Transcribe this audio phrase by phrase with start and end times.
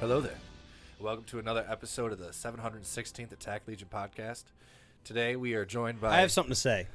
[0.00, 0.38] Hello there.
[1.00, 4.44] Welcome to another episode of the 716th Attack Legion podcast.
[5.04, 6.16] Today we are joined by.
[6.16, 6.86] I have something to say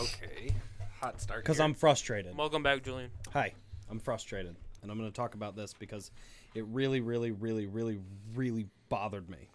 [0.00, 0.54] Okay.
[1.00, 1.42] Hot start.
[1.44, 1.64] because here.
[1.64, 2.36] I'm frustrated.
[2.36, 3.10] Welcome back, Julian.
[3.32, 3.52] Hi,
[3.90, 6.10] I'm frustrated, and I'm going to talk about this because
[6.54, 7.98] it really, really, really, really,
[8.34, 9.48] really bothered me.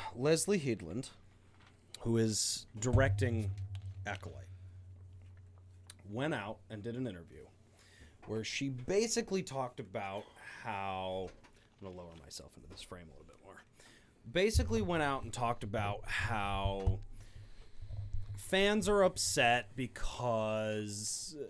[0.16, 1.10] Leslie Headland,
[2.00, 3.50] who is directing
[4.06, 4.36] Acolyte,
[6.10, 7.40] went out and did an interview
[8.26, 10.24] where she basically talked about
[10.62, 11.28] how
[11.80, 13.62] I'm to lower myself into this frame a little bit more.
[14.30, 17.00] Basically, went out and talked about how
[18.36, 21.44] fans are upset because uh,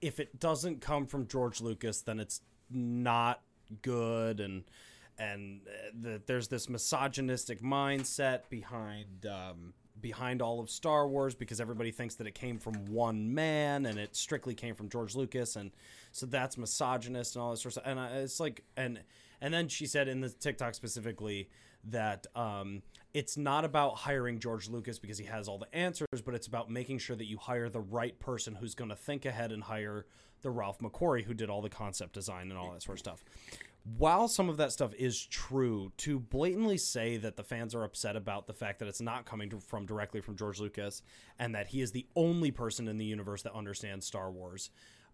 [0.00, 3.42] if it doesn't come from George Lucas, then it's not
[3.82, 4.64] good, and
[5.18, 11.60] and uh, the, there's this misogynistic mindset behind um, behind all of Star Wars because
[11.60, 15.56] everybody thinks that it came from one man and it strictly came from George Lucas,
[15.56, 15.70] and
[16.12, 17.84] so that's misogynist and all this sort of stuff.
[17.86, 19.00] And I, it's like and
[19.40, 21.48] and then she said in the TikTok specifically
[21.84, 22.82] that um,
[23.14, 26.70] it's not about hiring George Lucas because he has all the answers, but it's about
[26.70, 30.06] making sure that you hire the right person who's going to think ahead and hire
[30.42, 33.24] the Ralph McQuarrie who did all the concept design and all that sort of stuff.
[33.84, 38.16] While some of that stuff is true, to blatantly say that the fans are upset
[38.16, 41.02] about the fact that it's not coming from directly from George Lucas
[41.38, 44.70] and that he is the only person in the universe that understands Star Wars,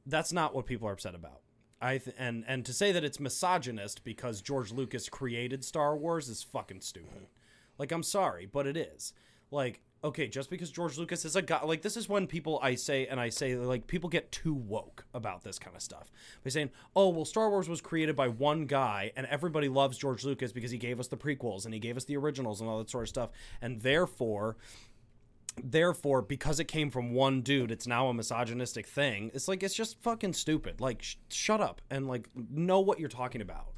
[0.06, 1.40] that's not what people are upset about.
[1.80, 6.28] I th- and and to say that it's misogynist because George Lucas created Star Wars
[6.28, 7.26] is fucking stupid.
[7.78, 9.12] Like I'm sorry, but it is.
[9.50, 12.74] Like okay, just because George Lucas is a guy, like this is when people I
[12.74, 16.12] say and I say like people get too woke about this kind of stuff.
[16.44, 20.24] By saying, oh well, Star Wars was created by one guy and everybody loves George
[20.24, 22.78] Lucas because he gave us the prequels and he gave us the originals and all
[22.78, 23.30] that sort of stuff,
[23.62, 24.56] and therefore
[25.62, 29.30] therefore because it came from one dude it's now a misogynistic thing.
[29.32, 30.80] It's like it's just fucking stupid.
[30.80, 33.68] Like sh- shut up and like know what you're talking about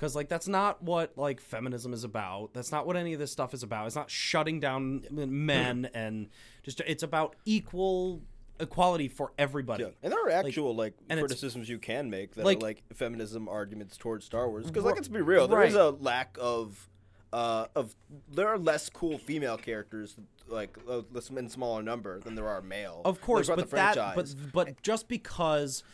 [0.00, 2.54] because like that's not what like feminism is about.
[2.54, 3.86] That's not what any of this stuff is about.
[3.86, 6.28] It's not shutting down men and
[6.62, 8.22] just it's about equal
[8.58, 9.84] equality for everybody.
[9.84, 12.60] Yeah, and there are actual like, and it's- criticisms you can make that like- are
[12.60, 14.66] like feminism arguments towards Star Wars.
[14.66, 15.82] Because like let's be real, there is right.
[15.82, 16.88] a lack of
[17.34, 17.94] uh, of
[18.32, 20.16] there are less cool female characters
[20.48, 23.02] like uh, less in smaller number than there are male.
[23.04, 25.84] of course like, but throughout that the but but just because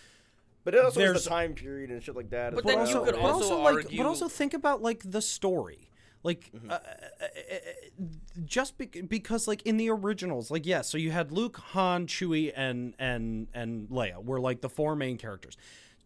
[0.66, 2.54] but it also is there's- the time period and shit like that.
[2.54, 2.88] But then well.
[2.88, 5.91] you also, could but also also like, argue- but also think about like the story,
[6.22, 6.71] like Mm-hmm.
[6.71, 7.56] uh, uh, uh,
[8.44, 12.53] just be- because like in the originals, like yeah, so you had Luke, Han, Chewie,
[12.54, 15.56] and and and Leia were like the four main characters.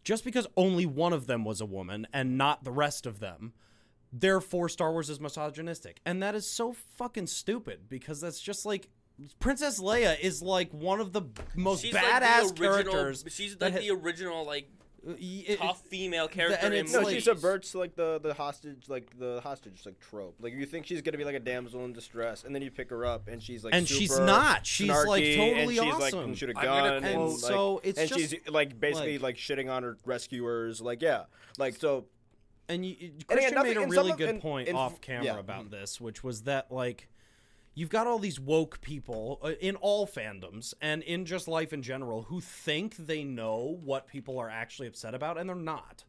[0.03, 3.53] Just because only one of them was a woman and not the rest of them,
[4.13, 8.89] therefore Star Wars is misogynistic, and that is so fucking stupid because that's just like.
[9.39, 11.23] Princess Leia is like one of the
[11.55, 13.25] most She's badass like the original, characters.
[13.29, 14.67] She's like ha- the original like
[15.07, 18.87] uh, y- tough female character and in no, like- she subverts like the the hostage
[18.87, 20.35] like the hostage like trope.
[20.39, 22.89] Like you think she's gonna be like a damsel in distress, and then you pick
[22.91, 24.65] her up, and she's like And she's not.
[24.65, 26.23] She's, like, totally and she's like awesome.
[26.25, 28.79] can shoot a I'm gonna gun, and, quote- like, so it's and just, she's like
[28.79, 30.81] basically like- like, shitting on her rescuers.
[30.81, 31.23] Like yeah,
[31.57, 32.05] like so.
[32.69, 34.67] and you, you- And Christian again, nothing- made a really some of- good and- point
[34.69, 35.39] and- off camera yeah.
[35.39, 37.07] about this, which was that like
[37.73, 41.81] you've got all these woke people uh, in all fandoms and in just life in
[41.81, 46.03] general who think they know what people are actually upset about, and they're not.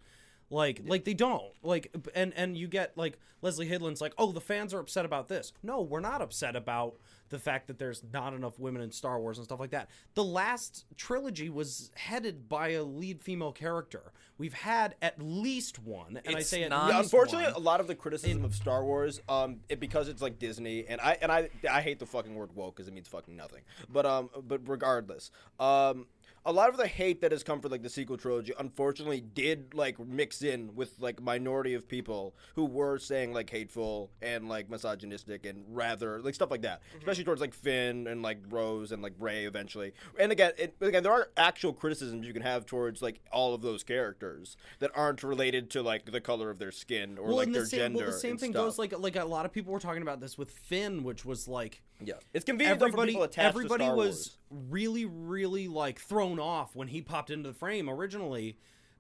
[0.52, 4.40] Like, like they don't like, and and you get like Leslie Hidland's like, oh, the
[4.40, 5.52] fans are upset about this.
[5.62, 6.96] No, we're not upset about
[7.31, 9.88] the fact that there's not enough women in Star Wars and stuff like that.
[10.12, 14.12] The last trilogy was headed by a lead female character.
[14.37, 17.54] We've had at least one, and I say not- Yeah, unfortunately, one.
[17.54, 21.00] a lot of the criticism of Star Wars, um, it, because it's like Disney, and
[21.00, 23.62] I and I I hate the fucking word woke because it means fucking nothing.
[23.90, 26.06] But um, but regardless, um,
[26.44, 29.74] a lot of the hate that has come for like the sequel trilogy unfortunately did
[29.74, 34.68] like mix in with like minority of people who were saying like hateful and like
[34.68, 36.98] misogynistic and rather like stuff like that Mm-hmm.
[36.98, 41.02] especially towards like finn and like rose and like Rey eventually and again it, again
[41.02, 45.22] there are actual criticisms you can have towards like all of those characters that aren't
[45.22, 47.98] related to like the color of their skin or like and their the same, gender
[47.98, 48.64] well, the same thing stuff.
[48.64, 51.46] goes like like a lot of people were talking about this with Finn, which was
[51.46, 54.36] like yeah it's convenient everybody everybody was Wars.
[54.69, 58.56] Really really like thrown off when he popped into the frame originally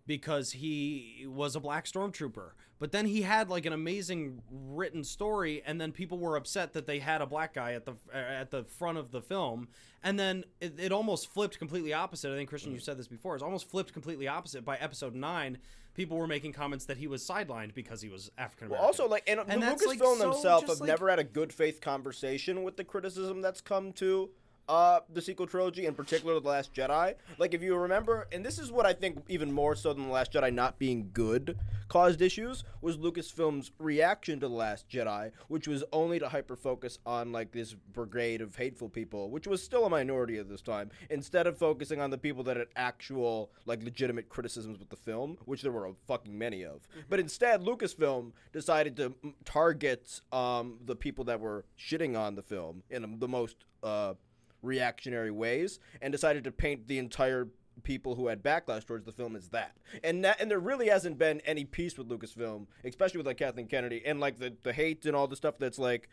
[0.06, 2.50] because he was a black stormtrooper.
[2.80, 6.86] But then he had like an amazing written story and then people were upset that
[6.88, 9.68] they had a black guy at the at the front of the film.
[10.02, 12.32] And then it, it almost flipped completely opposite.
[12.32, 12.82] I think christian you Mm.
[12.82, 13.34] said this before.
[13.34, 14.64] It's almost flipped completely opposite.
[14.64, 15.58] By episode 9
[15.94, 19.08] people were making comments that he was sidelined because he was african Well, american also,
[19.10, 21.80] like, and, And the like, Lucasfilm so themselves have like- never had a good faith
[21.82, 24.30] conversation with the criticism that's come to
[24.72, 27.14] uh, the sequel trilogy, in particular, The Last Jedi.
[27.36, 30.12] Like, if you remember, and this is what I think even more so than The
[30.12, 31.58] Last Jedi not being good
[31.88, 36.98] caused issues, was Lucasfilm's reaction to The Last Jedi, which was only to hyper focus
[37.04, 40.90] on, like, this brigade of hateful people, which was still a minority at this time,
[41.10, 45.36] instead of focusing on the people that had actual, like, legitimate criticisms with the film,
[45.44, 46.88] which there were a fucking many of.
[47.10, 52.42] But instead, Lucasfilm decided to mm, target um, the people that were shitting on the
[52.42, 54.14] film in the most uh,
[54.62, 57.48] reactionary ways and decided to paint the entire
[57.82, 59.76] people who had backlash towards the film as that.
[60.04, 63.66] And that and there really hasn't been any peace with Lucasfilm, especially with like Kathleen
[63.66, 66.08] Kennedy and like the, the hate and all the stuff that's like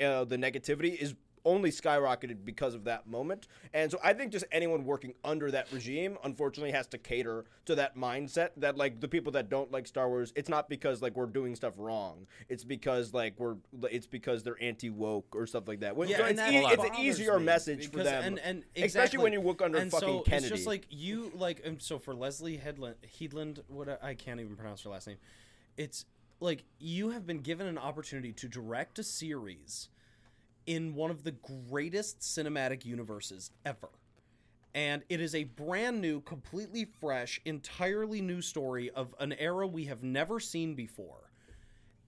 [0.00, 3.48] uh, the negativity is only skyrocketed because of that moment.
[3.72, 7.74] And so I think just anyone working under that regime unfortunately has to cater to
[7.74, 11.16] that mindset that like the people that don't like Star Wars, it's not because like
[11.16, 12.26] we're doing stuff wrong.
[12.48, 13.56] It's because like we're
[13.90, 15.96] it's because they're anti woke or stuff like that.
[16.08, 18.24] Yeah, so it's, that e- it's an easier me message for them.
[18.24, 20.46] and, and especially when you work under and fucking so Kennedy.
[20.46, 24.56] It's just like you like, and so for Leslie Headland, Headland, what I can't even
[24.56, 25.18] pronounce her last name.
[25.76, 26.04] It's
[26.40, 29.88] like you have been given an opportunity to direct a series
[30.66, 31.32] in one of the
[31.70, 33.88] greatest cinematic universes ever.
[34.74, 39.84] And it is a brand new, completely fresh, entirely new story of an era we
[39.84, 41.23] have never seen before.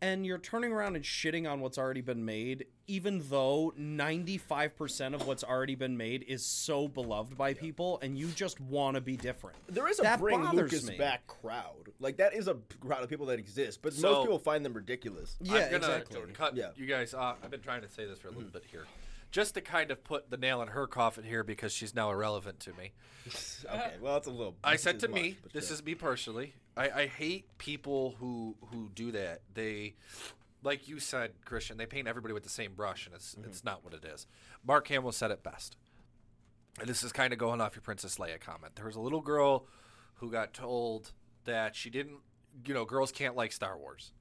[0.02, 5.26] And you're turning around and shitting on what's already been made, even though 95% of
[5.26, 9.16] what's already been made is so beloved by people, and you just want to be
[9.16, 9.56] different.
[9.69, 10.98] there is a that bring Lucas me.
[10.98, 11.90] back crowd.
[11.98, 14.75] Like that is a crowd of people that exist, but So- most people find them
[14.75, 15.37] ridiculous.
[15.40, 16.32] Yeah, I'm gonna exactly.
[16.34, 16.70] cut Yeah.
[16.76, 17.38] you guys off.
[17.42, 18.52] I've been trying to say this for a little mm.
[18.52, 18.84] bit here,
[19.31, 22.60] just to kind of put the nail in her coffin here because she's now irrelevant
[22.60, 22.92] to me.
[23.64, 24.56] okay, well, it's a little.
[24.62, 25.75] I said to much, me, but this sure.
[25.75, 26.52] is me personally.
[26.76, 29.40] I, I hate people who who do that.
[29.55, 29.94] They,
[30.62, 33.49] like you said, Christian, they paint everybody with the same brush, and it's Mm-hmm.
[33.49, 34.26] it's not what it is.
[34.67, 35.76] Mark Hamill said it best.
[36.78, 38.76] And this is kind of going off your Princess Leia comment.
[38.76, 39.67] There was a little girl
[40.17, 41.12] who got told
[41.44, 42.19] that she didn't,
[42.67, 44.12] you know, girls can't like Star Wars.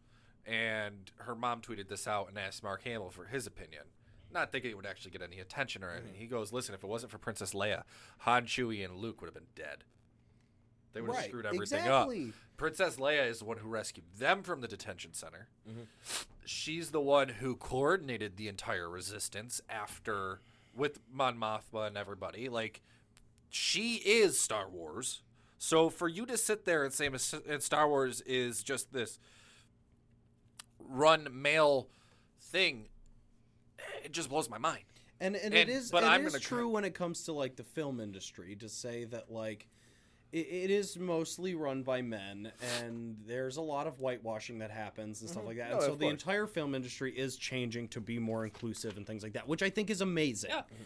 [0.45, 3.83] And her mom tweeted this out and asked Mark Hamill for his opinion.
[4.31, 6.13] Not thinking it would actually get any attention or anything.
[6.15, 7.83] He goes, listen, if it wasn't for Princess Leia,
[8.19, 9.83] Han, Chewie, and Luke would have been dead.
[10.93, 12.27] They would have Right, screwed everything exactly.
[12.29, 12.33] up.
[12.57, 15.47] Princess Leia is the one who rescued them from the detention center.
[15.69, 15.81] Mm-hmm.
[16.45, 20.39] She's the one who coordinated the entire resistance after
[20.75, 22.47] with Mon Mothma and everybody.
[22.49, 22.81] Like
[23.49, 25.21] she is Star Wars.
[25.57, 29.19] So for you to sit there and say and Star Wars is just this
[30.79, 31.87] run male
[32.39, 32.87] thing,
[34.03, 34.83] it just blows my mind.
[35.19, 37.33] and and, And- it is but it I'm is true try- when it comes to
[37.33, 39.67] like the film industry to say that like
[40.35, 42.51] it, it is mostly run by men
[42.81, 45.47] and there's a lot of whitewashing that happens and stuff mm-hmm.
[45.47, 45.69] like that.
[45.69, 46.11] No, and oh, so the course.
[46.11, 49.69] entire film industry is changing to be more inclusive and things like that which i
[49.69, 50.51] think is amazing.
[50.51, 50.83] Mm-hmm.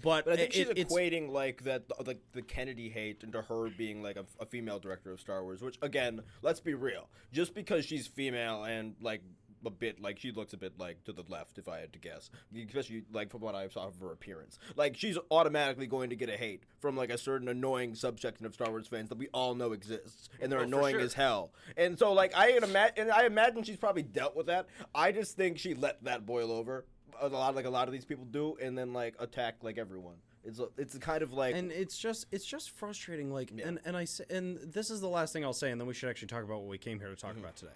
[0.00, 3.42] But, But I think it- she's it's equating like that, like the Kennedy hate into
[3.42, 5.60] her being like a, a female director of Star Wars.
[5.60, 9.22] Which again, let's be real, just because she's female and like
[9.64, 11.98] a bit like she looks a bit like to the left, if I had to
[11.98, 16.16] guess, especially like from what I saw of her appearance, like she's automatically going to
[16.16, 19.28] get a hate from like a certain annoying subsection of Star Wars fans that we
[19.28, 21.04] all know exists, and they're Oh, annoying sure.
[21.04, 21.52] as hell.
[21.76, 24.66] And so like I imagine, and I imagine she's probably dealt with that.
[24.94, 26.84] I just think she let that boil over
[27.20, 30.16] a lot, like a lot of these people do, and then like attack like everyone.
[30.44, 33.96] It's a, it's kind of like and it's just it's just frustrating like and and
[33.96, 36.44] i and this is the last thing i'll say and then we should actually talk
[36.44, 37.40] about what we came here to talk mm-hmm.
[37.40, 37.72] about today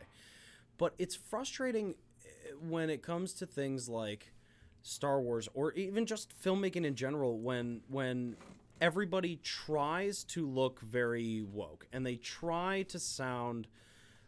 [0.82, 4.32] but it's frustrating eh, when it comes to things like
[4.82, 8.34] star wars or even just filmmaking in general when when
[8.80, 13.68] everybody tries to look very woke and they try to sound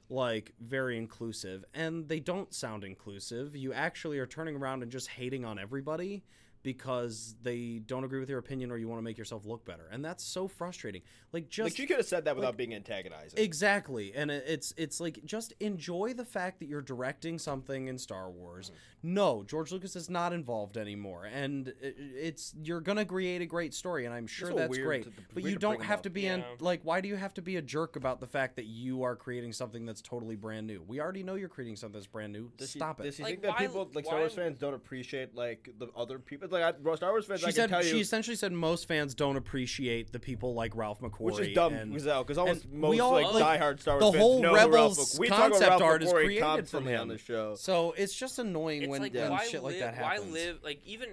[0.09, 3.57] like very inclusive and they don't sound inclusive.
[3.57, 6.23] You actually are turning around and just hating on everybody
[6.65, 9.87] because they don't agree with your opinion or you want to make yourself look better.
[9.93, 11.03] And that's so frustrating.
[11.33, 13.39] Like just like she could have said that without being antagonizing.
[13.39, 18.31] Exactly, and it's it's like just enjoy the fact that you're directing something in Star
[18.31, 18.67] Wars.
[18.71, 19.15] Mm-hmm.
[19.15, 24.07] No, George Lucas is not involved anymore, and it's you're gonna create a great story,
[24.07, 25.05] and I'm sure so that's great.
[25.05, 26.03] to- but you don't bring have up.
[26.05, 26.47] to be an Yeah.
[26.61, 26.81] like.
[26.85, 29.53] Why do you have to be a jerk about the fact that you are creating
[29.53, 30.83] something that's totally brand new?
[30.87, 32.51] We already know you're creating something that's brand new.
[32.57, 33.15] Does Stop Does it.
[33.17, 36.49] she Like, think that people like Star Wars fans don't appreciate like the other people?
[36.55, 38.89] Like I, Star Wars fans, She I can said tell she you, essentially said most
[38.89, 42.91] fans don't appreciate the people like Ralph McQuarrie, which is dumb because because almost most
[42.91, 45.21] we all- like, like, diehard Star the Wars fans whole know who Ralph Rebels Mc-
[45.21, 47.55] we talk about concept Ralph art is McQuarrie created from constantly him on the show.
[47.57, 50.59] So it's just annoying it's when, like when why shit like live, that why live
[50.63, 51.09] like even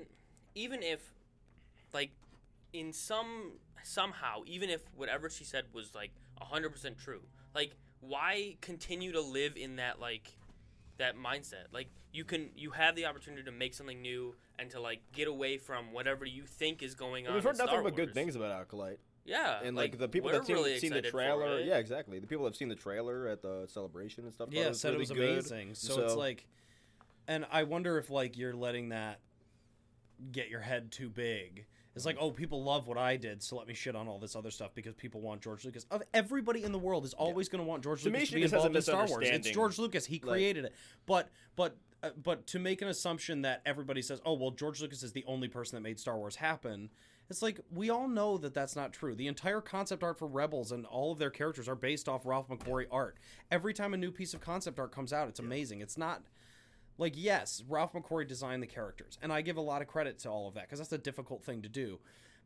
[0.55, 1.01] even if
[1.93, 2.11] like
[2.73, 7.21] in some somehow even if whatever she said was like 100% true
[7.55, 10.31] like why continue to live in that like
[10.97, 11.65] that mindset?
[11.71, 15.27] Like you can you have the opportunity to make something new and to like get
[15.27, 18.13] away from whatever you think is going on We've in heard nothing Star but good
[18.13, 21.77] things about Acolyte, yeah and like, the people that seen, really seen the trailer, yeah,
[21.77, 22.19] exactly.
[22.19, 24.49] The people that have seen the trailer at the celebration and stuff.
[24.49, 25.31] thought yeah, it was said really it was good.
[25.31, 25.75] amazing.
[25.75, 26.47] So, it's like,
[27.27, 29.19] and I wonder if like you're letting that
[30.31, 31.65] get your head too big.
[31.93, 32.25] It's like, mm-hmm.
[32.25, 34.73] oh, people love what I did, so let me shit on all this other stuff
[34.73, 35.85] because people want George Lucas.
[35.91, 38.53] Of everybody in the world is always going to want George Lucas to be just
[38.53, 39.27] has a involved in Star Wars.
[39.29, 39.49] It's.
[39.49, 40.73] George Lucas; he Like- created it.
[41.05, 45.03] But but uh, but to make an assumption that everybody says, oh, well, George Lucas
[45.03, 46.89] is the only person that made Star Wars happen.
[47.29, 49.15] It's like we all know that that's not true.
[49.15, 52.49] The entire concept art for Rebels and all of their characters are based off Ralph
[52.49, 53.17] McQuarrie art.
[53.49, 55.79] Every time a new piece of concept art comes out, it's amazing.
[55.79, 56.23] It's not
[56.97, 60.29] like yes, Ralph McQuarrie designed the characters, and I give a lot of credit to
[60.29, 61.99] all of that because that's a difficult thing to do.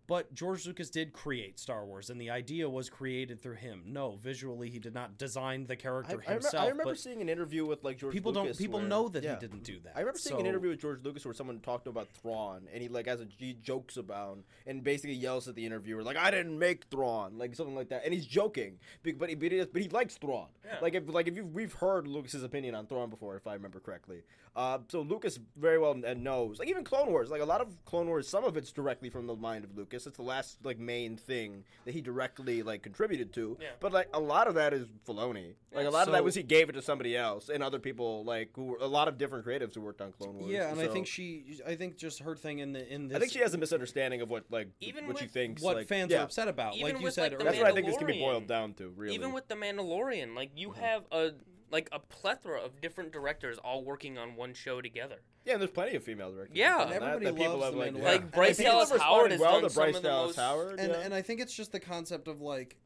[0.07, 3.81] But George Lucas did create Star Wars, and the idea was created through him.
[3.87, 6.63] No, visually he did not design the character I, remember, himself.
[6.63, 8.63] I remember seeing an interview with like George people Lucas don't.
[8.63, 9.33] People where- know that yeah.
[9.33, 9.93] he didn't do that.
[9.95, 12.87] I remember seeing an interview with George Lucas where someone talked about Thrawn, and he
[12.87, 16.57] like has a he jokes about and basically yells at the interviewer like I didn't
[16.57, 19.89] make Thrawn, like something like that, and he's joking, but he but he, but he
[19.89, 20.47] likes Thrawn.
[20.63, 20.77] Yeah.
[20.81, 23.79] Like if like if you we've heard Lucas's opinion on Thrawn before, if I remember
[23.79, 24.23] correctly.
[24.55, 28.07] Uh, so Lucas very well knows, like even Clone Wars, like a lot of Clone
[28.07, 30.07] Wars, some of it's directly from the mind of Lucas.
[30.07, 33.57] It's the last like main thing that he directly like contributed to.
[33.59, 33.67] Yeah.
[33.79, 35.55] But like a lot of that is Filoni.
[35.73, 38.23] Like a lot of that was he gave it to somebody else and other people
[38.23, 40.51] like who were a lot of different creatives who worked on Clone Wars.
[40.51, 41.59] Yeah, and I think she.
[41.67, 43.17] I think just her thing in the in this.
[43.17, 45.75] I think she has a misunderstanding of what like Even what she with thinks what
[45.75, 46.19] like, fans yeah.
[46.21, 46.75] are upset about.
[46.75, 48.47] Even like you with, said like, the That's what I think this can be boiled
[48.47, 48.87] down to.
[48.89, 50.81] Really, Even with the Mandalorian, like you Mm-hmm.
[50.81, 51.31] have a
[51.71, 55.17] like a plethora of different directors all working on one show together.
[55.45, 56.55] yeah, and there's plenty of female directors.
[56.57, 56.83] Yeah.
[56.83, 57.97] And everybody that people loves have, like, Mandalorian.
[57.97, 58.03] yeah.
[58.05, 60.35] Like, And Bryce Dallas Howard has well done to some Bryce of the Dallas most-
[60.45, 60.79] Howard.
[60.79, 60.99] and yeah.
[60.99, 62.77] and I think it's just the concept of like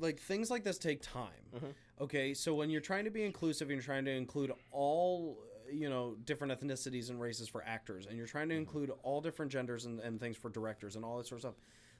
[0.00, 1.28] like things like this take time.
[1.56, 1.66] Mm-hmm.
[2.00, 5.38] Okay, so when you're trying to be inclusive, you're trying to include all
[5.70, 8.60] you know different ethnicities and races for actors, and you're trying to Mm-hmm.
[8.60, 11.54] include all different genders and, and things for directors and all that sort of stuff.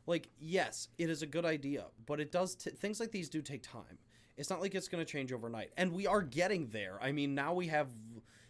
[0.07, 3.43] Like, yes, it is a good idea, but it does t- things like these do
[3.43, 3.99] take time.
[4.38, 6.99] It's not like it's going to change overnight, and we are getting there.
[7.02, 7.88] I mean, now we have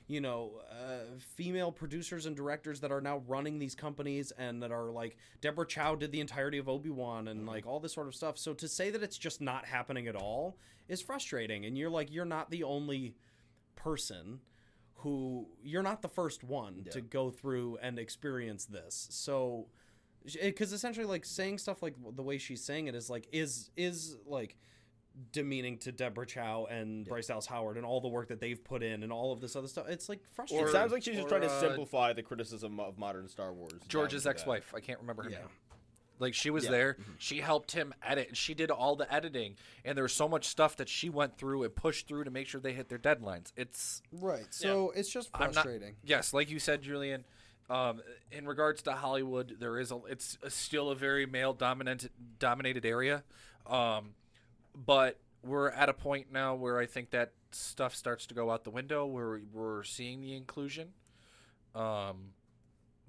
[0.08, 4.72] you know, uh, female producers and directors that are now running these companies and that
[4.72, 8.06] are like Deborah Chow did the entirety of Obi Wan and like all this sort
[8.06, 8.38] of stuff.
[8.38, 10.56] So to say that it's just not happening at all
[10.88, 11.66] is frustrating.
[11.66, 13.16] And you're like, you're not the only
[13.76, 14.40] person
[14.94, 19.08] who you're not the first one to go through and experience this.
[19.10, 19.66] So
[20.42, 24.16] because essentially like saying stuff like the way she's saying it is like is is
[24.26, 24.56] like
[25.32, 28.82] demeaning to Deborah Chow and Bryce Dallas Howard and all the work that they've put
[28.82, 29.86] in and all of this other stuff.
[29.88, 30.68] It's like frustrating.
[30.68, 33.52] it sounds like she's just or, trying to uh, simplify the criticism of modern Star
[33.52, 33.72] Wars.
[33.88, 34.72] George's ex-wife.
[34.76, 35.38] I can't remember her Yeah.
[35.38, 35.48] name.
[36.20, 36.70] Like she was Yeah.
[36.72, 36.96] there.
[37.18, 38.36] She helped him edit.
[38.36, 41.62] She did all the editing, and there was so much stuff that she went through
[41.62, 43.52] and pushed through to make sure they hit their deadlines.
[43.56, 44.46] It's Right.
[44.50, 45.94] So it's just I'm not- frustrating.
[46.02, 47.24] yes, like you said, Julian.
[47.70, 48.00] Um,
[48.32, 52.84] in regards to Hollywood, there is a it's a, still a very male dominant dominated
[52.86, 53.22] area,
[53.66, 54.14] um,
[54.86, 58.64] but we're at a point now where I think that stuff starts to go out
[58.64, 59.06] the window.
[59.06, 60.88] Where we're seeing the inclusion,
[61.74, 62.32] um,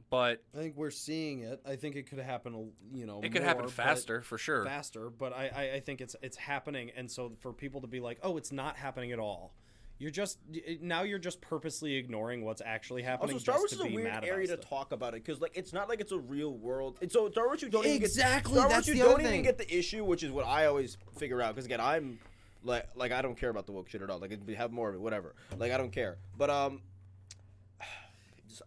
[0.09, 1.61] but I think we're seeing it.
[1.65, 4.65] I think it could happen, you know, it could more, happen faster for sure.
[4.65, 5.09] faster.
[5.09, 8.19] But I, I, I think it's it's happening, and so for people to be like,
[8.23, 9.53] oh, it's not happening at all.
[9.99, 10.39] You're just
[10.81, 13.33] now you're just purposely ignoring what's actually happening.
[13.35, 14.69] Also, Star just Wars to is a weird area to stuff.
[14.69, 16.97] talk about it because, like, it's not like it's a real world.
[17.01, 19.31] It's so Star Wars, you don't exactly even get Star Wars, you the don't even
[19.31, 19.43] thing.
[19.43, 21.53] get the issue, which is what I always figure out.
[21.53, 22.17] Because again, I'm
[22.63, 24.19] like, like I don't care about the woke shit at all.
[24.19, 25.35] Like, we have more of it, whatever.
[25.57, 26.17] Like, I don't care.
[26.37, 26.81] But um,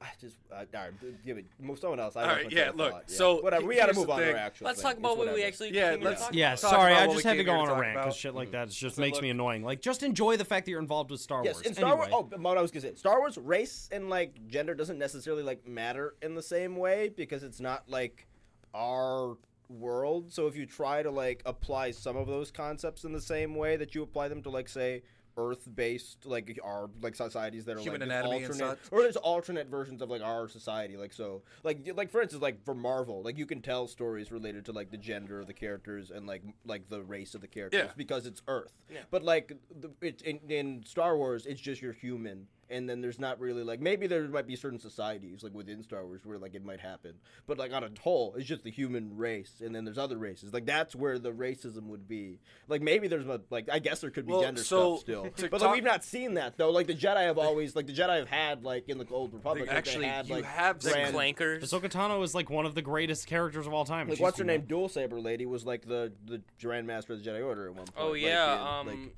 [0.00, 0.92] I just uh, all right,
[1.24, 1.46] give it.
[1.60, 2.16] Move someone else.
[2.16, 3.66] I All lost right, my yeah, look, thought, so whatever.
[3.66, 4.30] We here's got to move on thing.
[4.30, 4.66] our actual.
[4.66, 6.58] Let's talk about what we actually Yeah, came let's- talk Yeah, about.
[6.60, 9.02] Sorry, I just had to go on a rant because shit like that just So
[9.02, 9.62] makes me annoying.
[9.64, 11.66] Like, just enjoy the fact that you're involved with Star Yes, Wars.
[11.66, 12.08] in Star Wars.
[12.12, 15.42] Oh, but what I was gonna say, Star Wars race and like gender doesn't necessarily
[15.42, 18.26] like matter in the same way because it's not like
[18.74, 19.36] our
[19.68, 20.32] world.
[20.32, 23.76] So if you try to like apply some of those concepts in the same way
[23.76, 25.02] that you apply them to like say
[25.36, 30.02] Earth-based like our like societies that are Human like anatomy alternate or there's alternate versions
[30.02, 33.46] of like our society like so like like for instance like for Marvel like you
[33.46, 37.02] can tell stories related to like the gender of the characters and like like the
[37.02, 37.92] race of the characters Yeah.
[37.96, 38.72] because it's Earth.
[38.90, 39.00] Yeah.
[39.10, 43.18] But like the, it's in, in Star Wars, it's just you're human, and then there's
[43.20, 46.54] not really like maybe there might be certain societies like within Star Wars where like
[46.54, 47.14] it might happen,
[47.46, 50.52] but like on a whole, it's just the human race, and then there's other races.
[50.52, 52.40] Like that's where the racism would be.
[52.68, 55.22] Like maybe there's a, like I guess there could be Well, gender so, stuff still,
[55.24, 56.70] to but talk- like we've not seen that though.
[56.70, 59.68] Like the Jedi have always like the Jedi have had like in the Old Republic
[59.68, 61.60] like, Actually, they had you like have The seen- grand- clankers.
[61.62, 64.08] Ahsoka Tano is like one of the greatest characters of all time.
[64.08, 64.62] Like what's her name?
[64.62, 67.86] Dual Saber lady was like the the Grand Master of the Jedi Order at one
[67.86, 67.96] point.
[67.98, 69.16] oh like, yeah, in, um, like,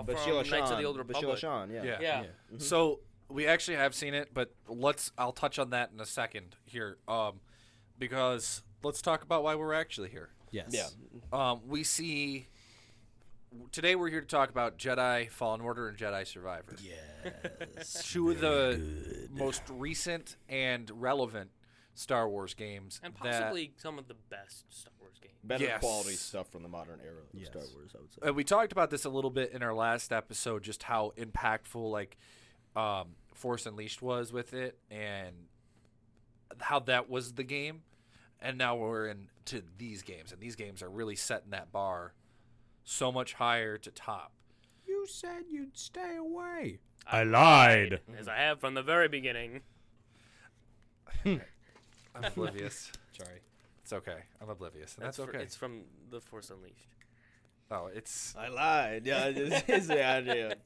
[0.00, 1.38] oh, but from Sheila Knights of the Old but Republic.
[1.38, 1.84] Sheila Shan, yeah.
[1.84, 1.98] Yeah.
[2.00, 2.22] Yeah.
[2.58, 6.56] So we actually have seen it, but let's I'll touch on that in a second
[6.64, 6.98] here.
[7.08, 7.40] Um
[7.98, 10.30] because let's talk about why we're actually here.
[10.50, 10.68] Yes.
[10.70, 10.88] Yeah.
[11.32, 12.48] Um we see
[13.72, 16.76] today we're here to talk about Jedi Fallen Order and Jedi Survivor.
[16.82, 18.08] Yes.
[18.12, 21.50] Two of the most recent and relevant
[21.94, 25.34] Star Wars games and that- possibly some of the best Star Wars games.
[25.44, 25.80] better Yes.
[25.80, 27.48] quality stuff from the modern era of Yes.
[27.48, 27.92] Star Wars.
[27.94, 28.20] I would say.
[28.28, 31.90] Uh, we talked about this a little bit in our last episode, just how impactful
[31.90, 32.16] like
[32.74, 35.34] um, Force Unleashed was with it, and
[36.60, 37.82] how that was the game.
[38.40, 42.12] And now we're into these games, and these games are really setting that bar
[42.84, 44.32] so much higher to top.
[44.86, 46.78] You said you'd stay away.
[47.06, 48.00] I lied.
[48.18, 49.62] as I have from the very beginning.
[51.24, 51.40] I'm
[52.14, 52.92] oblivious.
[53.12, 53.40] Sorry.
[53.86, 54.16] It's okay.
[54.42, 55.38] I'm oblivious, and that's, fr- okay.
[55.42, 56.88] it's from The Force Unleashed.
[57.70, 59.06] oh, it's I lied.
[59.06, 60.56] Yeah, it's, it's the idea.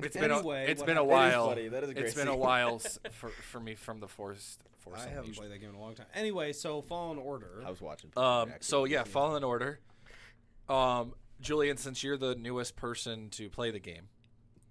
[0.00, 1.48] it's been Anyway, a, it's what been a happened- That is while.
[1.50, 1.68] funny.
[1.68, 2.80] That is a great It's been a while
[3.12, 5.94] for for me from the Force Force I haven't played that game in a long
[5.94, 6.06] time.
[6.12, 7.62] Anyway, so Fallen Order.
[7.64, 8.10] I was watching.
[8.16, 9.12] Um, so yeah, listening.
[9.12, 9.78] Fallen Order.
[10.68, 14.08] Um, Julian, since you're the newest person to play the game,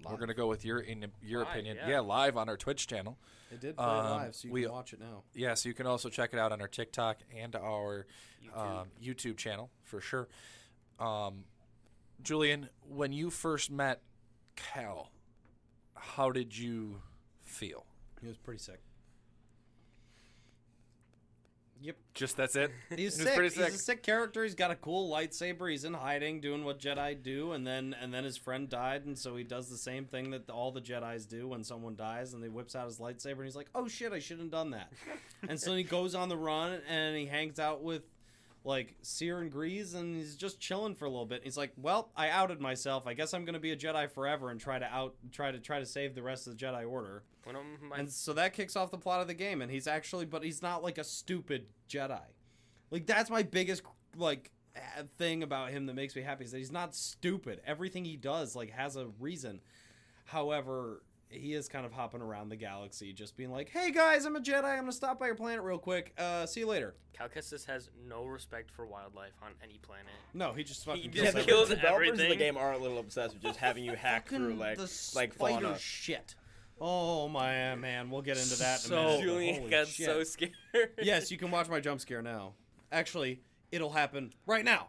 [0.03, 1.77] we're gonna go with your in your Live, opinion.
[1.79, 1.89] yeah.
[1.91, 1.99] Yeah.
[2.01, 3.17] live on our Twitch channel.
[3.49, 5.23] They did play Um, live, so you we- can watch it now.
[5.33, 8.05] Yeah, so you can also check it out on our TikTok and our
[8.43, 8.57] YouTube.
[8.57, 10.27] um, YouTube channel for sure.
[10.99, 11.45] Um,
[12.21, 14.01] Julian, when you first met
[14.55, 15.11] Cal,
[15.95, 17.01] how did you
[17.43, 17.85] feel?
[18.21, 18.81] He was pretty sick.
[21.81, 21.95] Yep.
[22.13, 22.71] Just that's it.
[22.95, 23.39] He's sick.
[23.39, 23.69] He's sick.
[23.69, 24.43] a sick character.
[24.43, 25.71] He's got a cool lightsaber.
[25.71, 29.17] He's in hiding, doing what Jedi do, and then and then his friend died, and
[29.17, 32.43] so he does the same thing that all the Jedi's do when someone dies, and
[32.43, 34.91] he whips out his lightsaber, and he's like, "Oh shit, I shouldn't have done that."
[35.49, 38.05] and so he goes on the run, and he hangs out with
[38.65, 41.43] like Cere and Greez, and he's just chilling for a little bit.
[41.43, 43.07] He's like, "Well, I outed myself.
[43.07, 45.79] I guess I'm gonna be a Jedi forever and try to out try to try
[45.79, 48.75] to save the rest of the Jedi Order." One of my And so that kicks
[48.75, 51.65] off the plot of the game, and he's actually, but he's not like a stupid
[51.89, 52.21] Jedi.
[52.91, 53.81] Like that's my biggest
[54.15, 54.51] like
[55.17, 57.61] thing about him that makes me happy is that he's not stupid.
[57.65, 59.61] Everything he does like has a reason.
[60.25, 64.35] However, he is kind of hopping around the galaxy, just being like, "Hey guys, I'm
[64.35, 64.63] a Jedi.
[64.63, 66.13] I'm gonna stop by your planet real quick.
[66.17, 70.05] Uh, see you later." Cal has no respect for wildlife on any planet.
[70.33, 71.55] No, he just fucking He kills just the everything.
[71.55, 74.53] kills developers of the game are a little obsessed with just having you hack through
[74.55, 74.83] like the
[75.15, 75.77] like spider fauna.
[75.77, 76.35] shit.
[76.81, 78.83] Oh my uh, man, we'll get into that.
[78.83, 80.05] In So- a minute, but Julian holy got shit.
[80.05, 80.51] so scared.
[81.01, 82.53] yes, you can watch my jump scare now.
[82.91, 84.87] Actually, it'll happen right now.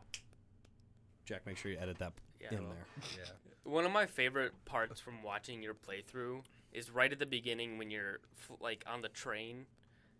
[1.24, 2.70] Jack, make sure you edit that Yeah, in will.
[2.70, 2.87] there.
[3.18, 3.31] Yeah.
[3.70, 7.90] One of my favorite parts from watching your playthrough is right at the beginning when
[7.90, 9.66] you're f- like on the train,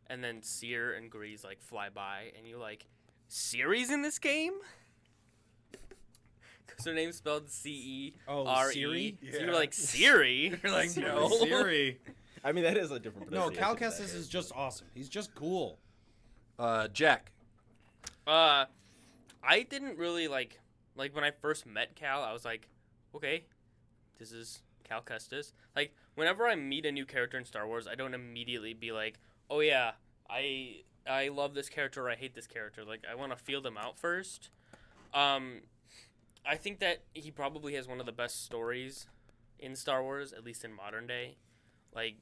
[0.09, 2.87] and then Cere and Greez like fly by, and you like,
[3.29, 4.55] Siri's in this game.
[6.71, 9.01] Because her name's spelled C E Oh, Siri?
[9.01, 9.19] E.
[9.33, 9.45] So Yeah.
[9.47, 10.59] you're like Siri.
[10.63, 11.29] You're like, no.
[11.29, 11.99] Siri.
[12.43, 13.31] I mean, that is a different.
[13.31, 14.21] No, Cal pronunciation of that Kestis game.
[14.21, 14.87] is just awesome.
[14.95, 15.79] He's just cool.
[16.59, 17.33] Uh, Jack.
[18.27, 18.65] Uh,
[19.43, 20.61] I didn't really like
[20.97, 22.23] like when I first met Cal.
[22.23, 22.69] I was like,
[23.15, 23.45] okay,
[24.19, 25.53] this is Cal Kestis.
[25.77, 29.19] Like whenever I meet a new character in Star Wars, I don't immediately be like,
[29.49, 29.93] oh yeah,
[30.29, 32.05] I I love this character.
[32.07, 32.85] or I hate this character.
[32.85, 34.51] Like I want to feel them out first.
[35.13, 35.63] Um,
[36.45, 39.07] I think that he probably has one of the best stories
[39.59, 41.37] in Star Wars, at least in modern day.
[41.95, 42.17] Like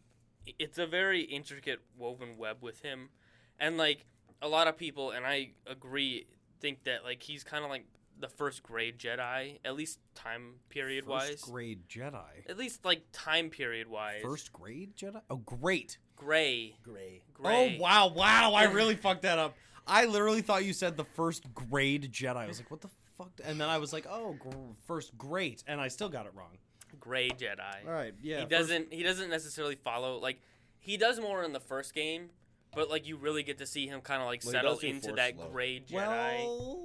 [0.59, 3.11] it's a very intricate woven web with him,
[3.59, 4.05] and like
[4.41, 6.27] a lot of people, and I agree,
[6.61, 7.87] think that like he's kind of like
[8.21, 11.31] the first grade Jedi, at least time period wise.
[11.31, 12.49] First grade Jedi.
[12.49, 14.23] At least like time period wise.
[14.23, 15.21] First grade Jedi?
[15.31, 15.99] Oh, great.
[16.17, 16.77] gray.
[16.83, 17.23] Gray.
[17.33, 17.77] Gray.
[17.79, 18.55] Oh, wow, wow.
[18.55, 19.55] I really fucked that up.
[19.87, 22.37] I literally thought you said the first grade Jedi.
[22.37, 23.33] I was like, what the fuck?
[23.45, 24.51] And then I was like, oh, gr-
[24.87, 25.63] first great.
[25.67, 26.57] And I still got it wrong.
[27.01, 27.87] Gray Jedi.
[27.87, 28.37] All right, yeah.
[28.37, 28.93] he first- doesn't.
[28.93, 30.19] He doesn't necessarily follow.
[30.19, 30.41] Like
[30.79, 32.31] he does more in the first game,
[32.75, 34.81] but like you really get to see him kind of like Well, he settle does
[34.81, 35.49] do into Force that slow.
[35.51, 35.93] gray Jedi.
[35.93, 36.81] Well,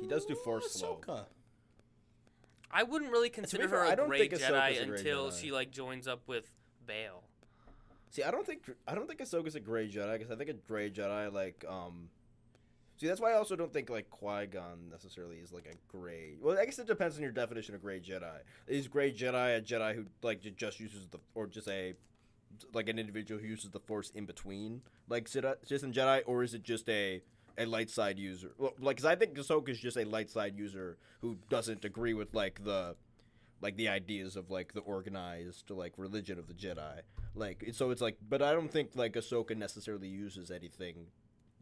[0.00, 1.00] He does do Force slow.
[1.04, 1.24] Ahsoka.
[2.70, 4.98] I wouldn't really consider fair, her I a don't gray think Ahsoka's Jedi a gray
[4.98, 5.40] until Jedi.
[5.40, 6.48] she like joins up with
[6.86, 7.24] Bail.
[8.10, 10.54] See, I don't think I don't think Ahsoka's a gray Jedi because I think a
[10.54, 12.08] gray Jedi like um.
[13.00, 16.36] See, that's why I also don't think like Qui Gon necessarily is like a gray.
[16.38, 18.40] Well, I guess it depends on your definition of gray Jedi.
[18.68, 21.94] Is gray Jedi a Jedi who like just uses the or just a
[22.74, 26.62] like an individual who uses the Force in between like Sith Jedi, or is it
[26.62, 27.22] just a
[27.56, 28.52] a light side user?
[28.58, 32.12] Well, like, because I think Ahsoka is just a light side user who doesn't agree
[32.12, 32.96] with like the
[33.62, 37.00] like the ideas of like the organized like religion of the Jedi.
[37.34, 41.06] Like so it's like but I don't think like Ahsoka necessarily uses anything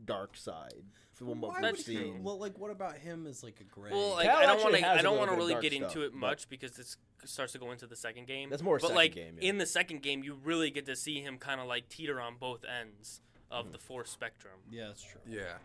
[0.05, 0.85] dark side
[1.15, 2.13] from what Why we've That's would true.
[2.15, 3.91] he- Well, like, what about him as like a gray?
[3.91, 4.83] Well, like, I don't want to.
[4.83, 6.73] has I a don't want to really dark get into stuff, it but- much because
[6.73, 8.49] this starts to go into the second game.
[8.51, 9.49] That's more But second like game, yeah.
[9.51, 12.37] in the second game, you really get to see him kind of like teeter on
[12.39, 13.73] both ends of Mm-hmm.
[13.73, 14.55] the Force spectrum.
[14.71, 15.21] yeah, that's true.
[15.27, 15.57] Yeah.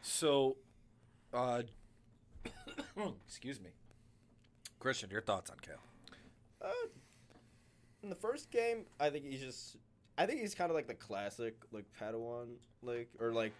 [0.00, 0.56] So,
[1.34, 1.62] uh,
[3.26, 3.70] excuse me,
[4.78, 5.74] Christian, your thoughts on Kale?
[6.62, 6.70] Uh,
[8.02, 9.76] in the first game, I think he's just.
[10.16, 13.52] I think he's kind of like the classic like Padawan, like or like.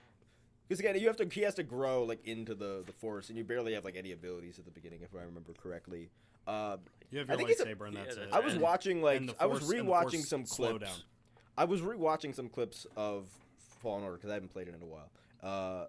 [0.69, 1.27] Because again, you have to.
[1.29, 4.13] He has to grow like into the the Force, and you barely have like any
[4.13, 6.09] abilities at the beginning, if I remember correctly.
[6.47, 6.77] Uh,
[7.11, 8.29] You have I your think he's a- lightsaber, and that's yeah, it.
[8.33, 10.81] I was And- watching like and the I was Force- and the rewatching some clips.
[10.85, 10.99] down.
[11.57, 13.27] I was rewatching some clips of
[13.81, 15.11] Fallen Order because I haven't played it in a while.
[15.43, 15.87] Uh,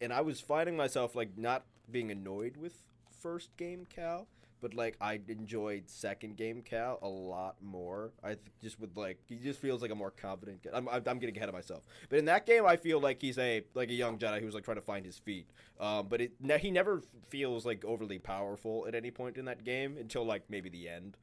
[0.00, 2.74] and I was finding myself like not being annoyed with
[3.20, 4.26] first game Cal,
[4.60, 8.12] but like I enjoyed second game Cal a lot more.
[8.22, 10.62] I th- just would like he just feels like a more confident.
[10.62, 10.70] guy.
[10.74, 13.62] I'm, I'm getting ahead of myself, but in that game I feel like he's a
[13.74, 15.48] like a young Jedi who's like trying to find his feet.
[15.78, 19.96] Um, but it he never feels like overly powerful at any point in that game
[19.98, 21.16] until like maybe the end.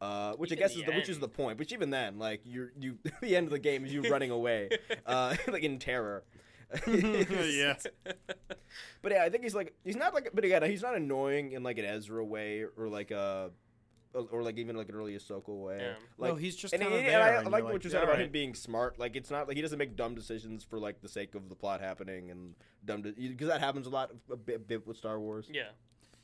[0.00, 1.58] Uh, which Even I guess the is the, which is the point.
[1.58, 4.70] Which even then, like you're you, the end of the game is you running away,
[5.06, 6.24] uh, like in terror.
[6.74, 7.34] Mm-hmm.
[8.06, 8.14] yeah.
[9.02, 11.62] But yeah, I think he's like he's not like but again he's not annoying in
[11.62, 13.50] like an Ezra way or like a
[14.14, 15.78] or like even like an early Ahsoka way.
[15.80, 15.94] Yeah.
[16.18, 17.22] Like no, he's just and, kind of and there.
[17.22, 18.26] I, I and like you're what you yeah, said about alright.
[18.26, 18.98] him being smart.
[18.98, 21.54] Like it's not like he doesn't make dumb decisions for like the sake of the
[21.54, 22.54] plot happening and
[22.84, 25.48] dumb because that happens a lot a bit, bit with Star Wars.
[25.52, 25.70] Yeah.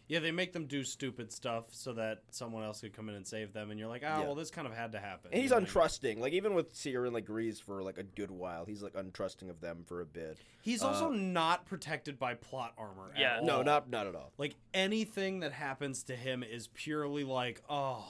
[0.09, 3.27] Yeah, they make them do stupid stuff so that someone else could come in and
[3.27, 4.21] save them, and you're like, oh, Yeah.
[4.25, 5.33] well, this kind of had to happen.
[5.33, 6.19] And he's you know, like- untrusting.
[6.19, 9.51] Like even with Cere and like Greez for like a good while, he's like untrusting
[9.51, 10.39] of them for a bit.
[10.63, 13.11] He's Uh, also not protected by plot armor.
[13.15, 13.41] at Yeah.
[13.43, 14.33] No, not not at all.
[14.39, 18.07] like anything that happens to him is purely like, oh,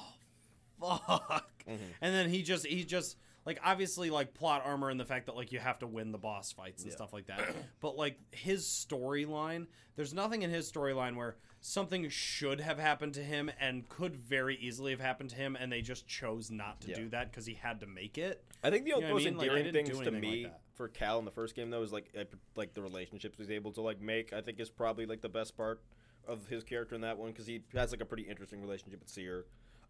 [0.81, 1.65] fuck.
[1.67, 1.79] Mhm.
[2.01, 5.37] And then he just he just like obviously like plot armor and the fact that
[5.37, 6.97] like you have to win the boss fights and Yeah.
[6.97, 7.55] stuff like that.
[7.81, 13.23] But like his storyline, there's nothing in his storyline where something should have happened to
[13.23, 16.91] him and could very easily have happened to him and they just chose not to
[16.91, 16.97] Yeah.
[16.97, 18.45] do that because he had to make it.
[18.63, 19.35] I think the You know what I most mean?
[19.35, 22.13] Endearing didn't things to me like for Cal in the first game though is like
[22.55, 24.33] like the relationships he's able to like make.
[24.33, 25.81] I think is probably like the best part
[26.29, 29.09] of his character in that one because he has like a pretty interesting relationship with
[29.09, 29.45] Cere.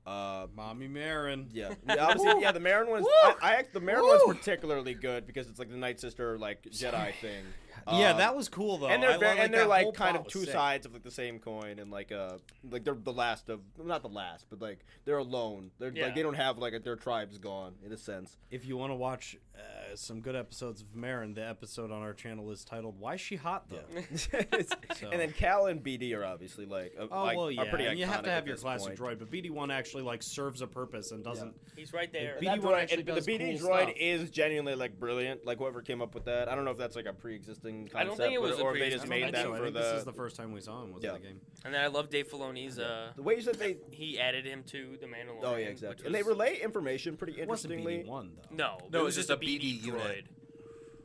[0.07, 1.47] Uh, Mommy Merrin.
[1.53, 2.53] yeah, yeah, obviously, yeah.
[2.53, 4.25] The Merrin one's I, I act- the Merrin Woo!
[4.27, 7.45] one's particularly good because it's like the Night Sister like Jedi thing.
[7.93, 8.89] Yeah, Um, that was cool though.
[8.89, 10.53] and they're I very, love, and they're like kind of two sick.
[10.53, 12.39] sides of like the same coin and like uh
[12.71, 16.07] like they're the last of not the last but like they're alone they're Yeah.
[16.07, 18.97] like they don't have like their tribes gone in a sense If you want to
[18.97, 23.17] watch uh, some good episodes of Merrin, the episode on our channel is titled "Why
[23.17, 24.29] She Hot Though." It's-
[25.01, 27.87] So- and then Cal and BD are obviously like uh, Oh like, well, yeah, pretty
[27.87, 28.99] and you have to have your classic point.
[28.99, 31.55] droid, but BD one actually like serves a purpose and doesn't.
[31.75, 32.37] He's right there.
[32.37, 33.95] And BD one actually and the BD cool droid stuff.
[33.99, 35.47] is genuinely like brilliant.
[35.47, 37.97] Like whoever came up with that, I don't know if that's like a pre-existing concept,
[37.97, 39.55] I don't think it was a or if they just made I that think.
[39.55, 39.81] I for think the.
[39.81, 41.15] this is the first time we saw him was Yeah.
[41.17, 41.41] in the game.
[41.65, 42.79] And then I love Dave Filoni's.
[42.79, 43.77] Uh, the way you said they.
[43.91, 45.41] he added him to the Mandalorian.
[45.45, 46.07] Oh yeah, which exactly.
[46.07, 48.05] And they relay information pretty It wasn't interestingly.
[48.05, 48.55] BD one though.
[48.57, 50.01] No, No, it it was was just a just BD BD unit.
[50.03, 50.25] droid.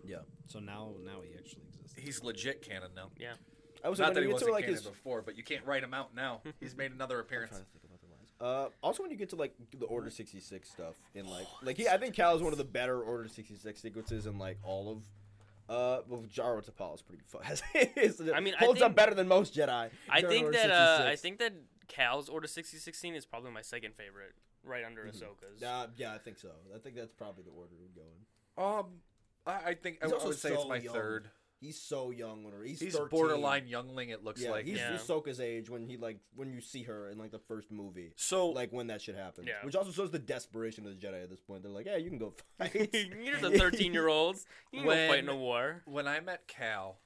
[0.03, 1.93] Yeah, So now, now he actually exists.
[1.97, 3.09] He's legit canon now.
[3.17, 3.33] Yeah.
[3.83, 5.83] I was Not when that he wasn't like canon his before, but you can't write
[5.83, 6.41] him out now.
[6.59, 7.49] He's made another appearance.
[7.51, 8.29] trying to think about the lines.
[8.39, 11.77] Uh, also, when you get to like the Order sixty six stuff in like like
[11.77, 14.57] he, I think Cal is one of the better Order sixty six sequences in like
[14.63, 15.03] all of.
[15.69, 17.41] Uh, well, Jaro Tapal is pretty fun.
[18.35, 19.89] I mean, I holds up better than most Jedi.
[20.09, 21.53] I think Order that uh, I think that
[21.87, 25.63] Cal's Order sixty sixteen is probably my second favorite, right under Ahsoka's.
[25.63, 26.49] Uh, yeah, I think so.
[26.75, 28.79] I think that's probably the order we're going.
[28.79, 29.01] Um,
[29.45, 30.93] I, I think I, He's I also would say it's my young.
[30.93, 31.29] third.
[31.61, 33.09] He's so young when he's He's 13.
[33.09, 34.09] borderline youngling.
[34.09, 34.65] It looks Yeah, like.
[34.65, 34.93] he's Yeah.
[34.97, 38.13] Ahsoka's age when he like when you see her in like the first movie.
[38.15, 39.63] So Like when that shit happens, Yeah.
[39.63, 41.61] which also shows the desperation of the Jedi at this point.
[41.61, 42.73] They're like, "Yeah, you can go fight."
[43.23, 44.45] You're the 13 year olds.
[44.71, 45.81] You can go fight in a When- war.
[45.85, 46.99] when I met Cal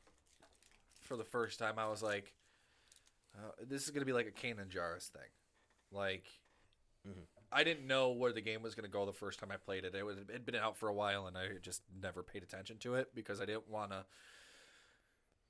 [1.02, 2.34] for the first time, I was like,
[3.38, 5.30] uh, "This is gonna be like a Kanan Jarrus thing."
[5.92, 6.28] Like,
[7.52, 9.94] I didn't know where the game was gonna go the first time I played it.
[9.96, 12.96] It it had been out for a while, and I just never paid attention to
[12.96, 14.06] it because I didn't want to.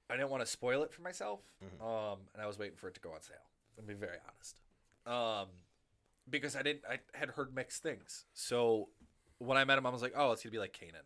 [0.10, 1.42] I didn't want to spoil it for myself,
[1.82, 3.38] um, and I was waiting for it to go on sale.
[3.78, 4.62] To be very honest,
[5.06, 5.48] um,
[6.30, 6.84] because I didn't.
[6.90, 8.26] I had heard mixed things.
[8.34, 8.90] So
[9.40, 11.06] when I met him, I was like, "Oh, it's gonna be like Kanan."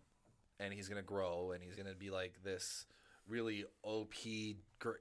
[0.60, 2.86] and he's gonna grow and he's gonna be like this
[3.28, 4.14] really OP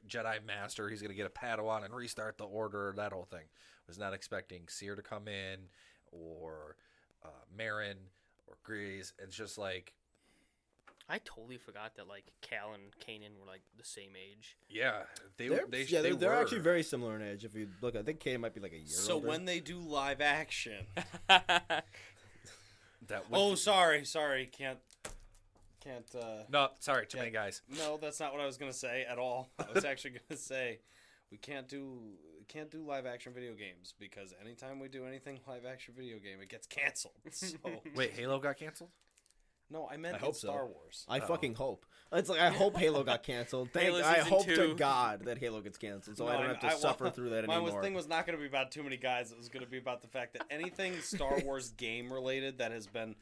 [0.09, 0.89] Jedi master.
[0.89, 2.95] He's gonna get a Padawan and restart the Order.
[2.97, 3.45] That whole thing.
[3.87, 5.61] Was not expecting Cere to come in
[6.13, 6.77] or
[7.25, 7.95] uh, Merrin
[8.47, 9.13] or Greez.
[9.19, 9.95] It's just like
[11.09, 14.57] I totally forgot that like Cal and Kanan were like the same age.
[14.69, 15.05] yeah,
[15.39, 16.37] they They're, they yeah, they they're, they're were.
[16.37, 17.45] actually very similar in age.
[17.45, 18.85] If you look, I think Kane might be like a year.
[18.85, 19.03] Older.
[19.03, 19.29] So older.
[19.29, 20.85] when they do live action,
[21.29, 21.85] that
[23.09, 24.79] would, oh sorry, sorry, can't,
[25.83, 26.05] can't.
[26.15, 27.63] uh no, sorry, too many guys.
[27.77, 29.49] No, that's not what I was gonna say at all.
[29.59, 30.81] I was actually gonna say
[31.31, 31.99] we can't do
[32.49, 36.41] can't do live action video games because anytime we do anything live action video game,
[36.43, 37.15] it gets canceled.
[37.33, 37.57] So
[37.95, 38.91] Wait, Halo got canceled.
[39.71, 40.49] No, I meant I in hope so.
[40.49, 41.05] Star Wars.
[41.09, 41.85] I fucking hope.
[42.13, 43.69] It's like I hope Halo got canceled.
[43.75, 44.75] Thank, I Season hope to.
[44.75, 47.47] God that Halo gets canceled, so I don't have to I- suffer well, through that
[47.47, 47.75] My anymore.
[47.77, 49.31] was, thing was not going to be about too many guys.
[49.31, 52.73] It was going to be about the fact that anything Star Wars game related that
[52.73, 53.15] has been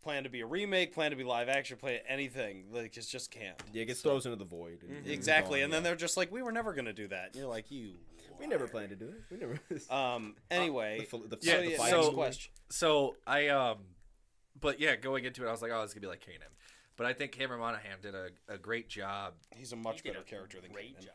[0.00, 3.32] planned to be a remake, planned to be live action, play anything like it's just
[3.32, 3.60] can't.
[3.72, 4.84] yeah, it gets thrown into the void.
[4.86, 5.88] and- and Exactly, gone, and then yeah.
[5.88, 7.30] they're just like, we were never going to do that.
[7.32, 7.94] And you're like, you.
[8.38, 9.22] we never planned to do it.
[9.32, 9.58] We never.
[9.90, 10.36] Um.
[10.48, 12.52] Anyway, the, fil- the, Yeah, so, the yeah, so- question.
[12.70, 13.78] So I um,
[14.60, 16.52] but yeah, going into it, I was like, oh, this is gonna be like Kanan.
[16.96, 19.34] But I think Cameron Monaghan did a, a great job.
[19.54, 21.04] He's a much He did better a character than great Kanan.
[21.04, 21.12] job.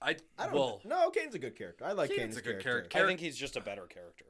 [0.00, 0.54] I, I don't.
[0.54, 1.84] well, no, Kane's a good character.
[1.84, 2.88] I like Kanan's Kane's a good character.
[2.88, 3.04] character.
[3.04, 4.24] I think he's just a better character.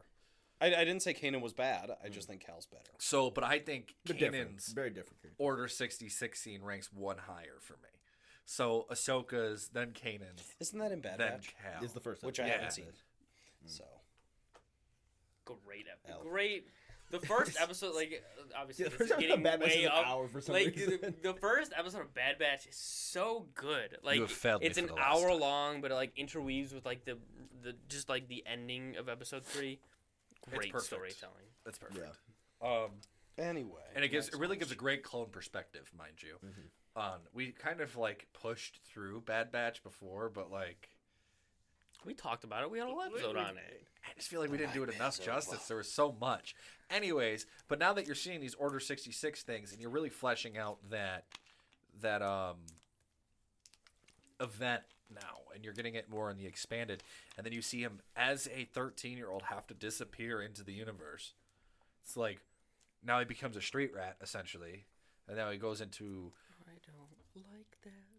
[0.61, 1.91] I, I didn't say Kanan was bad.
[2.03, 2.33] I just hmm.
[2.33, 2.91] think Cal's better.
[2.99, 4.57] So, but I think They're different.
[4.57, 5.43] Kanan's Very different character.
[5.43, 7.91] Order 60 scene ranks one higher for me.
[8.47, 11.55] So Ahsoka's, then Kanan's, Isn't that in Bad then Batch?
[11.63, 11.85] Cal.
[11.85, 12.57] Is the first Which I episode.
[12.57, 12.85] haven't seen.
[12.85, 13.69] Hmm.
[13.69, 13.85] So
[15.45, 16.29] Great episode.
[16.29, 16.69] Great.
[17.11, 18.23] The first episode, like
[18.59, 20.07] obviously, Yeah, the first episode getting of Bad Batch way is an up.
[20.07, 20.99] hour for some like reason.
[21.23, 23.97] The, the first episode of Bad Batch is so good.
[24.03, 25.41] Like have failed me it's for an the hour time.
[25.41, 27.19] long, but it like interweaves with like the
[27.63, 29.79] the just like the ending of episode three.
[30.51, 30.87] Great perfect.
[30.87, 31.45] storytelling.
[31.65, 32.17] That's perfect.
[32.63, 32.69] Yeah.
[32.69, 32.91] Um,
[33.39, 36.37] anyway, and it gives it really gives a great clone perspective, mind you.
[36.97, 40.89] On we kind of like pushed through Bad Batch before, but like
[42.07, 42.71] We talked about it.
[42.71, 43.83] We had a whole episode on it.
[44.07, 45.67] I just feel like we didn't do it enough justice.
[45.67, 46.55] There was so much.
[46.89, 50.79] Anyways, but now that you're seeing these Order 66 things and you're really fleshing out
[50.91, 51.25] that
[52.01, 52.57] that um
[54.41, 57.03] event now and you're getting it more in the expanded
[57.37, 61.33] and then you see him as a 13-year-old have to disappear into the universe.
[62.05, 62.41] It's like
[63.05, 64.85] now he becomes a street rat essentially.
[65.27, 66.33] And now he goes into
[66.69, 68.16] I don't like that.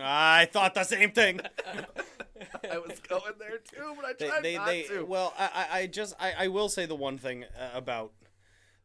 [0.00, 1.40] I thought the same thing.
[2.70, 5.02] I was going there too, but I tried they, not they to.
[5.04, 8.12] well, I, I- I just, I, I will say the one thing uh, about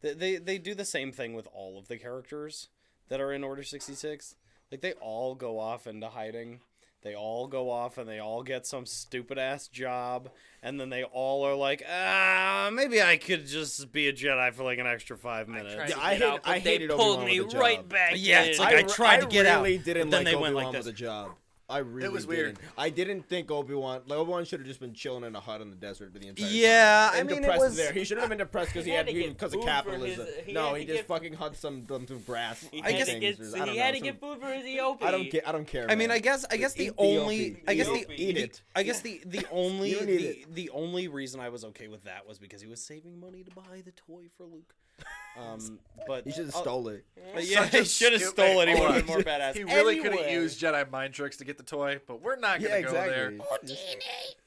[0.02, 2.70] they, they, they do the same thing with all of the characters
[3.10, 4.36] that are in Order sixty six.
[4.72, 6.60] Like they all go off into hiding.
[7.06, 10.32] They all go off and they all get some stupid ass job,
[10.64, 14.64] and then they all are like, ah, maybe I could just be a Jedi for
[14.64, 15.76] like an extra five minutes.
[15.76, 17.60] tried to I get hate- out, but I they hated pulled Obi-Wan me with the
[17.60, 18.14] right back.
[18.16, 18.50] Yeah, in.
[18.50, 20.74] it's like I tried to get out, didn't but then like they went Obi-Wan like
[20.74, 20.86] with this.
[20.88, 21.32] the job.
[21.68, 22.38] I really was didn't.
[22.38, 22.60] weird.
[22.78, 24.02] I didn't think Obi Wan.
[24.06, 26.20] Like Obi Wan should have just been chilling in a hut in the desert for
[26.20, 27.16] the entire Yeah, time.
[27.16, 27.92] I And mean, it depressed was- there.
[27.92, 30.26] He should have been depressed because he, He had had to get because of capitalism.
[30.28, 32.68] his- he no, he just get- fucking hunts some some, some grass.
[32.72, 34.04] He I had guess- to get, things, or- I don't he know, had to some-
[34.06, 35.02] get food for his eopie.
[35.04, 35.42] I don't care.
[35.48, 35.90] I don't care.
[35.90, 36.12] I mean.
[36.12, 38.06] I guess I guess the only I guess the.
[38.16, 38.62] Eat it.
[38.76, 41.88] I guess the the only You don't need the, the only reason I was okay
[41.88, 44.76] with that was because he was saving money to buy the toy for Luke.
[45.38, 47.04] Um, but He should have stole it.
[47.42, 48.70] yeah, he should have stupid- stolen.
[48.70, 49.54] He would have been more badass.
[49.56, 52.38] He really could have Anyway- used Jedi mind tricks to get the toy, but we're
[52.38, 53.10] not going to go exactly.
[53.14, 53.34] there.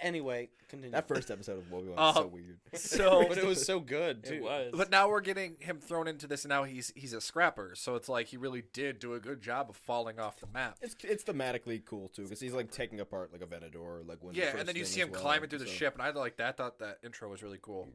[0.01, 0.93] Anyway, continue.
[0.93, 2.59] That first episode of Obi Wan Uh, was so weird.
[2.79, 4.35] So, but it was so good too.
[4.35, 4.73] It was.
[4.75, 7.73] but now we're getting him thrown into this, and now he's he's a scrapper.
[7.75, 10.79] So it's like he really did do a good job of falling off the map.
[10.81, 14.35] It's it's thematically cool too because he's like taking apart like a Venator, like when
[14.35, 16.11] the Yeah, first and then you see him well, climbing through the ship, and I
[16.11, 16.57] like that.
[16.57, 17.89] Thought that intro was really cool.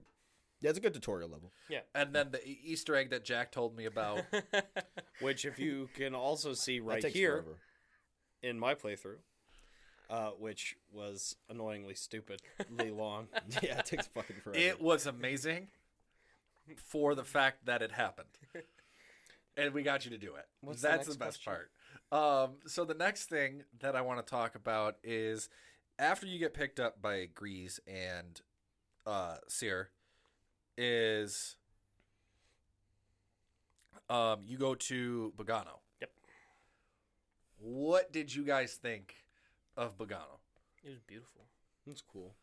[0.63, 1.52] Yeah, it's a good tutorial level.
[1.69, 1.82] Yeah.
[1.93, 4.21] And then the Easter egg that Jack told me about.
[5.19, 7.58] Which, if you can also see right takes here forever.
[8.41, 9.17] in my playthrough,
[10.10, 13.28] uh, which was annoyingly stupidly long.
[13.62, 14.58] yeah, it takes fucking forever.
[14.58, 15.67] it was amazing
[16.78, 18.30] for the fact that it happened.
[19.58, 20.45] and we got you to do it.
[20.62, 21.67] What's the That's the, next best question?
[22.12, 22.45] part.
[22.45, 25.49] Um, so the next thing that I want to talk about is
[25.99, 28.39] after you get picked up by Greez and
[29.06, 29.89] uh, Cere,
[30.77, 31.55] is
[34.09, 35.79] um, you go to Bogano.
[36.01, 36.12] Yep.
[37.59, 39.15] What did you guys think
[39.77, 40.39] of Bogano?
[40.83, 41.41] It was beautiful.
[41.88, 42.33] It's cool.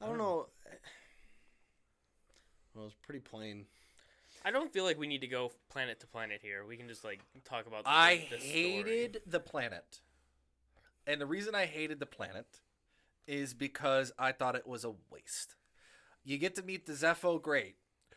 [0.00, 0.46] I don't know.
[2.74, 3.66] Well, it was pretty plain.
[4.44, 6.64] I don't feel like we need to go planet to planet here.
[6.64, 7.84] We can just like talk about.
[7.84, 8.52] The, I the story.
[8.52, 10.00] hated the planet.
[11.06, 12.60] And the reason I hated the planet
[13.26, 15.55] is because I thought it was a waste.
[16.26, 17.76] You get to meet the Zeffo, great.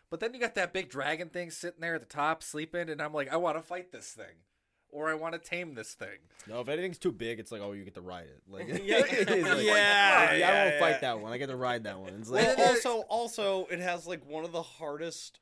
[0.09, 2.99] But then you got that big dragon thing sitting there at the top sleeping, and
[3.01, 4.43] I'm like, I want to fight this thing.
[4.91, 6.17] Or I want to tame this thing.
[6.47, 8.41] No, if anything's too big, it's like, oh, you get to ride it.
[8.49, 9.03] Like, Yeah.
[9.05, 10.79] it is like, Yeah, I yeah, won't yeah.
[10.79, 11.31] fight that one.
[11.31, 12.09] I get to ride that one.
[12.19, 15.39] It's like, Well, also, also, it has like one of the hardest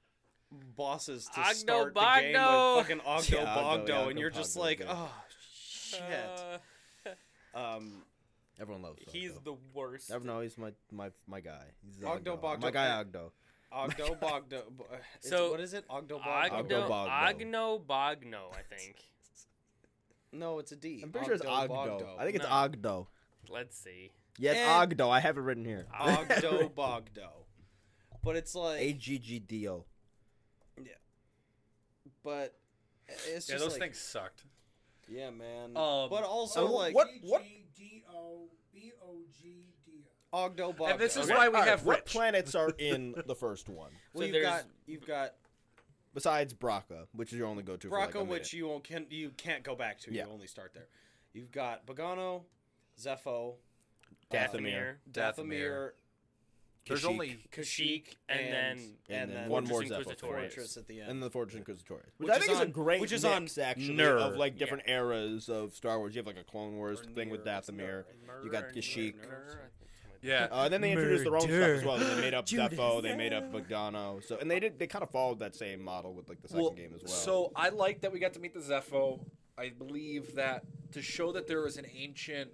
[0.76, 2.78] bosses to Oggdo start the game Bogdo.
[2.78, 5.12] with fucking Oggdo Yeah, Bogdo, yeah, and Oggdo you're just like, oh
[5.72, 6.02] shit.
[6.02, 6.58] Uh,
[7.58, 8.04] Um,
[8.60, 9.00] everyone loves.
[9.12, 10.12] he's the worst.
[10.12, 11.66] Ever know he's my my my guy.
[11.86, 12.62] He's Oggdo Bogdo.
[12.62, 13.32] My guy Oggdo.
[13.74, 14.62] Oggdo Bogdo.
[14.94, 15.88] it's- So, what is it?
[15.90, 16.50] Oggdo Bogdo.
[16.52, 17.10] Oggdo, Oggdo Bogdo.
[17.10, 18.96] Ogno Bogno, I think.
[20.34, 21.00] No, it's a D.
[21.02, 21.70] I'm pretty sure it's Oggdo.
[21.70, 22.20] Bogdo.
[22.20, 22.52] I think it's No.
[22.52, 23.08] Oggdo.
[23.50, 24.12] Let's see.
[24.38, 25.10] Yeah, it's And- Oggdo.
[25.10, 25.88] I have it written here.
[26.00, 27.30] Oggdo Bogdo.
[28.24, 29.86] But it's like, A G G D O.
[30.78, 30.92] Yeah.
[32.24, 32.56] But
[33.08, 34.44] it's Yeah, just those like, things sucked.
[35.08, 35.78] Yeah, man.
[35.78, 37.44] Um, but also uh, like what- what-
[37.78, 40.38] G-D-O-B-O-G-D-O.
[40.38, 40.92] Oggdo Bogdo.
[40.92, 41.36] And this is Okay.
[41.36, 42.12] why we All right, have what Rich.
[42.12, 45.36] planets are in the first one well, So you've there's- got you've got
[46.14, 47.90] besides Bracca, which is your only go-to.
[47.90, 48.30] for like a Bracca, minute.
[48.32, 50.14] which you won't, can you can't go back to.
[50.14, 50.26] Yeah.
[50.26, 50.88] You only start there.
[51.34, 52.44] You've got Bogano,
[53.00, 53.56] Zeffo,
[54.32, 54.96] Dathomir.
[55.12, 55.92] Dathomir, Dathomir.
[56.88, 60.40] There's only Kashyyyk, and and, then- and, and then then one more Fortress Zeffo Inquisitorius.
[60.54, 61.12] Fortress at the end.
[61.12, 63.26] and the Fortress Inquisitorius, which, Which I is think is, a on- great which is
[63.26, 64.18] on mix actually Nur.
[64.18, 66.16] of like different eras of Star Wars.
[66.16, 68.04] You have like a Clone Wars Or thing with Nur, it's Dathomir.
[68.44, 69.16] You got Murder, Kashyyyk.
[69.16, 70.48] murder, I think something yeah.
[70.52, 71.98] Uh, and then they introduced their own stuff as well.
[71.98, 74.24] They made up Zeffo, they made up Bogano.
[74.24, 76.64] So and they did they kind of followed that same model with like the second
[76.64, 77.12] well, game as well.
[77.12, 79.20] So I like that we got to meet the Zeffo.
[79.58, 82.52] I believe that to show that there was an ancient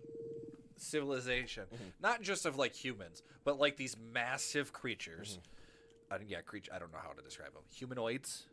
[0.77, 1.83] civilization, Mm-hmm.
[2.01, 5.39] not just of like humans, but like these massive creatures.
[5.39, 6.13] Mm-hmm.
[6.13, 6.71] I don't, yeah, creature.
[6.73, 7.63] I don't know how to describe them.
[7.73, 8.45] Humanoids,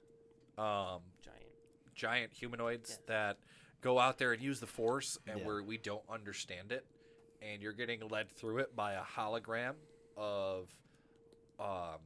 [0.59, 1.44] um, giant.
[1.94, 2.98] giant humanoids Yes.
[3.06, 3.37] that
[3.83, 5.46] go out there and use the Force, and Yeah.
[5.46, 6.85] where we don't understand it,
[7.42, 9.74] and you're getting led through it by a hologram
[10.16, 10.68] of,
[11.59, 11.98] um,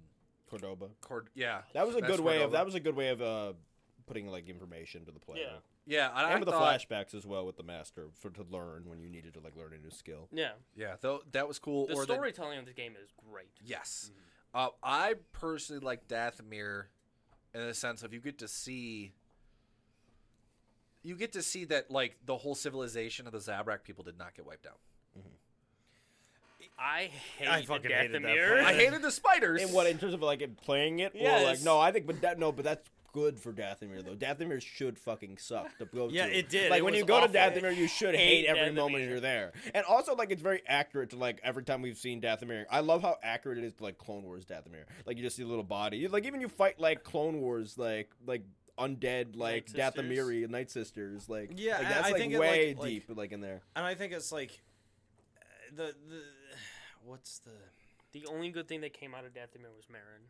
[0.49, 0.89] Cordova.
[1.01, 3.53] Cord- yeah, That was a good way of that was a good way of uh
[4.07, 5.43] putting like information to the player.
[5.45, 5.57] Yeah.
[5.87, 8.43] Yeah, and, I And with the thought- flashbacks as well with the master for to
[8.45, 10.29] learn when you needed to like learn a new skill.
[10.33, 10.53] Yeah.
[10.75, 11.87] Yeah, though that was cool.
[11.87, 13.51] The or the- storytelling of this game is great.
[13.63, 14.11] Yes.
[14.55, 16.85] Uh, I personally like Dathomir
[17.55, 19.13] in the sense of you get to see
[21.03, 24.35] you get to see that like the whole civilization of the Zabrak people did not
[24.35, 24.79] get wiped out.
[26.79, 28.61] I hate I fucking the hated that part.
[28.65, 29.63] I hated the spiders.
[29.63, 31.45] And what in terms of like playing it, or Yes.
[31.45, 34.15] like no, I think but that no, but that's good for Dathomir though.
[34.17, 36.37] Dathomir should fucking suck to go Yeah, to.
[36.37, 36.69] it did.
[36.71, 37.29] Like It when you go awful.
[37.29, 39.53] to Dathomir, you should hate, Hate every moment you're there.
[39.73, 42.65] And also like it's very accurate to like every time we've seen Dathomir.
[42.71, 44.85] I love how accurate it is to like Clone Wars Dathomir.
[45.07, 46.07] Like you just see a little body.
[46.09, 48.43] Like even you fight like Clone Wars like like
[48.79, 49.95] undead like Night Sisters?
[50.05, 53.05] Dathomiri Night Sisters like Yeah, like, that's I like think it, way like- like- deep
[53.17, 53.63] like in there.
[53.77, 54.61] and I think it's like
[55.75, 56.23] the the
[57.05, 57.53] what's the
[58.13, 60.23] The only good thing that came out of Dathomir was Merrin.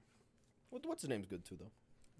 [0.71, 1.71] What, what's the name's good too though?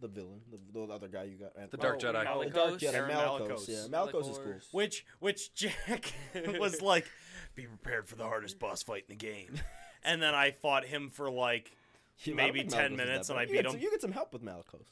[0.01, 1.71] The villain, the, the other guy you got.
[1.71, 2.27] The Dark Oh, Jedi.
[2.29, 3.49] Oh, the Dark Jedi, Aaron Malicos.
[3.49, 3.69] Malicos.
[3.69, 4.55] Yeah, Malicos is cool.
[4.73, 6.13] Which which Jack
[6.59, 7.07] was like,
[7.55, 9.55] be prepared for the hardest boss fight in the game,
[10.03, 11.77] and then I fought him for like
[12.25, 13.39] Yeah, maybe 10 Malicos minutes and.
[13.39, 13.71] I You beat get him.
[13.73, 14.85] some- you get some help with Malicos.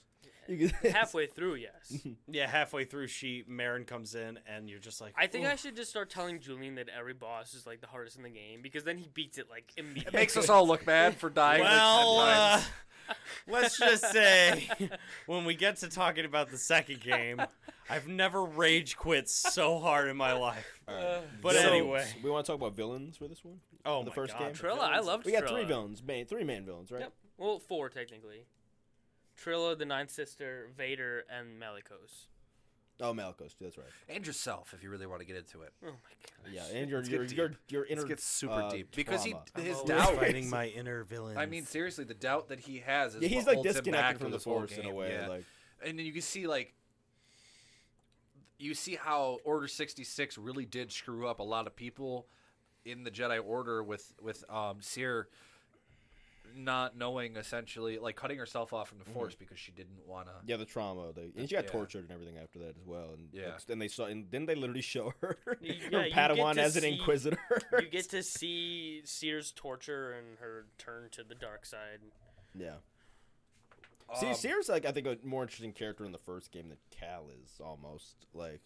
[0.49, 2.05] You get- Halfway through, yes.
[2.29, 5.55] yeah halfway through she Merrin comes in and you're just like I think "Ooh." I
[5.57, 8.61] should just start telling Julian that every boss is like the hardest in the game
[8.61, 10.09] because then he beats it like immediately.
[10.09, 11.63] it makes us all look bad for dying.
[11.63, 12.67] Well, like 10 uh, times.
[13.49, 14.69] Let's just say
[15.27, 17.41] when we get to talking about the second game,
[17.91, 20.81] I've never rage quit so hard in my life.
[20.87, 23.61] But So, anyway, we want to talk about villains for this one.
[23.87, 24.53] oh the my first God, game?
[24.53, 27.01] the Trilla, I villains- love We got three villains, main three main villains, right?
[27.03, 27.13] Yep.
[27.39, 28.45] Well, four technically.
[29.43, 32.27] Trilla, the Ninth Sister, Vader, and Malicos.
[33.01, 33.87] Oh, Malicos, that's right.
[34.09, 35.73] and yourself if you really want to get into it.
[35.83, 36.53] Oh my god.
[36.53, 37.59] Yeah, and your Let's get your deep.
[37.69, 39.45] your your inner Let's super uh, deep because he trauma.
[39.69, 40.17] his always doubt.
[40.17, 41.37] fighting my inner villain.
[41.39, 43.75] I mean, seriously, the doubt that he has is Yeah, he's what like holds him
[43.75, 45.13] back disconnected from the force in a way.
[45.13, 45.29] yeah.
[45.29, 45.45] Like
[45.85, 46.75] and then you can see like
[48.59, 52.27] you see how Order 66 really did screw up a lot of people
[52.85, 55.29] in the Jedi Order with with um Cere
[56.57, 60.33] not knowing essentially like cutting herself off from the force because she didn't want to.
[60.47, 61.13] Yeah, the trauma.
[61.15, 61.71] They, and she got Yeah.
[61.71, 63.11] tortured and everything after that as well.
[63.15, 63.53] And Yeah.
[63.53, 66.13] like, and they saw, and then they literally show her, Y- her yeah, you get
[66.13, 67.39] Padawan to as an see- Inquisitor.
[67.81, 72.01] You get to see Cere's torture and her turn to the dark side.
[72.55, 72.77] yeah.
[74.21, 76.79] See, Um, Cere's like I think a more interesting character in the first game than
[76.91, 78.61] Cal is almost like.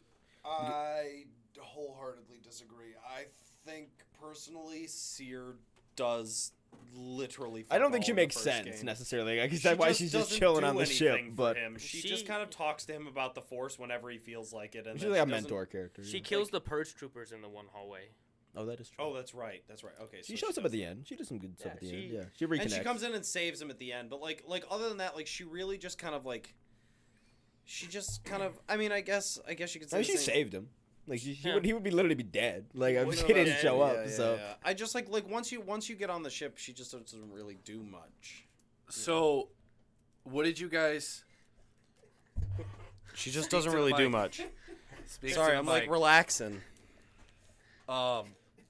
[0.45, 1.25] I
[1.59, 2.95] wholeheartedly disagree.
[3.09, 3.25] I
[3.65, 3.89] think
[4.21, 5.55] personally, Cere
[5.97, 6.53] does
[6.95, 7.67] literally.
[7.71, 8.87] I don't think she all in the makes sense game.
[8.87, 9.39] necessarily.
[9.39, 11.77] Like, I She said, why she's just chilling on the ship, but him.
[11.79, 14.75] she, She- just kind of talks to him about the Force whenever he feels like
[14.75, 16.05] it, and she's like a she doesn't- mentor character.
[16.05, 16.23] She yeah.
[16.25, 18.09] kills the purge troopers in the one hallway.
[18.59, 19.05] Oh, that is true.
[19.05, 19.63] Oh, that's right.
[19.69, 19.93] That's right.
[20.05, 21.07] Okay, she so shows up at the end.
[21.07, 22.13] She does some good stuff Yeah, at the she- end.
[22.15, 22.63] Yeah, she reconnects.
[22.63, 24.09] and she comes in and saves him at the end.
[24.09, 26.55] But like, like other than that, like she really just kind of like,
[27.65, 28.59] she just kind of.
[28.69, 30.55] I mean, I guess, I guess you could say I mean, the she same- saved
[30.55, 30.69] him.
[31.09, 31.55] Like she, she Yeah.
[31.55, 32.67] would, he would be literally be dead.
[32.75, 33.97] Like Well, he didn't yeah, show up.
[34.07, 34.55] yeah, so yeah.
[34.65, 37.33] I just like like once you once you get on the ship, she just doesn't
[37.33, 38.45] really do much.
[38.89, 39.49] So,
[40.25, 41.25] what did you guys?
[43.15, 44.43] She just doesn't really do much.
[45.07, 46.61] Speak Sorry, I'm like relaxing.
[47.89, 48.27] um.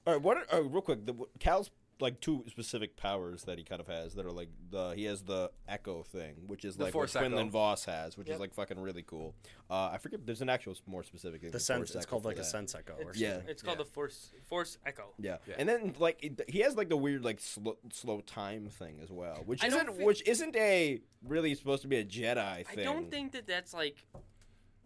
[0.07, 0.37] All right, what?
[0.37, 4.15] Are, oh, real quick, the, Cal's like two specific powers that he kind of has
[4.15, 7.17] that are like the he has the Echo thing, which is The like what Force
[7.17, 7.27] Echo.
[7.27, 8.35] Quinlan Vos has, which Yep.
[8.35, 9.35] is like fucking really cool.
[9.71, 10.27] Uh, I forget.
[10.27, 11.41] There's an actual more specific.
[11.41, 11.95] thing The than sense.
[11.95, 12.95] It's called for like a sense echo.
[13.03, 13.33] Or It's, Yeah.
[13.35, 13.49] something.
[13.51, 13.85] it's called Yeah.
[13.85, 15.15] the Force Force Echo.
[15.19, 15.39] Yeah.
[15.47, 15.55] Yeah.
[15.59, 19.11] and then like it- he has like the weird like slow, slow time thing as
[19.11, 22.81] well, which I isn't thi- which isn't a really supposed to be a Jedi thing.
[22.81, 24.05] I don't think that that's like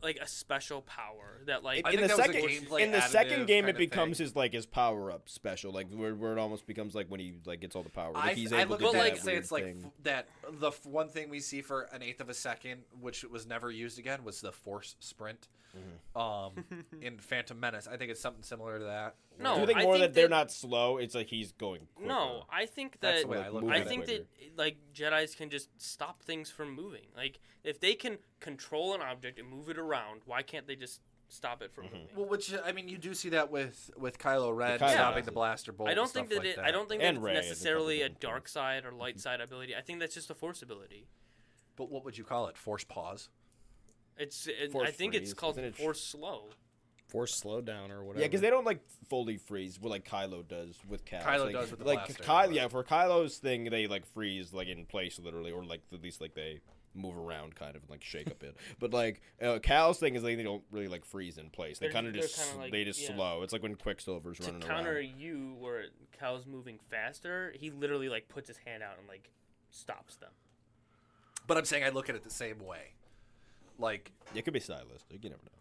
[0.03, 3.01] like a special power that like I in the that was a second in the
[3.03, 4.27] second game it becomes thing.
[4.27, 7.35] his like his power up special like where, where it almost becomes like when he
[7.47, 9.05] like gets all the power I, like he's I able look to at do that
[9.05, 11.83] that and say weird it's like f- that the f- one thing we see for
[11.93, 15.49] an eighth of a second, which was never used again, was the force sprint.
[15.77, 16.19] Mm-hmm.
[16.21, 16.65] Um,
[17.01, 19.15] in Phantom Menace, I think it's something similar to that.
[19.43, 20.99] No, Do you think I more think that they're that- not slow?
[20.99, 21.87] It's like he's going.
[21.95, 22.09] Quicker.
[22.09, 22.45] no.
[22.51, 23.89] I think That's that the way I look moving at I it.
[23.89, 24.27] think that
[24.57, 27.07] like Jedi's can just stop things from moving.
[27.17, 31.01] Like if they can control an object and move it around, why can't they just
[31.29, 31.95] stop it from Mm-hmm.
[31.95, 32.09] moving?
[32.17, 35.27] Well, which I mean, you do see that with with Kylo Ren Kylo stopping does
[35.27, 35.89] the blaster bolt.
[35.89, 37.39] I don't and think stuff that like it, I don't think And that's Rey has
[37.39, 39.75] a couple necessarily a different dark side or light side ability.
[39.77, 41.07] I think that's just a force ability.
[41.77, 42.59] But what would you call it?
[42.59, 43.29] Force pause.
[44.19, 45.77] It's it, Force I think freeze, it's called isn't it?
[45.77, 46.51] force slow.
[47.11, 48.21] Force slowdown or whatever.
[48.21, 51.23] Yeah, because they don't like fully freeze, what like Kylo does with Cal.
[51.23, 52.47] Kylo like, does with the like blaster, Kylo.
[52.47, 56.03] but- Yeah, for Kylo's thing, they like freeze like in place literally, or like at
[56.03, 56.61] least like they
[56.93, 58.57] move around kind of and like shake a bit.
[58.81, 61.79] But like uh, Cal's thing is like they don't really like freeze in place.
[61.79, 63.15] They kind of just kinda like- they just yeah.
[63.15, 63.43] slow.
[63.43, 65.13] It's like when Quicksilver's To running counter around.
[65.19, 65.85] you, where
[66.19, 69.31] Cal's moving faster, he literally like puts his hand out and like
[69.71, 70.31] stops them.
[71.47, 72.95] But I'm saying I look at it the same way.
[73.79, 75.25] Like, It could be stylistic.
[75.25, 75.59] You never know.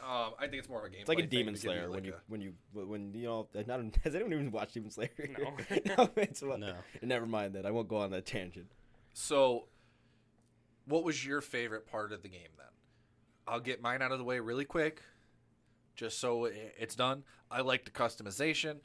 [0.00, 1.00] Um, I think it's more of a game.
[1.00, 3.48] It's like a Demon Slayer when you when you when you know.
[3.66, 5.10] Not, has anyone even watched Demon Slayer?
[5.38, 5.52] No.
[5.96, 6.74] no, it's, well, No.
[7.02, 7.66] Never mind that.
[7.66, 8.70] I won't go on that tangent.
[9.14, 9.68] So,
[10.86, 12.66] what was your favorite part of the game then?
[13.48, 15.02] I'll get mine out of the way really quick,
[15.94, 17.24] just so it's done.
[17.50, 18.78] I liked the customization.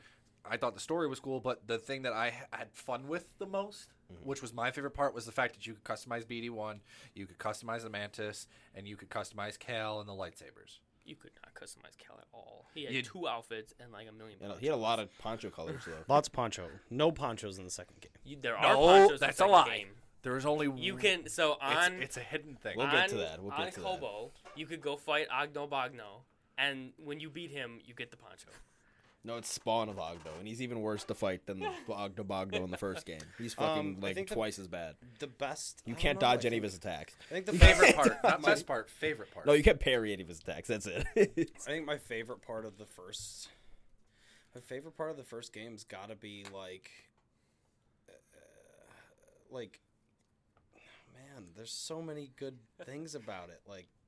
[0.45, 3.45] I thought the story was cool, but the thing that I had fun with the
[3.45, 3.89] most,
[4.23, 6.79] which was my favorite part, was the fact that you could customize BD1,
[7.13, 10.79] you could customize the Mantis, and you could customize Cal and the lightsabers.
[11.11, 12.65] You could not customize Cal at all.
[12.73, 14.39] He had You- two outfits and like a million.
[14.41, 16.05] You know, he had a lot of poncho colors though.
[16.07, 16.69] Lots of poncho.
[16.89, 18.11] No ponchos in the second game.
[18.23, 19.11] You, there are No, ponchos.
[19.11, 19.77] in that's the a second lie.
[19.77, 19.87] Game.
[20.23, 22.77] There is only You can so It's, on it's a hidden thing.
[22.77, 23.41] We'll on, get to that.
[23.41, 23.85] We'll on get to that.
[24.01, 26.21] Koboh, you could go fight Agno Bogno,
[26.57, 28.47] and when you beat him, you get the poncho.
[29.23, 32.63] No, it's Spawn of Oggdo, and he's even worse to fight than the Oggdo Bogdo
[32.63, 33.19] in the first game.
[33.37, 34.95] He's fucking Um, like think the- twice as bad.
[35.19, 35.81] The best.
[35.85, 37.13] You can't know, dodge any of his attacks.
[37.29, 38.89] I think the favorite part, not my- best part.
[38.89, 39.45] Favorite part.
[39.45, 40.67] No, you can't parry any of his attacks.
[40.69, 41.05] That's it.
[41.15, 41.25] I
[41.71, 43.49] think my favorite part of the first,
[44.55, 46.89] my favorite part of the first game's got to be like,
[48.09, 48.13] uh,
[49.51, 49.79] like,
[51.13, 53.61] man, there's so many good things about it.
[53.67, 54.00] Like, I don't know.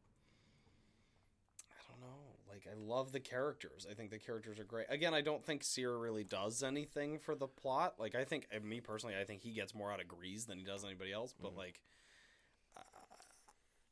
[2.66, 3.86] Like, I love the characters.
[3.90, 4.88] I think the characters are great.
[4.90, 7.96] Again, I don't think Cere really does anything for the plot.
[8.00, 10.64] Like, I think, me personally, I think he gets more out of Greez than he
[10.64, 11.34] does anybody else.
[11.40, 11.82] But like.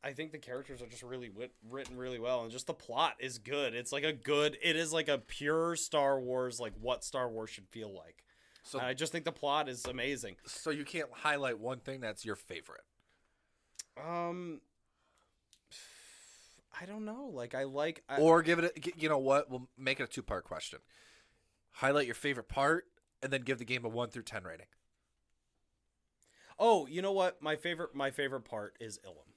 [0.03, 3.15] I think the characters are just really wit- written really well, and just the plot
[3.19, 3.75] is good.
[3.75, 4.57] It's like a good.
[4.61, 8.23] It is like a pure Star Wars, like what Star Wars should feel like.
[8.63, 10.37] so, And I just think the plot is amazing.
[10.47, 12.81] so you can't highlight one thing that's your favorite.
[14.03, 14.61] Um,
[16.79, 17.29] I don't know.
[17.33, 18.03] Like I like.
[18.07, 20.43] I, or give it a, g- you know what we'll make it a two part
[20.45, 20.79] question
[21.75, 22.85] highlight your favorite part
[23.23, 24.65] and then give the game a 1 through 10 rating
[26.61, 27.41] oh, you know what?
[27.41, 27.93] My favorite.
[27.95, 29.27] My favorite part is Ilum.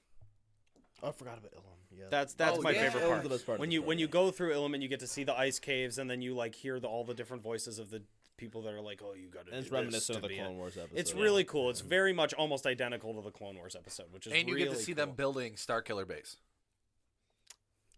[1.03, 1.97] Oh, I forgot about Ilum.
[1.97, 3.23] Yeah, That's that's Oh, my yeah, favorite part.
[3.23, 5.23] the best part when you when you go through Ilum and you get to see
[5.23, 8.03] the ice caves, and then you like hear the, all the different voices of the
[8.37, 10.99] people that are like, "Oh, you got to." It's reminiscent of the Clone Wars episode.
[10.99, 11.69] It's really cool.
[11.69, 14.67] It's very much almost identical to the Clone Wars episode, which is and you really
[14.67, 15.05] get to see cool.
[15.05, 16.37] them building Starkiller Base.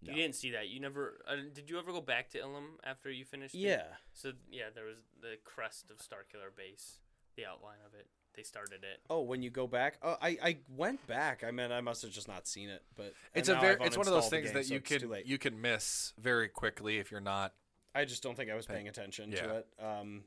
[0.02, 0.70] You didn't see that.
[0.70, 1.20] You never.
[1.28, 3.56] Uh, did you ever go back to Ilum after you finished?
[3.56, 3.60] it?
[3.60, 3.84] Yeah,
[4.14, 7.00] So yeah, there was the crest of Starkiller Base,
[7.36, 8.08] the outline of it.
[8.36, 9.00] They started it.
[9.10, 11.44] Oh, when you go back, oh, I I went back.
[11.44, 14.08] I mean, I must have just not seen it, but It's a very it's one
[14.08, 17.10] of those things game, that you it's too can you can miss very quickly if
[17.10, 17.54] you're not.
[17.96, 19.42] I just don't think I was paying attention Yeah.
[19.42, 19.68] to it.
[19.80, 20.24] Um,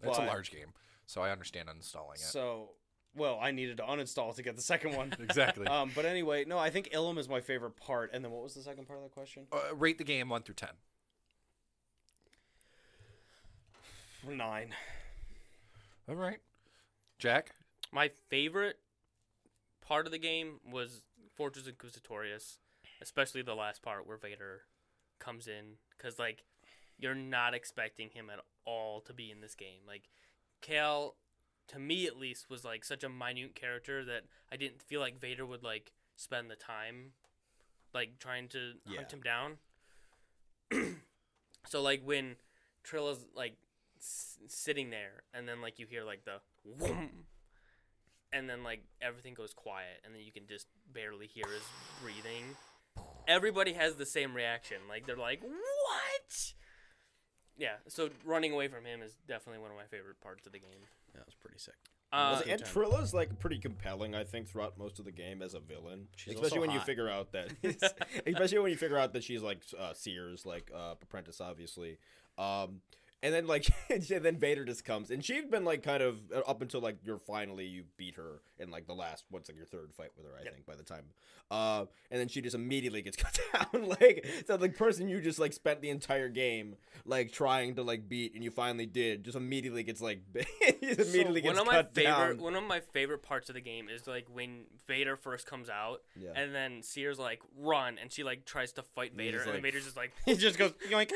[0.00, 0.72] It's a large game,
[1.06, 2.20] so I understand uninstalling it.
[2.20, 2.70] So,
[3.18, 5.14] well, I needed to uninstall to get the second one.
[5.20, 5.66] exactly.
[5.66, 8.10] um, but anyway, no, I think Ilum is my favorite part.
[8.12, 9.46] And then what was the second part of the question?
[9.52, 10.70] uh, rate the game one through ten.
[14.28, 14.74] Nine.
[16.08, 16.38] All right,
[17.18, 17.52] Jack.
[17.92, 18.78] My favorite
[19.80, 21.02] part of the game was
[21.34, 22.58] Fortress Inquisitorius,
[23.00, 24.62] especially the last part where Vader
[25.18, 26.44] comes in, because like
[26.98, 29.80] you're not expecting him at all to be in this game.
[29.86, 30.08] Like
[30.60, 31.14] Cal,
[31.68, 35.20] to me at least, was like such a minute character that I didn't feel like
[35.20, 37.12] Vader would like spend the time
[37.94, 38.96] like trying to Yeah.
[38.98, 39.58] hunt him down.
[41.66, 42.36] so like when
[42.84, 43.56] Trilla's like
[43.98, 46.40] s- sitting there, and then like you hear like the
[46.78, 47.10] whoom,
[48.32, 51.62] and then like everything goes quiet, and then you can just barely hear his
[52.02, 52.56] breathing.
[53.26, 54.78] Everybody has the same reaction.
[54.88, 56.52] Like they're like, "What?"
[57.56, 57.76] Yeah.
[57.88, 60.86] So running away from him is definitely one of my favorite parts of the game.
[61.14, 61.74] That was pretty sick.
[62.10, 62.72] Uh, Was and time.
[62.72, 66.08] Trilla's like pretty compelling, I think, throughout most of the game as a villain.
[66.16, 67.52] She's especially also when you figure out that,
[68.26, 71.98] especially when you figure out that she's like uh, Cere's, like uh, apprentice, obviously.
[72.38, 72.80] Um,
[73.22, 76.40] and then like, and then Vader just comes, and she's been like kind of uh,
[76.46, 79.66] up until like you're finally you beat her in like the last what's like your
[79.66, 81.04] third fight with her, I think, by the time.
[81.50, 85.38] Uh, and then she just immediately gets cut down, like so the person you just
[85.38, 89.36] like spent the entire game like trying to like beat, and you finally did, just
[89.36, 90.20] immediately gets like
[90.82, 92.38] immediately so gets one of my cut favorite down.
[92.42, 96.02] one of my favorite parts of the game is like when Vader first comes out,
[96.20, 96.30] Yeah.
[96.36, 99.84] and then Cere's like run, and she like tries to fight Vader, and like- Vader's
[99.84, 101.12] just like, He just goes yoink.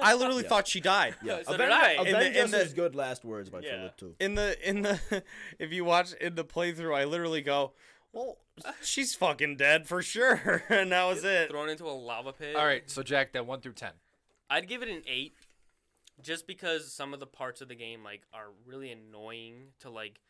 [0.00, 0.48] I literally Yeah.
[0.48, 1.16] thought she died.
[1.22, 1.90] Yeah, So did Avenge, I.
[1.92, 3.72] Avenge In the- in Us the- is good last words by Yeah.
[3.76, 4.16] Trilla too.
[4.20, 5.24] In the in the
[5.58, 7.72] if you watch in the playthrough, I literally go,
[8.12, 8.38] "Well,
[8.82, 11.50] she's fucking dead for sure," and that was it.
[11.50, 12.54] thrown into a lava pit.
[12.56, 13.92] All right, so Jack, that one through ten.
[14.50, 15.34] I'd give it an eight,
[16.22, 20.20] just because some of the parts of the game like are really annoying to like.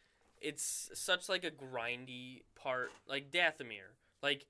[0.41, 3.95] It's such like a grindy part, like Dathomir.
[4.23, 4.47] Like,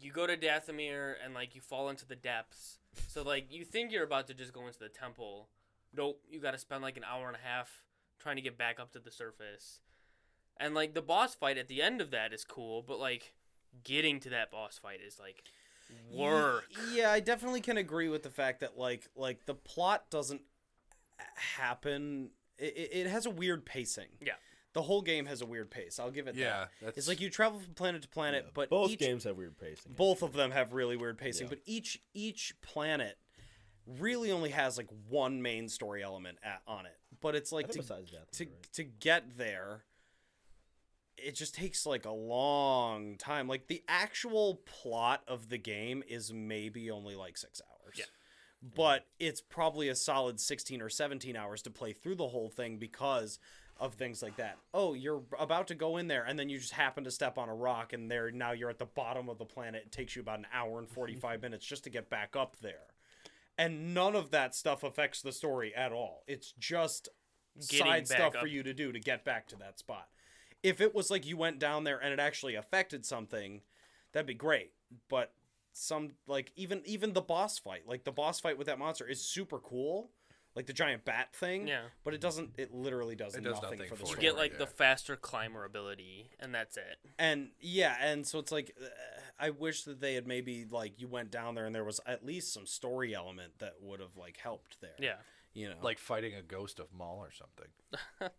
[0.00, 2.78] you go to Dathomir and like you fall into the depths.
[3.08, 5.48] So like you think you're about to just go into the temple.
[5.94, 7.70] Nope, you got to spend like an hour and a half
[8.18, 9.80] trying to get back up to the surface.
[10.60, 13.32] And like the boss fight at the end of that is cool, but like
[13.84, 15.42] getting to that boss fight is like
[16.12, 16.64] work.
[16.92, 20.42] Yeah, I definitely can agree with the fact that like like the plot doesn't
[21.18, 21.22] uh,
[21.56, 22.30] happen.
[22.58, 24.08] It, it- it has a weird pacing.
[24.20, 24.32] Yeah.
[24.74, 25.98] The whole game has a weird pace.
[25.98, 26.70] I'll give it Yeah, that.
[26.82, 29.58] that's It's like you travel from planet to planet, but Both each, games have weird
[29.58, 29.92] pacing.
[29.96, 31.50] both of them have really weird pacing, Yeah.
[31.50, 33.18] but each each planet
[33.86, 36.96] really only has like one main story element at, on it.
[37.20, 38.72] But it's like to, besides that, to right.
[38.74, 39.84] to get there
[41.20, 43.48] it just takes like a long time.
[43.48, 47.96] Like the actual plot of the game is maybe only like 6 hours.
[47.98, 48.04] Yeah.
[48.76, 52.78] But it's probably a solid 16 or 17 hours to play through the whole thing
[52.78, 53.38] because
[53.78, 54.58] of things like that.
[54.74, 57.48] Oh, you're about to go in there and then you just happen to step on
[57.48, 59.84] a rock and there now you're at the bottom of the planet.
[59.86, 62.86] It takes you about an hour and 45 minutes just to get back up there.
[63.56, 66.22] And none of that stuff affects the story at all.
[66.26, 67.08] It's just
[67.68, 68.40] Getting side stuff up.
[68.40, 70.08] for you to do to get back to that spot.
[70.62, 73.62] If it was like you went down there and it actually affected something,
[74.12, 74.72] that'd be great.
[75.08, 75.32] But
[75.72, 79.20] some like even even the boss fight, like the boss fight with that monster is
[79.20, 80.10] super cool,
[80.58, 81.68] like the giant bat thing.
[81.68, 81.82] Yeah.
[82.04, 82.50] But it doesn't.
[82.58, 84.20] It literally does, It does nothing, nothing for the for You story.
[84.22, 86.98] get like the faster climber ability, and that's it.
[87.18, 88.86] and yeah, and so it's like uh,
[89.38, 92.26] I wish that they had maybe like you went down there and there was at
[92.26, 94.96] least some story element that would have like helped there.
[94.98, 95.14] Yeah,
[95.54, 97.68] You know, like fighting a ghost of Maul or something.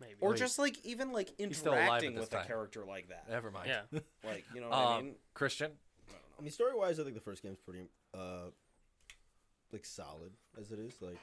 [0.00, 0.14] maybe.
[0.20, 0.38] or Wait.
[0.38, 2.46] just like even like still alive at interacting this with a time.
[2.46, 3.24] character like that.
[3.30, 3.68] Never mind.
[3.68, 5.14] yeah, Like you know what I Um, mean?
[5.32, 5.72] Christian,
[6.38, 8.50] I mean, story wise, I think the first game's pretty, uh,
[9.72, 10.94] like solid as it is.
[11.00, 11.18] Like,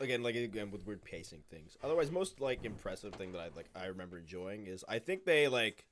[0.00, 1.76] again, like again with weird pacing things.
[1.82, 5.48] Otherwise, most like impressive thing that I like I remember enjoying is I think they
[5.48, 5.84] like.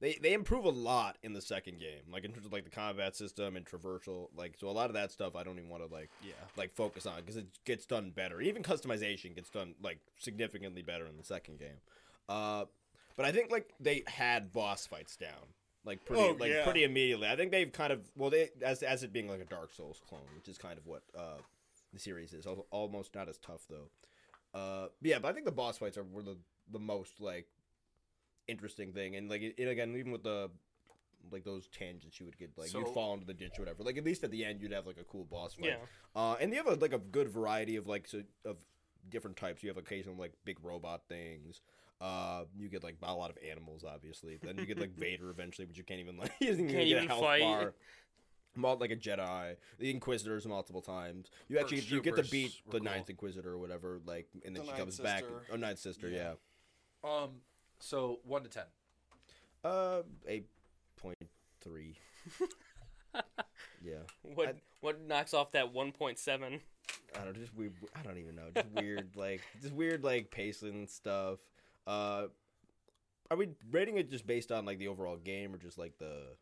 [0.00, 2.70] They, they improve a lot in the second game, like in terms of like the
[2.70, 5.88] combat system and traversal, like so a lot of that stuff I don't even want
[5.88, 6.32] to like Yeah.
[6.56, 8.40] like focus on because it gets done better.
[8.40, 11.78] Even customization gets done like significantly better in the second game.
[12.28, 12.64] Uh,
[13.16, 15.30] but I think like they had boss fights down
[15.84, 16.64] like pretty Oh, like yeah.
[16.64, 17.28] pretty immediately.
[17.28, 20.00] I think they've kind of well they as as it being like a Dark Souls
[20.08, 21.38] clone, which is kind of what uh
[21.92, 22.46] the series is.
[22.70, 23.88] Almost not as tough though.
[24.58, 26.36] Uh, yeah, but I think the boss fights are were the
[26.70, 27.46] the most like
[28.48, 30.50] interesting thing, and like it, it again, even with the
[31.30, 33.84] like those tangents you would get, like So- you'd fall into the ditch or whatever.
[33.84, 35.66] Like at least at the end, you'd have like a cool boss fight.
[35.66, 35.76] Yeah.
[36.16, 38.56] Uh, and you have a, like a good variety of like so, of
[39.08, 39.62] different types.
[39.62, 41.60] You have occasional like big robot things.
[42.00, 44.36] Uh, you get like a lot of animals, obviously.
[44.42, 46.88] Then you get like Vader eventually, but you can't even like he doesn't even Can't
[46.88, 47.40] get even a health fight.
[47.42, 47.74] bar.
[48.54, 51.30] Mul- like a Jedi, the Inquisitors multiple times.
[51.48, 52.84] You actually First you get to beat the cool.
[52.84, 55.20] Ninth Inquisitor or whatever, like, and then The she Ninth comes back.
[55.20, 55.42] Sister.
[55.52, 56.32] Oh, Ninth Sister, yeah.
[57.04, 57.10] Yeah.
[57.22, 57.30] Um,
[57.78, 58.64] so one to ten.
[59.64, 60.46] Uh, eight
[60.96, 61.16] point
[61.60, 61.96] three.
[63.82, 66.60] yeah, What I- what knocks off that 1.7?
[67.18, 67.72] I don't just weird.
[67.94, 68.48] I don't even know.
[68.54, 71.38] Just weird, like just weird, like pacing stuff.
[71.86, 72.26] Uh,
[73.30, 76.34] are we rating it just based on like the overall game or just like the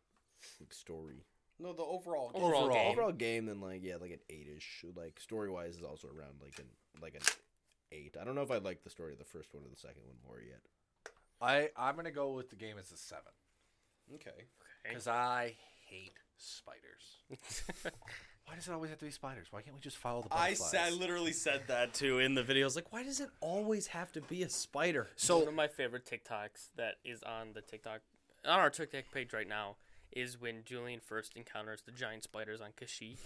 [0.60, 1.24] like, story?
[1.60, 2.30] No, the overall.
[2.30, 2.42] game.
[2.42, 2.74] Overall Overall.
[2.76, 2.92] game.
[2.92, 4.84] Overall game, then like yeah, like an eight-ish.
[4.96, 6.66] Like story wise is also around like an
[7.02, 7.22] like an
[7.92, 8.16] eight.
[8.20, 10.02] I don't know if I like the story of the first one or the second
[10.06, 10.60] one more yet.
[11.40, 13.32] I I'm gonna go with the game as a seven
[14.14, 14.30] Okay.
[14.30, 14.44] Okay.
[14.88, 15.54] because I
[15.88, 17.18] hate spiders.
[18.46, 19.46] Why does it always have to be spiders?
[19.52, 20.70] Why can't we just follow the I butterflies?
[20.72, 22.64] said, I literally said that too in the video.
[22.64, 25.06] I was like, why does it always have to be a spider?
[25.14, 28.00] So one of my favorite TikToks that is on the TikTok
[28.44, 29.76] on our TikTok page right now
[30.12, 33.18] is when Julian first encounters the giant spiders on Kashyyyk.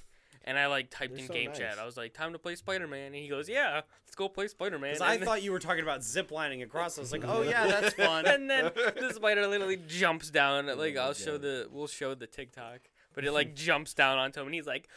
[0.47, 1.59] And I like typed They're in so game nice.
[1.59, 1.78] chat.
[1.78, 4.49] I was like, "Time to play Spider Man," and he goes, "Yeah, let's go play
[4.49, 6.99] Spider Man." Because I thought you were talking about ziplining across.
[6.99, 8.26] I was like, oh yeah, that's fun.
[8.26, 10.66] and then the spider literally jumps down.
[10.66, 12.80] Like my I'll show the we'll show the TikTok,
[13.14, 14.89] but it like jumps down onto him, and he's like,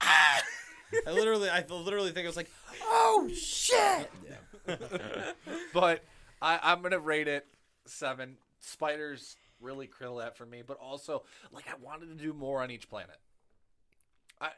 [0.00, 0.42] "Ah!"
[1.06, 2.50] I literally, I literally think I was like,
[2.82, 4.10] oh shit.
[5.74, 6.04] but
[6.40, 7.46] I, I'm gonna rate it
[7.84, 8.36] seven.
[8.60, 12.70] Spiders really kill that for me, but also like I wanted to do more on
[12.70, 13.16] each planet.
[14.40, 14.50] I, uh,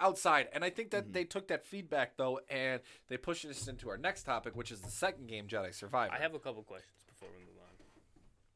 [0.00, 3.90] outside, and I think that they took that feedback though, and they pushed us into
[3.90, 6.12] our next topic, which is the second game, Jedi Survivor.
[6.14, 7.74] "I have a couple questions before we move on.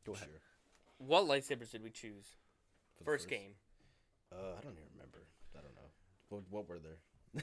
[0.07, 0.29] Go ahead.
[0.99, 2.27] What lightsabers did we choose
[2.97, 3.55] For the first game?"
[4.31, 5.27] Uh, I don't even remember.
[5.57, 5.91] I don't know.
[6.29, 6.99] What, what were there?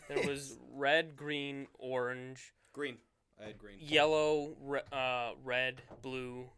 [0.07, 2.97] There was red, green, orange, Green.
[3.41, 3.77] I had green.
[3.81, 6.49] yellow, re- uh, red, blue,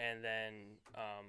[0.00, 0.52] and then
[0.94, 1.26] um,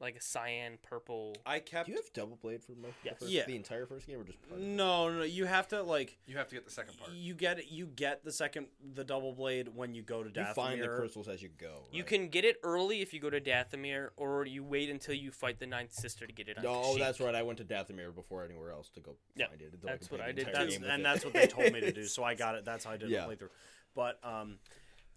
[0.00, 1.36] like a cyan, purple.
[1.46, 1.86] I kept.
[1.86, 3.14] Do you have double blade for the, Yes.
[3.20, 3.44] first, Yeah.
[3.46, 4.68] the entire first game or just part of it?
[4.68, 6.18] No, no, you have to like.
[6.26, 7.12] You have to get the second part.
[7.12, 10.48] You get you get the second the double blade when you go to Dathomir.
[10.48, 11.84] You find the crystals as you go.
[11.92, 15.30] You can get it early if you go to Dathomir, or you wait until you
[15.30, 16.58] fight the Ninth Sister to get it.
[16.58, 16.98] On No, Kashyyyk.
[16.98, 17.34] that's right.
[17.34, 19.72] I went to Dathomir before anywhere else to go Yeah, find it.
[19.72, 20.48] until that's could what I did.
[20.52, 21.02] That's, and it.
[21.04, 22.04] that's what they told me to do.
[22.06, 22.64] So I got it.
[22.64, 23.26] That's how I did Yeah.
[23.26, 23.50] the playthrough.
[23.94, 24.58] But um,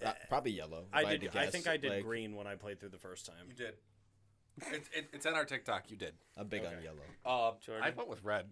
[0.05, 0.85] Uh, probably yellow.
[0.93, 1.31] I did.
[1.31, 3.47] to I think I did like, green when I played through the first time.
[3.49, 3.73] You did.
[4.71, 5.89] It's it, it's in our TikTok.
[5.91, 6.13] You did.
[6.35, 7.47] I'm big on yellow.
[7.49, 7.83] Um, Jordan?
[7.83, 8.45] I went with red.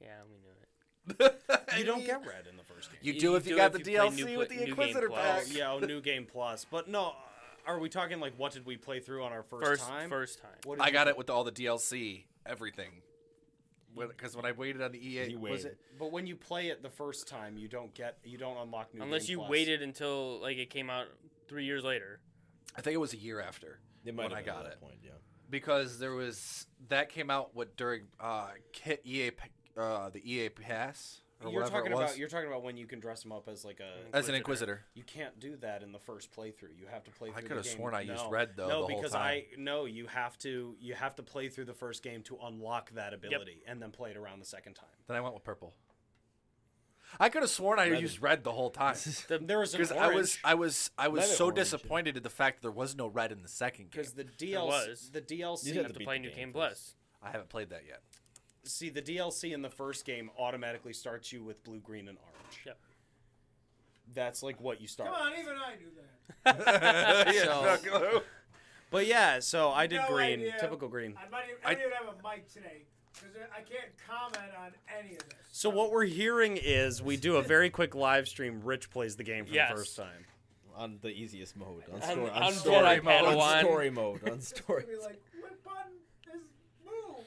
[0.00, 1.36] Yeah, we knew it.
[1.78, 2.98] You don't get red in the first game.
[3.02, 4.62] You You- do you if you do got if the you DLC New with the
[4.68, 5.20] Inquisitor Plus.
[5.22, 5.42] pack.
[5.48, 6.66] Oh, yeah, oh, new game plus.
[6.70, 7.12] But no, uh,
[7.66, 10.08] are we talking like what did we play through on our first, First, time?
[10.10, 10.50] first time.
[10.64, 12.90] What I got play- it with all the DLC, everything.
[13.96, 15.78] Because when I waited on the EA, He was it?
[15.98, 19.02] But when you play it the first time, you don't get you don't unlock new.
[19.02, 19.50] Unless game you plus.
[19.50, 21.06] waited until like it came out
[21.48, 22.20] three years later.
[22.76, 24.64] I think it was a year after It might when have I been at got
[24.64, 24.80] that it.
[24.80, 25.10] Point, yeah.
[25.50, 29.32] because there was that came out what during uh Kit EA
[29.76, 32.86] uh the EA Pass or You're talking it was about you're talking about when you
[32.86, 34.16] can dress him up as like a.
[34.16, 34.72] as an Inquisitor.
[34.72, 34.84] Inquisitor.
[34.94, 36.76] You can't do that in the first playthrough.
[36.78, 37.30] You have to play.
[37.30, 37.76] I through the coulda game.
[37.76, 39.22] sworn I used red, though, No, the whole because time.
[39.22, 39.86] I no.
[39.86, 43.62] You have to you have to play through the first game to unlock that ability,
[43.66, 44.88] and then play it around the second time.
[45.06, 45.74] Then I went with purple.
[47.18, 48.94] I could have sworn I Red used red the whole time
[49.40, 49.90] There was because.
[49.90, 51.62] I was I was I was Red so orange, yeah.
[51.64, 54.02] disappointed at the fact that there was no red in the second game.
[54.02, 56.52] because the DLC the DLC You You have to to play New game Game.
[56.52, 56.94] Plus.
[57.22, 58.02] I haven't played that yet.
[58.64, 62.60] See the DLC in the first game automatically starts you with blue, green, and orange.
[62.66, 62.78] Yep.
[64.12, 65.10] That's like what you start.
[65.12, 65.90] Come on, even I knew
[67.24, 67.34] that.
[67.84, 68.22] So-
[68.90, 70.56] But yeah, so I did No green, idea.
[70.60, 71.14] typical green.
[71.16, 72.82] I might even, I, don't even have a mic today
[73.14, 75.38] because I can't comment on any of this.
[75.52, 78.60] So what we're hearing is we do a very quick live stream.
[78.64, 79.70] Rich plays the game for Yes.
[79.70, 80.24] the first time.
[80.76, 81.84] On the easiest mode.
[81.92, 83.14] On, On- story, on on, story Jedi mode.
[83.24, 83.38] Padawan.
[83.38, 84.28] On story mode.
[84.28, 84.84] On story.
[84.88, 85.92] Be like, what button
[86.34, 86.40] is
[86.84, 87.24] move?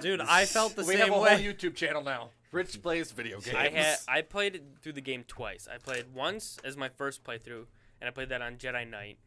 [0.00, 1.30] Dude, I felt the we same have a way.
[1.30, 2.30] whole YouTube channel now.
[2.52, 3.56] Rich plays video games.
[3.56, 5.68] I had I played it through the game twice.
[5.72, 7.66] I played once as my first playthrough,
[8.00, 9.18] and I played that on Jedi Knight,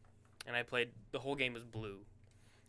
[0.48, 2.00] and I played the whole game was blue,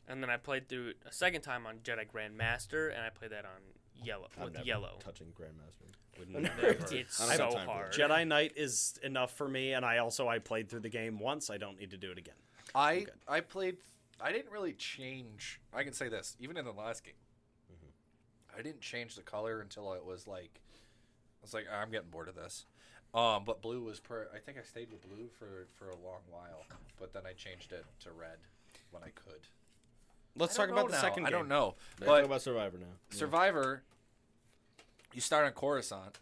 [0.09, 3.31] and then I played through it a second time on Jedi Grandmaster, and I played
[3.33, 3.61] that on
[4.03, 4.99] yellow I'm with never yellow.
[5.01, 5.87] touching Grandmaster.
[6.93, 7.93] It's I don't have so time for hard.
[7.93, 7.99] that.
[7.99, 11.49] Jedi Knight is enough for me, and I also I played through the game once.
[11.49, 12.35] I don't need to do it again.
[12.75, 13.79] I I played.
[14.21, 15.61] I didn't really change.
[15.73, 17.15] I can say this, even in the last game,
[18.61, 20.61] I didn't change the color until it was like,
[21.43, 22.67] I was like, I'm getting bored of this.
[23.15, 24.29] Um, but blue was per.
[24.35, 26.65] I think I stayed with blue for for a long while,
[26.99, 28.37] but then I changed it to red
[28.93, 29.41] when I could.
[30.37, 31.01] Let's I talk about the now.
[31.01, 32.87] second I don't know, Let's but talk about Survivor now.
[33.11, 33.83] Survivor.
[35.13, 36.21] You start on Coruscant,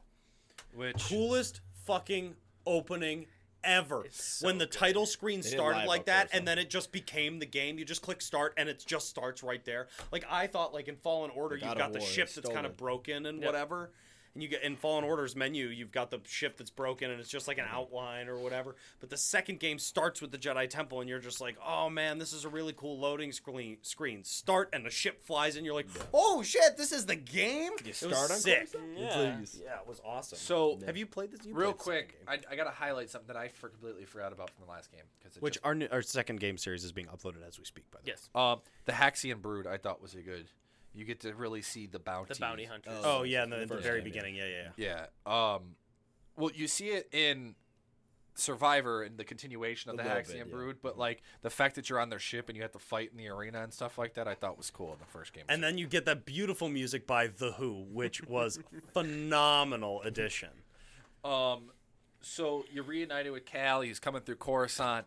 [0.74, 3.26] which Coolest fucking opening
[3.64, 4.04] ever.
[4.11, 4.72] So when the good.
[4.72, 7.78] title screen didn't started like that, and then it just became the game.
[7.78, 9.88] You just click start, and it just starts right there.
[10.12, 12.66] Like I thought, like in Fallen Order, you've got of the War, ship that's kind
[12.66, 13.46] of broken and Yep.
[13.46, 13.90] whatever.
[14.39, 17.28] And you get in Fallen Order's menu, you've got the ship that's broken, and it's
[17.28, 18.76] just like an outline or whatever.
[19.01, 22.18] But the second game starts with the Jedi Temple, and you're just like, "Oh man,
[22.18, 25.74] this is a really cool loading screen." Screen start, and the ship flies, and you're
[25.74, 28.70] like, "Oh shit, this is the game!" You it was start on sick.
[28.70, 28.97] Coruscant?
[28.97, 29.61] Yeah, Please.
[29.61, 30.39] yeah, it was awesome.
[30.39, 31.45] so Have you played this?
[31.45, 32.39] You real played quick, game.
[32.49, 35.03] I, I gotta highlight something that I for completely forgot about from the last game
[35.18, 37.91] because which our new, our second game series is being uploaded as we speak.
[37.91, 38.14] By the way.
[38.14, 40.47] Yes, um the Haxion Brood I thought was a good.
[40.99, 42.34] You get to really see the bounty.
[42.34, 42.92] the bounty hunters.
[43.05, 44.34] Oh yeah, in the, The the very game, beginning.
[44.34, 44.68] Yeah, yeah.
[44.76, 45.07] yeah.
[45.26, 45.55] Yeah.
[45.55, 45.76] Um.
[46.36, 47.55] Well, you see it in
[48.34, 50.44] Survivor and the continuation of A the little Haxion bit, yeah.
[50.53, 53.11] Brood, but like the fact that you're on their ship and you have to fight
[53.11, 55.42] in the arena and stuff like that, I thought was cool in the first game.
[55.49, 58.61] And then you get that beautiful music by The Who, which was
[58.92, 60.51] phenomenal addition.
[61.24, 61.70] um,
[62.20, 63.80] so you're reunited with Cal.
[63.80, 65.07] He's coming through Coruscant,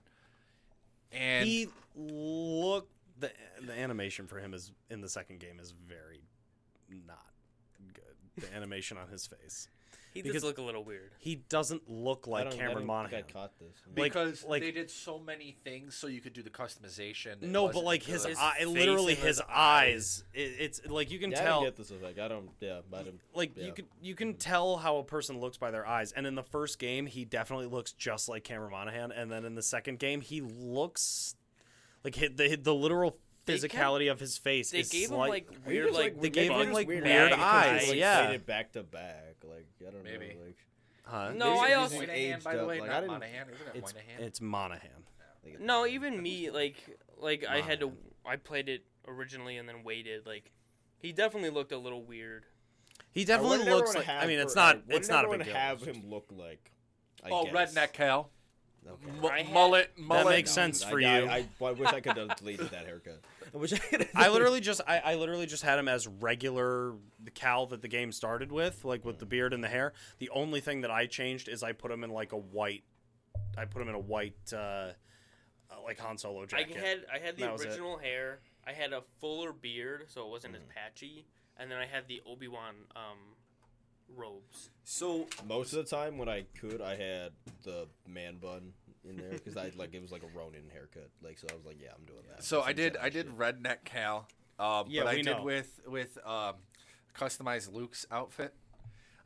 [1.14, 2.90] and he look
[3.22, 3.32] the
[3.66, 6.24] the animation for him is in the second game is very
[7.08, 7.26] not
[7.94, 8.04] good.
[8.44, 9.70] The animation on his face.
[10.14, 11.12] he because- does look a little weird.
[11.20, 13.24] He doesn't look I like don't- I Cameron don't Monaghan.
[13.24, 13.78] think I caught this.
[13.96, 17.42] like- because like- they did so many things, so you could do the customization.
[17.44, 18.26] No, but like his.
[18.26, 20.26] His eye, literally his, his eyes.
[20.34, 21.62] It, it's like you can yeah, I tell.
[21.62, 22.20] didn't get this effect.
[22.20, 22.50] I don't.
[22.60, 23.22] Yeah, I didn't.
[23.34, 23.66] like yeah.
[23.68, 26.44] you can you can tell how a person looks by their eyes and in the
[26.44, 30.20] first game he definitely looks just like Cameron Monaghan and then in the second game
[30.20, 31.36] he looks
[32.04, 35.30] like hit the the literal They physicality of his face They is gave him slight-
[35.30, 38.26] like weird, just, like they gave him, like, weird, weird eyes, eyes, like, yeah.
[38.28, 39.36] faded back to back.
[39.44, 40.36] Like I don't Maybe.
[40.36, 40.46] know.
[40.46, 40.58] Like,
[41.04, 41.32] huh?
[41.36, 43.48] No, Maybe I also- just Moynihan, aged by the up, way, like, not didn't- Monahan.
[43.50, 44.22] Isn't it it's Moynihan?
[44.24, 45.04] it's Monaghan
[45.44, 46.76] like, No, even me, like,
[47.18, 47.94] like I had to.
[48.26, 50.26] I played it originally and then waited.
[50.28, 50.52] Like,
[51.00, 52.46] he definitely looked a little weird.
[53.12, 55.40] he definitely looks like I mean it's not like, what it's did not a everyone
[55.40, 56.72] big deal have him look like?
[57.24, 57.74] I oh, guess.
[57.74, 58.30] redneck Cal,
[58.88, 59.18] Okay.
[59.18, 60.28] M- I had- mullet, mullet.
[60.36, 61.26] makes sense I- for I, you.
[61.28, 63.22] I, I, I wish I could have deleted that haircut.
[63.54, 64.08] I wish I could.
[64.16, 67.88] I literally just I, I literally just had him as regular the Cal that the
[67.88, 69.94] game started with, like with the beard and the hair.
[70.20, 72.84] The only thing that I changed is I put him in like a white
[73.58, 74.94] I put him in a white uh, uh
[75.84, 76.78] like Han Solo jacket.
[76.78, 77.66] I had I had the That it.
[77.68, 78.40] original hair.
[78.66, 80.58] I had a fuller beard, so it wasn't Mm.
[80.58, 81.26] as patchy.
[81.58, 83.18] And then I had the Obi Wan um,
[84.16, 84.70] robes.
[84.84, 87.32] So Most of the time when I could, I had
[87.64, 88.74] the man bun
[89.08, 91.10] in there because I like it was like a Ronin haircut.
[91.24, 92.44] Like so, I was like, yeah, I'm doing that.
[92.44, 93.38] So That's I did I did shit.
[93.38, 94.28] redneck Cal,
[94.60, 95.44] um, Yeah, but I did know.
[95.44, 96.56] with with um,
[97.18, 98.54] customized Luke's outfit.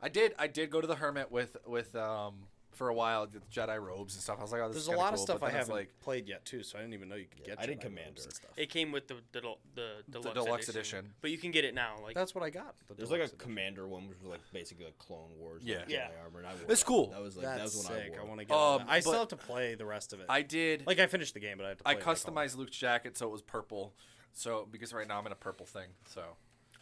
[0.00, 2.34] I did I did go to the hermit with with um,
[2.76, 4.38] for a while the Jedi robes and stuff.
[4.38, 5.74] I was like, oh, this There's is a kinda lot of cool, stuff I haven't
[5.74, 7.58] like played yet too, so I didn't even know you could get.
[7.60, 8.10] I did Jedi Commander.
[8.10, 8.50] robes and stuff.
[8.56, 9.40] It came with the the,
[9.74, 10.98] the deluxe, deluxe edition.
[11.00, 11.14] edition.
[11.22, 11.96] but you can get it now.
[12.02, 12.74] Like That's what I got.
[12.88, 13.38] the There's like a deluxe edition.
[13.50, 15.62] commander one, which was like basically like Clone Wars.
[15.64, 15.78] Yeah.
[15.78, 16.08] like, Yeah.
[16.08, 16.86] Jedi armor, and I wore It's that.
[16.86, 17.10] cool.
[17.10, 18.12] That was like That's that was when sick.
[18.12, 18.28] I I, wore.
[18.28, 18.54] want to get.
[18.54, 18.92] on Um, that.
[18.92, 20.26] I still but- have to play the rest of it.
[20.28, 21.84] I did like I finished the game, but I have to.
[21.84, 23.94] Play I it, like, all customized Luke's jacket so it was purple.
[24.32, 25.88] So because right now I'm in a purple thing.
[26.08, 26.22] So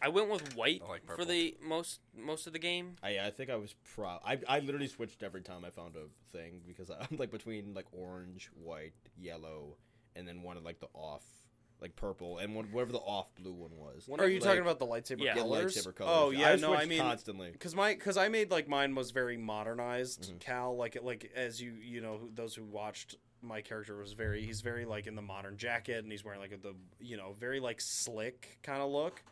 [0.05, 2.95] I went with white I like for the most most of the game.
[3.01, 4.19] I I think I was pro.
[4.25, 7.87] I I literally switched every time I found a thing because I'm like between like
[7.91, 9.77] orange, white, yellow,
[10.15, 11.23] and then one of like the off,
[11.81, 14.07] like purple, and one whatever the off blue one was.
[14.19, 15.35] Are you Like, talking about the lightsaber Yeah.
[15.35, 15.75] yeah, colors?
[15.75, 16.13] lightsaber colors?
[16.15, 17.49] Oh yeah, I no, I mean constantly.
[17.51, 20.37] because my because I made like mine was very modernized Mm-hmm.
[20.37, 24.43] Cal like like as you you know who- those who watched my character was very
[24.43, 27.59] he's very like in the modern jacket and he's wearing like the you know very
[27.59, 29.23] like slick kind of look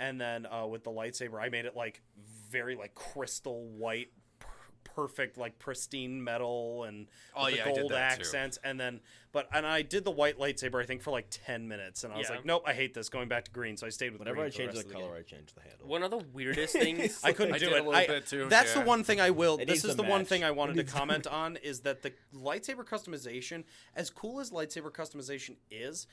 [0.00, 2.02] and then uh, with the lightsaber I made it like
[2.50, 4.08] very like crystal white
[4.40, 4.46] per-
[4.82, 8.20] perfect like pristine metal and Oh, with yeah, the gold that, too.
[8.22, 9.00] accents and then
[9.32, 12.18] but and I did the white lightsaber I think for like 10 minutes and I
[12.18, 14.36] was like nope I hate this going back to green so I stayed with Whenever
[14.36, 15.14] green I for change rest the color, game.
[15.18, 15.86] I change the handle.
[15.86, 17.20] One of the weirdest things.
[17.22, 17.84] I couldn't I do did a it.
[17.84, 19.58] little I- bit too, That's the one thing I will.
[19.58, 22.12] It This is to the one thing I wanted to comment on is that the
[22.34, 26.08] lightsaber customization, as cool as lightsaber customization is, the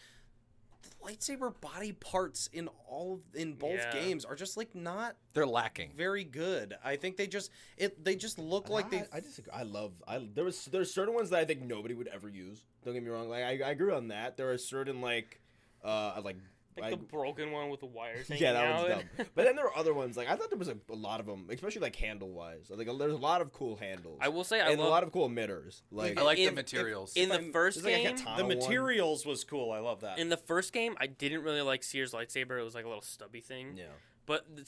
[1.04, 3.92] lightsaber body parts in all of, in both Yeah.
[3.94, 5.92] games are just like not they're lacking.
[5.96, 6.76] very good.
[6.84, 9.00] I think they just it they just look like they.
[9.00, 9.52] I, I disagree.
[9.54, 9.92] I love.
[10.08, 12.64] I there was there's certain ones that I think nobody would ever use.
[12.84, 13.30] Don't get me wrong.
[13.30, 14.38] Like I, I agree on that.
[14.38, 15.40] There are certain like,
[15.84, 16.38] uh, like
[16.78, 18.30] Like I- the broken one with the wires.
[18.30, 19.28] yeah, that hanging one's dumb.
[19.36, 20.18] But then there were other ones.
[20.18, 22.70] Like I thought there was a, a lot of them, especially like handle wise.
[22.70, 24.18] Like there's a lot of cool handles.
[24.22, 25.82] I will say I and love a lot of cool emitters.
[25.92, 27.14] Like I like in- the materials.
[27.16, 28.26] in the I'm- first there's like a game.
[28.38, 28.58] The one.
[28.58, 29.72] materials was cool.
[29.72, 30.20] I love that.
[30.20, 32.60] In the first game, I didn't really like Cere's lightsaber.
[32.60, 33.76] It was like a little stubby thing.
[33.78, 33.86] Yeah.
[34.26, 34.66] But the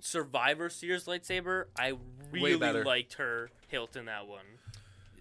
[0.00, 1.94] Survivor Cere's lightsaber, I
[2.32, 4.44] really liked her hilt in that one.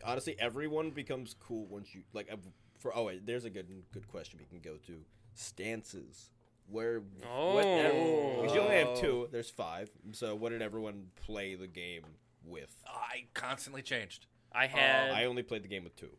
[0.04, 2.30] Honestly, everyone becomes cool once you like.
[2.78, 5.02] For oh wait, there's a good good question we can go to.
[5.40, 6.32] Stances.
[6.70, 7.00] Where?
[7.00, 8.42] what ev- Oh.
[8.44, 9.28] 'cause you only have two.
[9.32, 9.90] There's five.
[10.12, 12.04] So what did everyone play the game
[12.44, 12.76] with?
[12.86, 14.28] I constantly changed.
[14.52, 16.16] I had I only played the game with two.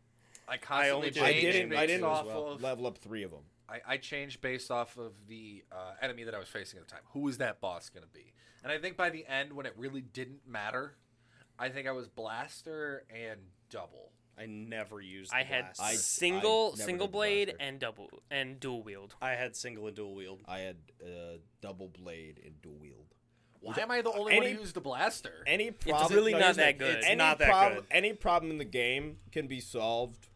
[0.47, 1.69] I constantly only did I changed didn't.
[1.69, 2.47] based I didn't off well.
[2.49, 2.61] of.
[2.61, 3.43] level up three of them.
[3.69, 6.91] I, I changed based off of the uh, enemy that I was facing at the
[6.91, 7.03] time.
[7.13, 8.33] Who was that boss going to be?
[8.63, 10.97] And I think by the end, when it really didn't matter,
[11.57, 14.10] I think I was blaster and double.
[14.37, 15.31] I never used.
[15.33, 15.83] I had blaster.
[15.83, 17.63] I- single never single did blade blaster.
[17.63, 19.15] and double and dual wield.
[19.21, 20.41] I had single and dual wield.
[20.47, 23.05] I had uh, double blade and dual wield.
[23.59, 25.43] Why am I the only one any- who used the blaster?
[25.45, 26.13] Any problem?
[26.13, 26.77] really no, not here's the that thing.
[26.79, 26.95] good.
[26.97, 27.85] It's Any not that problem, good.
[27.91, 30.27] Any problem in the game can be solved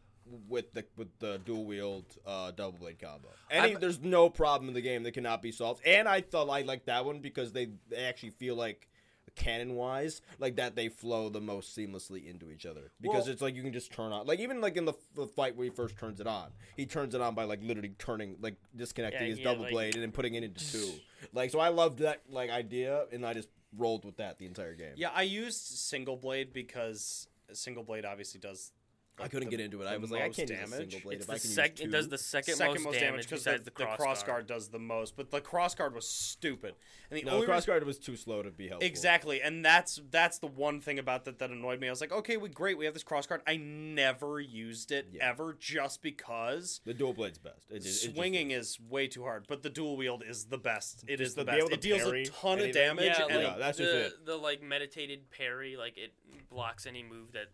[0.47, 3.29] with the with the dual wield uh, double blade combo.
[3.49, 5.81] Any, I'm- there's no problem in the game that cannot be solved.
[5.85, 8.87] And I thought I liked that one because they, they actually feel like
[9.35, 13.41] canon wise like that they flow the most seamlessly into each other because Well- it's
[13.41, 15.69] like you can just turn on like even like in the, the fight where he
[15.69, 19.27] first turns it on he turns it on by like literally turning like disconnecting Yeah,
[19.27, 20.89] his yeah, double like- blade and then putting it into two
[21.33, 24.73] like so i loved that like idea and i just rolled with that the entire
[24.73, 28.71] game Yeah, I used single blade because single blade obviously does.
[29.19, 29.87] I couldn't the- get into it.
[29.87, 30.91] I was like, I can't use a damage.
[30.91, 33.23] single blade It's if I can sec- use it does the second, Second most, damage
[33.23, 34.27] because besides the, the, cross, cross guard.
[34.27, 36.75] guard does the most, but the cross guard was stupid.
[37.09, 38.85] And the No, only cross guard was too slow to be helpful.
[38.87, 41.87] Exactly, and that's that's the one thing about that that annoyed me.
[41.87, 43.41] I was like, okay, we great, we have this cross guard.
[43.47, 45.29] I never used it Yeah.
[45.29, 47.71] ever, just because The dual blade's best.
[47.71, 48.71] It, just- it just swinging is.
[48.71, 49.45] is way too hard.
[49.47, 51.03] But the dual wield is the best.
[51.07, 51.71] It Just is the best.
[51.71, 53.05] It deals a ton of damage.
[53.05, 54.25] Yeah, and like Yeah, that's just the it.
[54.25, 56.13] the like meditated parry, like it
[56.49, 57.47] blocks any move that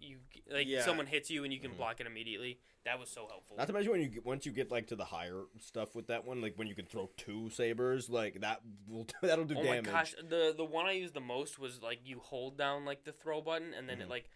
[0.00, 0.18] you
[0.52, 0.66] like.
[0.66, 0.82] Yeah.
[0.84, 2.58] Someone hits you and you can block it immediately.
[2.84, 3.56] That was so helpful.
[3.56, 6.06] Not to mention when you get, once you get like to the higher stuff with
[6.06, 9.62] that one, like when you can throw two sabers, like that will that'll do oh
[9.62, 9.86] damage.
[9.86, 13.04] my gosh, the the one I used the most was like you hold down like
[13.04, 13.86] the throw button and Mm-hmm.
[13.88, 14.28] then it like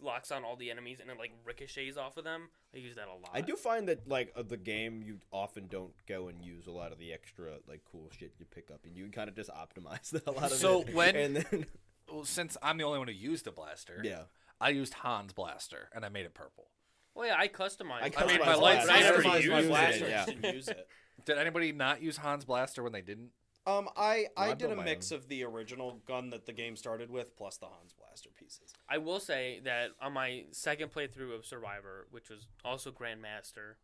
[0.00, 2.50] locks on all the enemies and it like ricochets off of them.
[2.74, 3.30] I use that a lot.
[3.32, 6.72] I do find that like of the game, you often don't go and use a
[6.72, 9.48] lot of the extra like cool shit you pick up, and you kind of just
[9.50, 10.94] optimize a lot of So it.
[10.94, 11.66] when- and then
[12.12, 14.24] Well, since I'm the only one who used the blaster, yeah,
[14.64, 16.68] I used Han's blaster and I made it purple.
[17.14, 18.02] Well, yeah, I customized.
[18.02, 18.14] I it.
[18.14, 20.24] customized mean, my my lights- I I never used my it, blaster, yeah.
[20.26, 20.88] didn't use it.
[21.24, 23.30] Did anybody not use Han's blaster when they didn't?
[23.66, 25.18] Um, I I I did a mix own.
[25.18, 28.74] of the original gun that the game started with, plus the Hans blaster pieces.
[28.88, 33.76] I will say that on my second playthrough of Survivor, which was also Grandmaster,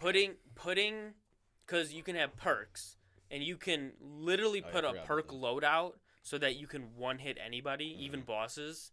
[0.00, 1.14] putting putting
[1.66, 2.96] because you can have perks
[3.30, 5.92] and you can literally Oh, put a perk loadout
[6.22, 8.26] so that you can one hit anybody, even Mm-hmm.
[8.26, 8.92] bosses.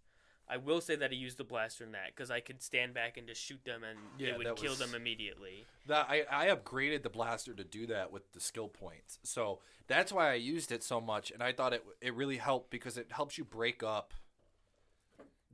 [0.50, 3.18] I will say that I used the blaster in that because I could stand back
[3.18, 5.66] and just shoot them and Yeah, it would kill was- them immediately.
[5.86, 9.20] That I, I upgraded the blaster to do that with the skill points.
[9.24, 12.70] So that's why I used it so much, and I thought it it really helped
[12.72, 14.14] because it helps you break up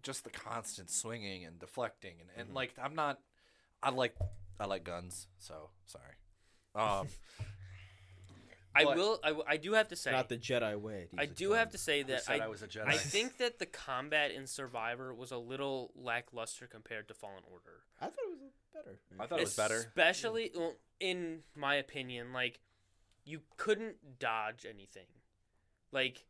[0.01, 3.19] just the constant swinging and deflecting and, and like I'm not
[3.81, 4.15] I like
[4.59, 6.13] I like guns, so sorry.
[6.75, 7.07] Um
[8.77, 9.19] I But- will.
[9.23, 10.11] I, w- I do have to say.
[10.11, 11.07] not the Jedi way.
[11.17, 12.87] I do have to say that said I, I was a Jedi?
[12.87, 17.79] I think that the combat in Survivor was a little lackluster compared to Fallen Order.
[18.01, 18.99] I thought it was better.
[19.19, 19.77] I thought it was better.
[19.77, 22.59] Especially, well, in my opinion, like
[23.23, 25.07] you couldn't dodge anything.
[25.91, 26.25] Like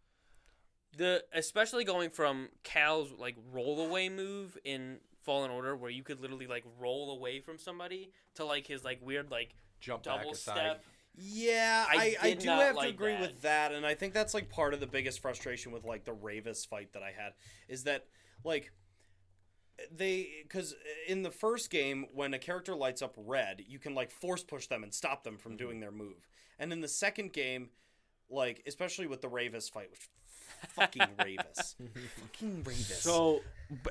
[0.96, 6.20] the especially going from Cal's like roll away move in Fallen Order, where you could
[6.22, 10.32] literally like roll away from somebody, to like his like weird like Jump back double
[10.32, 10.54] aside.
[10.56, 10.84] step.
[11.18, 13.22] Yeah, I I, I, do have to agree that.
[13.22, 16.14] with that, and I think that's like part of the biggest frustration with like the
[16.14, 17.34] Rayvis fight that I had
[17.68, 18.06] is that
[18.44, 18.72] like
[19.92, 20.76] they because
[21.08, 24.68] in the first game when a character lights up red, you can like force push
[24.68, 25.58] them and stop them from mm-hmm.
[25.58, 26.28] doing their move,
[26.60, 27.70] and in the second game,
[28.30, 30.10] like especially with the Rayvis fight, which
[30.70, 31.76] fucking Rayvis,
[32.20, 33.02] fucking Rayvis.
[33.02, 33.42] So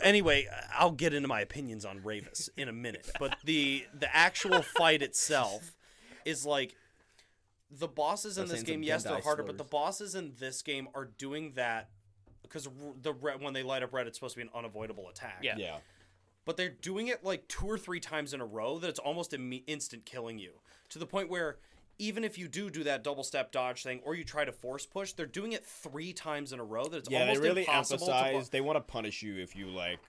[0.03, 0.47] anyway,
[0.77, 3.11] I'll get into my opinions on Rayvis in a minute.
[3.19, 5.75] But the the actual fight itself
[6.25, 6.75] is like
[7.79, 8.83] the bosses in this game.
[8.83, 11.91] Yes, they're Gendai harder, but the bosses in this game are doing that
[12.43, 12.69] because
[13.01, 15.39] the red, when they light up red, it's supposed to be an unavoidable attack.
[15.43, 15.57] Yeah.
[15.57, 15.77] Yeah.
[16.45, 19.33] But they're doing it like two or three times in a row that it's almost
[19.33, 20.53] imme- instant killing you
[20.91, 21.59] to the point where.
[22.01, 24.85] Even if you do do that double step dodge thing, or you try to force
[24.85, 26.87] push, they're doing it three times in a row.
[26.89, 28.13] That it's Yeah, they really impossible to.
[28.17, 30.01] emphasize they want to punish you if you like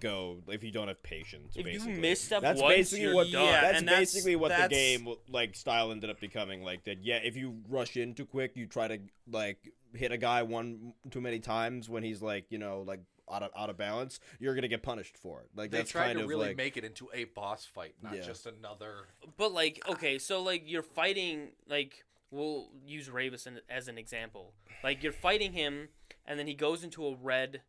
[0.00, 1.54] go if you don't have patience.
[1.56, 2.00] If you basically.
[2.00, 3.44] misstep that's once, basically you're what done.
[3.44, 6.62] Yeah, that's and that's- basically what that's- the game like style ended up becoming.
[6.62, 7.16] Like that, yeah.
[7.16, 8.98] If you rush in too quick, you try to
[9.30, 9.58] like
[9.94, 13.50] hit a guy one too many times when he's like you know like out of
[13.56, 14.20] out of balance.
[14.38, 15.48] You're gonna get punished for it.
[15.56, 17.94] Like They that's tried kind to of really like make it into a boss fight,
[18.02, 18.22] not Yeah.
[18.22, 19.06] just another.
[19.38, 24.52] But like, okay, so like you're fighting like we'll use Rayvis as an example.
[24.82, 25.88] Like you're fighting him,
[26.26, 27.62] and then he goes into a red,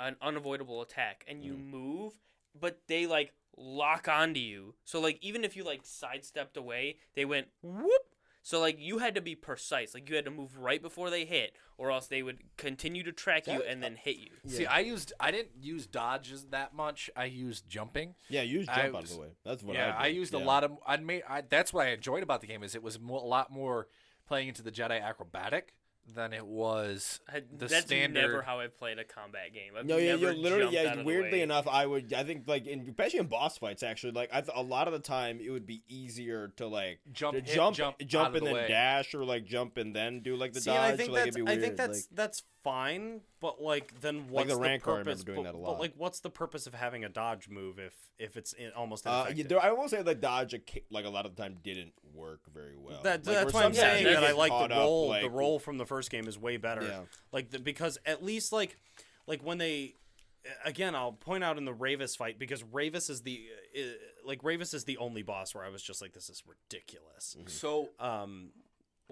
[0.00, 1.70] an unavoidable attack, and you mm.
[1.70, 2.12] move,
[2.58, 4.74] but they like lock onto you.
[4.84, 8.02] So like even if you like sidestepped away, they went whoop.
[8.42, 9.92] So like you had to be precise.
[9.92, 13.12] Like you had to move right before they hit, or else they would continue to
[13.12, 14.30] track you That- and then hit you.
[14.46, 17.10] See, I used I didn't use dodges that much.
[17.14, 18.14] I used jumping.
[18.28, 18.42] yeah.
[18.42, 19.28] Use I jump out of the way.
[19.44, 20.40] That's what yeah, I, I, used yeah.
[20.40, 20.72] a lot of.
[20.86, 21.22] I made.
[21.28, 23.88] I, that's what I enjoyed about the game is it was mo- a lot more
[24.26, 25.74] playing into the Jedi acrobatic
[26.06, 28.20] than it was I, the that's standard.
[28.20, 29.72] never how I played a combat game.
[29.78, 30.90] I've No, yeah, never you're literally yeah.
[30.90, 34.12] out of Weirdly enough, I would I think like in especially in boss fights actually
[34.12, 37.36] like I th- a lot of the time it would be easier to like Jump,
[37.36, 38.68] to hit, jump jump jump, and the then way.
[38.68, 40.94] dash or like jump and then do like the See, dodge.
[40.94, 41.64] I think like, that's it'd be I weird.
[41.64, 45.24] think that's like, that's fine, but like then what's the the, Rancor, I purpose?
[45.24, 45.80] doing but, that a but, lot.
[45.80, 49.26] like, what's the purpose of having a dodge move if if it's in, almost uh,
[49.34, 50.54] yeah, there, I will say the dodge
[50.90, 53.02] like a lot of the time didn't work very well.
[53.02, 55.08] That, Like, that's where why I'm saying you that I like the up, role.
[55.08, 56.82] like- the role from the first game is way better.
[56.82, 57.00] Yeah.
[57.32, 58.76] Like the, because at least like
[59.26, 59.94] like when they
[60.64, 63.46] again I'll point out in the Rayvis fight because Rayvis is the
[63.76, 63.82] uh,
[64.24, 67.36] like Rayvis is the only boss where I was just like this is ridiculous.
[67.46, 68.50] So Um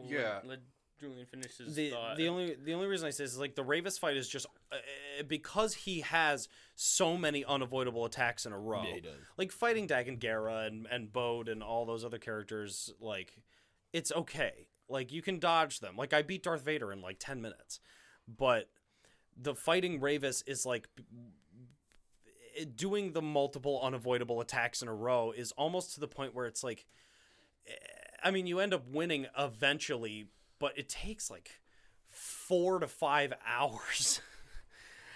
[0.03, 0.41] Yeah.
[0.45, 0.59] Let, let
[1.01, 2.17] Julian finishes the thought.
[2.17, 4.47] the only the only reason I say this is like the Rayvis fight is just
[4.73, 8.83] uh, uh, because he has so many unavoidable attacks in a row.
[8.87, 9.13] Yeah, he does.
[9.37, 13.33] Like fighting Dagan Gera and and Bode and all those other characters, like
[13.93, 14.69] it's okay.
[14.89, 15.97] Like you can dodge them.
[15.97, 17.81] Like I beat Darth Vader in like ten minutes,
[18.27, 18.69] but
[19.41, 21.05] the fighting Rayvis is like b-
[22.59, 26.47] b- doing the multiple unavoidable attacks in a row is almost to the point where
[26.47, 26.87] it's like
[27.69, 27.73] eh,
[28.25, 30.27] I mean, you end up winning eventually,
[30.59, 31.51] but it takes like
[32.11, 34.21] four to five hours.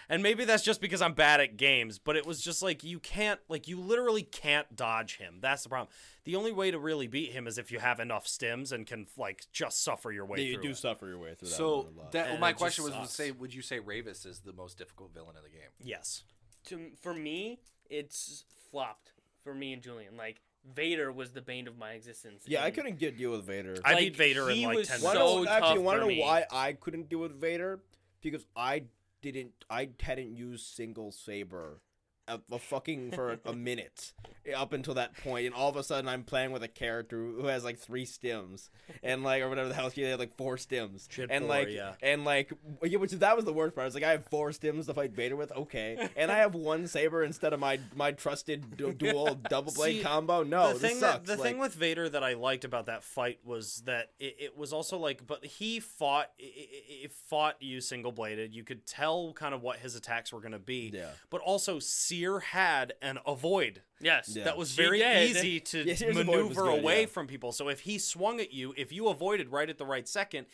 [0.09, 2.99] and maybe that's just because I'm bad at games, but it was just like you
[2.99, 5.39] can't, like, you literally can't dodge him.
[5.41, 5.89] That's the problem.
[6.25, 9.07] The only way to really beat him is if you have enough stims and can,
[9.17, 10.63] like, just suffer your way Yeah, you through.
[10.63, 10.77] do it.
[10.77, 11.55] suffer your way through that.
[11.55, 12.13] so one a lot.
[12.13, 13.13] that And my question was: would sucks.
[13.15, 15.71] say would you say Rayvis is the most difficult villain in the game?
[15.83, 16.25] Yes.
[16.67, 19.13] to for me, it's flopped
[19.45, 20.17] for me and Julian.
[20.17, 20.41] Like
[20.75, 22.45] Vader was the bane of my existence.
[22.47, 23.77] yeah, I couldn't get deal with Vader.
[23.85, 25.37] I Like, beat Vader in he like was 10 so Wanna minutes.
[25.37, 26.21] know- tough actually, want to know me.
[26.21, 27.81] why I couldn't deal with Vader?
[28.21, 28.85] Because I
[29.23, 31.81] didn't, I hadn't used single saber,
[32.29, 34.13] a, a fucking for a minute
[34.57, 37.47] up until that point, and all of a sudden I'm playing with a character who
[37.47, 38.71] has like three stims,
[39.03, 41.49] and like or whatever the hell he had like four stims, She had and four,
[41.49, 41.93] like yeah.
[42.03, 42.53] and like
[42.83, 43.83] yeah, which that was the worst part.
[43.83, 46.55] I was like, I have four stims to fight Vader with, okay, and I have
[46.55, 50.43] one saber instead of my my trusted du- dual double blade See, combo.
[50.43, 51.27] No, the this thing sucks.
[51.29, 54.37] that the like, thing with Vader that I liked about that fight was that it,
[54.39, 58.55] it was also like, but he fought, it, fought you single bladed.
[58.55, 60.91] You could tell kind of what his attacks were going to be.
[60.93, 61.11] Yeah.
[61.31, 61.79] But also,
[62.13, 63.83] Cere had an avoid.
[64.01, 64.45] yes, Yeah.
[64.45, 65.31] That was very did.
[65.31, 67.07] easy to Yeah, Cere's maneuver good, away yeah.
[67.07, 67.53] from people.
[67.53, 70.47] So if he swung at you, if you avoided right at the right second,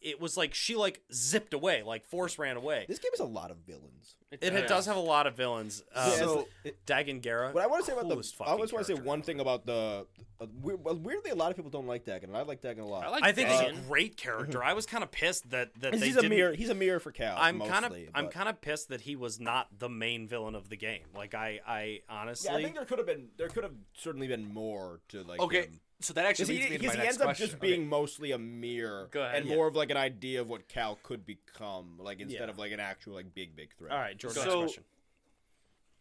[0.00, 2.84] it was like she like zipped away, like force ran away.
[2.88, 4.16] this game has a lot of villains.
[4.32, 5.82] It, it does have a lot of villains.
[5.92, 6.48] Um, So-
[6.86, 7.50] Dagan Gera.
[7.50, 9.18] What I want to say about coolest the, I fucking always want to say one
[9.18, 9.26] ever.
[9.26, 10.06] thing about the.
[10.40, 12.80] Uh, weird, well, weirdly, a lot of people don't like Dagan, and I like Dagan
[12.80, 13.04] a lot.
[13.04, 13.70] I like I think Dagan.
[13.70, 14.62] he's a great character.
[14.62, 16.52] I was kind of pissed that that He's they a didn't- mirror.
[16.54, 17.36] He's a mirror for Cal.
[17.38, 20.68] I'm kind of I'm kind of pissed that he was not the main villain of
[20.68, 21.02] the game.
[21.14, 23.28] Like I I honestly Yeah, I think there could have been.
[23.36, 25.40] There could have certainly been more to like.
[25.40, 25.80] Okay, him.
[26.00, 27.46] So that actually he, leads me to because my he next ends up question.
[27.46, 27.66] just Okay.
[27.76, 29.36] being mostly a mirror Go ahead.
[29.42, 29.54] and Yeah.
[29.56, 32.48] more of like an idea of what Cal could become, like instead Yeah.
[32.50, 33.92] of like an actual like big big threat.
[33.92, 34.42] All right, Jordan.
[34.42, 34.84] So- next question.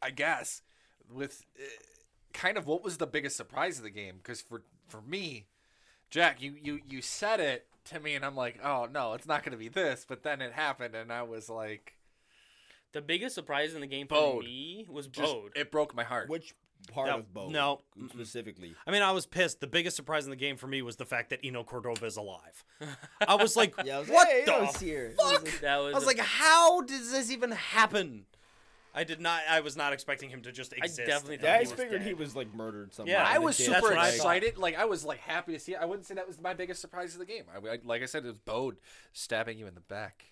[0.02, 0.62] I guess
[1.12, 1.64] with uh,
[2.34, 4.18] kind of what was the biggest surprise of the game?
[4.18, 5.48] Because for for me,
[6.10, 9.44] Jack, you you you said it to me, and I'm like, oh no, it's not
[9.44, 10.06] going to be this.
[10.08, 11.96] But then it happened, and I was like,
[12.94, 14.46] The biggest surprise in the game for Bode.
[14.46, 15.52] me was just Bode.
[15.56, 16.30] it broke my heart.
[16.30, 16.56] Which
[16.92, 17.52] part No, of both?
[17.52, 18.74] no, specifically.
[18.88, 19.60] I mean, I was pissed.
[19.60, 22.18] The biggest surprise in the game for me was the fact that Eno Cordova is
[22.18, 22.64] alive.
[23.28, 25.14] I was like, Yeah, I was what like, hey, the I was here.
[25.18, 25.44] fuck?
[25.62, 28.26] that was, I was a- like, how does this even happen?
[28.96, 29.42] I did not.
[29.48, 31.00] I was not expecting him to just exist.
[31.02, 32.08] I definitely And thought Yeah, I he just was figured dead.
[32.08, 33.16] he was like murdered somewhere.
[33.18, 34.58] Yeah, I was super I excited.
[34.58, 35.80] Like I was like happy to see it.
[35.80, 37.44] I wouldn't say that was my biggest surprise of the game.
[37.54, 38.78] I, I- like I said, it was Bode
[39.14, 40.26] stabbing you in the back.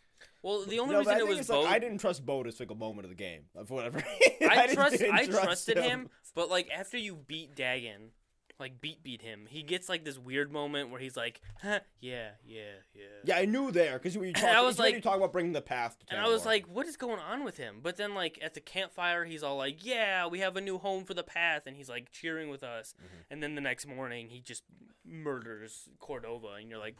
[0.43, 2.51] Well, the only No, reason I it was it's like, I didn't trust Bode a
[2.51, 3.41] single moment of the game.
[3.65, 4.03] for whatever.
[4.41, 5.01] I didn't- trust.
[5.03, 8.09] I trusted him, but like after you beat Dagan,
[8.59, 9.45] like beat beat him.
[9.47, 12.61] He gets like this weird moment where he's like, huh, "Yeah, yeah,
[12.95, 15.31] yeah." Yeah, I knew there because you, you, talked- I was you like- talking about
[15.31, 15.95] bringing the path.
[15.99, 18.55] To And I was like, "What is going on with him?" But then, like at
[18.55, 21.75] the campfire, he's all like, "Yeah, we have a new home for the path," and
[21.77, 22.95] he's like cheering with us.
[22.97, 23.15] Mm-hmm.
[23.31, 24.63] And then the next morning, he just
[25.05, 26.95] murders Cordova, and you're like,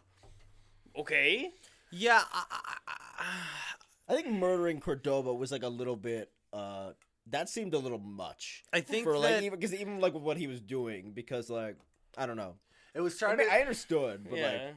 [0.96, 1.54] "Okay."
[1.92, 6.32] Yeah, I, I, I, I think murdering Cordova was like a little bit.
[6.54, 6.92] uh
[7.28, 8.64] That seemed a little much.
[8.74, 11.76] I think for like that- even because even like what he was doing because like
[12.18, 12.56] I don't know.
[12.94, 13.54] It was I, trying mean, to.
[13.54, 14.72] I understood, but yeah.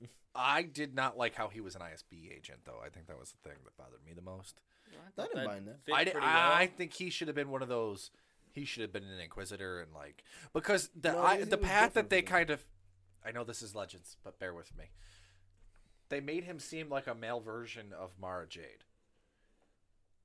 [0.00, 2.80] like I did not like how he was an ISB agent, though.
[2.84, 4.60] I think that was the thing that bothered me the most.
[5.18, 5.78] I didn't mind that.
[5.84, 8.10] fit I, di- pretty I, I think he should have been one of those.
[8.52, 11.58] He should have been an inquisitor and like because the No, I, he- he the
[11.58, 12.64] path that they kind of.
[13.26, 14.84] I know this is legends, but bear with me.
[16.08, 18.84] They made him seem like a male version of Mara Jade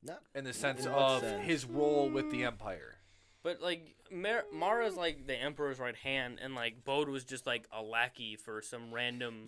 [0.04, 1.46] Not in the sense In of sense?
[1.46, 2.98] his role with the Empire.
[3.44, 7.68] But like Mar- Mara's like the Emperor's right hand, and like Bode was just like
[7.72, 9.48] a lackey for some random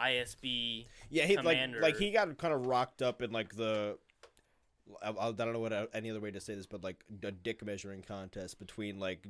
[0.00, 0.86] ISB.
[1.10, 3.98] yeah, he like like he got kind of rocked up in like the.
[5.02, 7.30] I, I don't know what uh, any other way to say this, but like a
[7.30, 9.26] dick measuring contest between like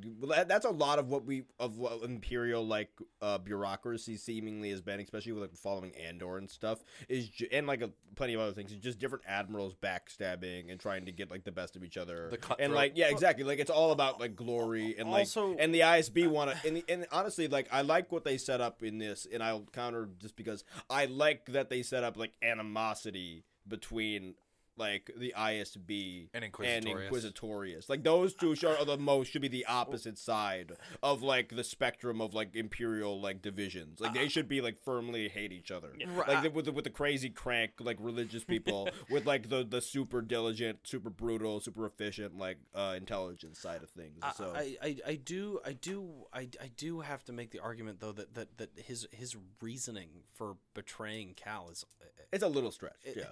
[0.47, 2.91] that's a lot of what we of what imperial like
[3.23, 7.67] uh, bureaucracy seemingly has been, especially with like following Andor and stuff is ju- and
[7.67, 8.73] like a, plenty of other things.
[8.73, 12.29] It's just different admirals backstabbing and trying to get like the best of each other.
[12.31, 13.45] The and like yeah, exactly.
[13.45, 16.77] Like it's all about like glory and like Also- and the ISB want to and,
[16.77, 20.09] the, and honestly like I like what they set up in this and I'll counter
[20.19, 24.35] just because I like that they set up like animosity between
[24.79, 27.09] like the ISB And and Inquisitorius.
[27.11, 27.89] Inquisitorius.
[27.89, 30.73] Like those two should, are the most should be the opposite side
[31.03, 34.01] of like the spectrum of like imperial like divisions.
[34.01, 35.91] Like they should be like firmly hate each other.
[36.27, 40.21] Like with the, with the crazy crank like religious people with like the the super
[40.21, 44.19] diligent, super brutal, super efficient like uh intelligence side of things.
[44.23, 47.61] I, So I, I, I do I do I, I do have to make the
[47.61, 51.85] argument though that, that, that his his reasoning for betraying Cal is
[52.33, 52.97] it's a little stretch.
[53.05, 53.25] It- yeah.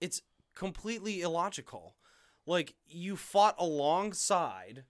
[0.00, 0.22] it's
[0.56, 1.94] completely illogical.
[2.44, 4.84] Like you fought alongside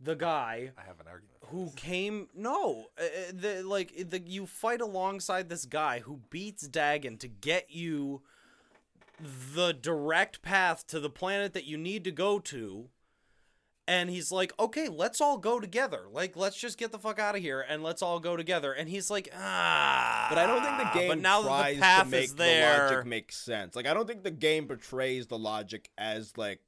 [0.00, 1.38] the guy I have an argument.
[1.50, 6.68] who came no uh, uh, the like the you fight alongside this guy who beats
[6.68, 8.22] Dagan to get you
[9.54, 12.88] the direct path to the planet that you need to go to
[13.88, 17.34] and he's like okay let's all go together like let's just get the fuck out
[17.34, 20.76] of here and let's all go together and he's like ah But I don't think
[20.76, 23.32] the game but now tries that the path to make is there the logic make
[23.32, 23.74] sense.
[23.74, 26.60] Like I don't think the game portrays the logic as like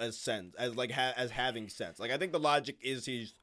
[0.00, 1.98] as sense as like ha- as having sense.
[1.98, 3.34] Like I think the logic is he's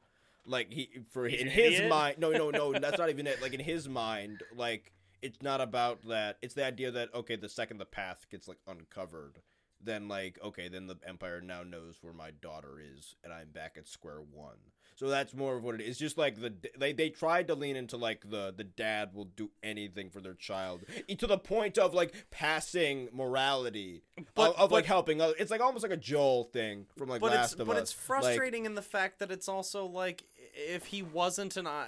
[0.46, 2.16] like he for in his mind.
[2.18, 2.72] No, no, no.
[2.72, 3.38] that's not even it.
[3.42, 6.38] Like in his mind, like it's not about that.
[6.40, 9.40] It's the idea that okay, the second the path gets like uncovered.
[9.82, 13.76] Then like okay, then the empire now knows where my daughter is, and I'm back
[13.78, 14.58] at square one.
[14.96, 15.88] So that's more of what it is.
[15.90, 19.24] It's just like the they they tried to lean into like the the dad will
[19.24, 20.82] do anything for their child
[21.16, 24.02] to the point of like passing morality
[24.34, 25.32] But- of, of like helping other.
[25.38, 27.82] It's like almost like a Joel thing from like but Last it's of but Us.
[27.84, 31.86] it's frustrating in the fact that it's also like if he wasn't an I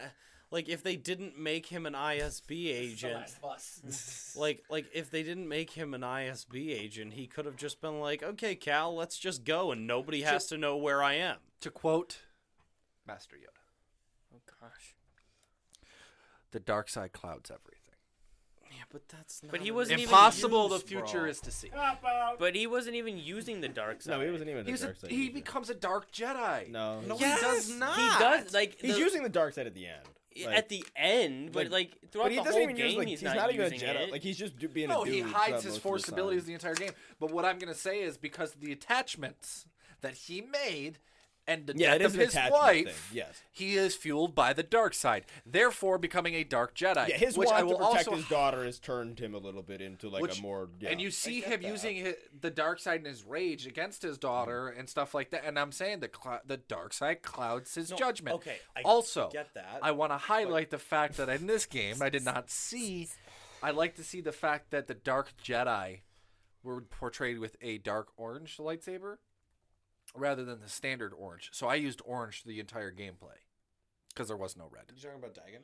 [0.52, 3.34] like if they didn't make him an ISB agent
[4.36, 7.98] like like if they didn't make him an ISB agent he could have just been
[7.98, 11.70] like okay Cal let's just go and nobody has to know where I am To
[11.70, 12.18] quote
[13.06, 13.58] Master Yoda,
[14.36, 14.94] Oh gosh.
[16.52, 17.96] "The dark side clouds everything.
[18.70, 21.30] yeah but that's not But he wasn't even Impossible the future bro.
[21.30, 21.70] is to see."
[22.38, 24.18] But he wasn't even using the dark side.
[24.18, 24.64] no, he wasn't even.
[24.64, 25.34] He, the was a, dark side he either.
[25.34, 26.68] becomes a dark Jedi.
[26.70, 27.00] no.
[27.00, 27.40] no Yes!
[27.40, 30.06] he does not He does like He's the- using the dark side at the end.
[30.46, 32.86] Like- at the end, but like- like throughout but he the doesn't whole even game,
[32.86, 34.00] use like he's, he's, not, even a using Jedi.
[34.00, 34.12] it.
[34.12, 35.14] Like he's just do- being No, a dude.
[35.14, 36.92] he hides his of the force abilities the entire game.
[37.20, 39.66] But what I'm going to say is because of the attachments
[40.00, 40.98] that he made
[41.46, 43.42] and the Yeah, death of his wife, thing, yes.
[43.50, 47.08] he is fueled by the dark side, therefore becoming a dark Jedi.
[47.08, 49.38] Yeah, his which want I to will protect also his daughter has turned him a
[49.38, 50.68] little bit into like Which- a more.
[50.78, 50.90] Yeah.
[50.90, 51.68] And you see him that.
[51.68, 54.80] using hi the dark side in his rage against his daughter mm-hmm.
[54.80, 55.44] and stuff like that.
[55.44, 58.36] And I'm saying the clou the dark side clouds his No, judgment.
[58.36, 62.00] okay, I also, get that, I want to highlight the fact that in this game
[62.00, 63.08] I did not see.
[63.62, 66.00] I like to see the fact that the dark Jedi
[66.64, 69.18] were portrayed with a dark orange lightsaber
[70.14, 71.50] rather than the standard orange.
[71.52, 73.38] So I used orange the entire gameplay
[74.10, 74.84] because there was no red.
[74.94, 75.62] you talking about Dagan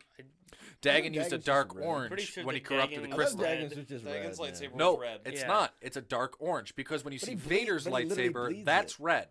[0.82, 1.84] Dagan used a Dagan's just dark red.
[1.86, 3.40] orange Pretty sure when he that corrupted Dagan the I was crystal.
[3.42, 3.59] red.
[3.59, 4.68] Dagan's was just Dagan's red, lightsaber yeah.
[4.76, 5.20] No, was red.
[5.26, 5.46] it's Yeah.
[5.49, 5.75] not.
[5.80, 8.49] It's a dark orange because when you see he bleed- Vader's but he literally lightsaber,
[8.50, 9.00] bleeds that's it.
[9.00, 9.29] red.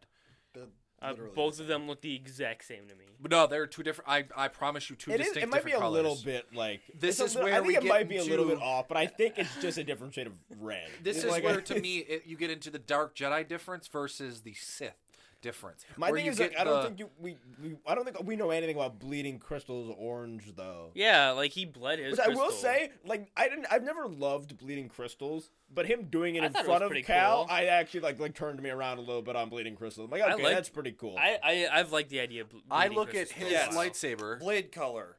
[1.00, 3.06] Uh, both of them look the exact same to me.
[3.20, 4.10] But no, they're two different.
[4.10, 6.24] I I promise you, two It, is, distinct it might be a different little colors.
[6.24, 8.18] bit like This it's a is little- where I think we it get might be
[8.18, 10.90] a little into- bit off, but I think it's just a different shade of red.
[11.04, 13.48] This It's is like where, a- to me, it, you get into the dark Jedi
[13.48, 14.96] difference versus the Sith.
[15.42, 15.86] Difference.
[15.98, 18.04] My Where thing is like get I don't the- think you, we, we I don't
[18.06, 20.92] think we know anything about bleeding crystals orange though.
[20.96, 22.12] Yeah, like he bled his.
[22.18, 26.36] Which I will say, like I didn't, I've never loved bleeding crystals, but him doing
[26.36, 27.48] it I in thought it front of Cal, cool.
[27.56, 30.06] I actually like like turned me around a little bit on bleeding crystals.
[30.06, 31.16] I'm like, okay, like- that's pretty cool.
[31.18, 32.50] I, I I've liked the idea of.
[32.50, 33.86] ble- I bleeding look at his for a while.
[33.90, 34.40] lightsaber.
[34.40, 35.18] Blade color,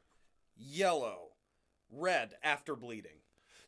[0.57, 1.29] yellow,
[1.91, 3.11] red after bleeding.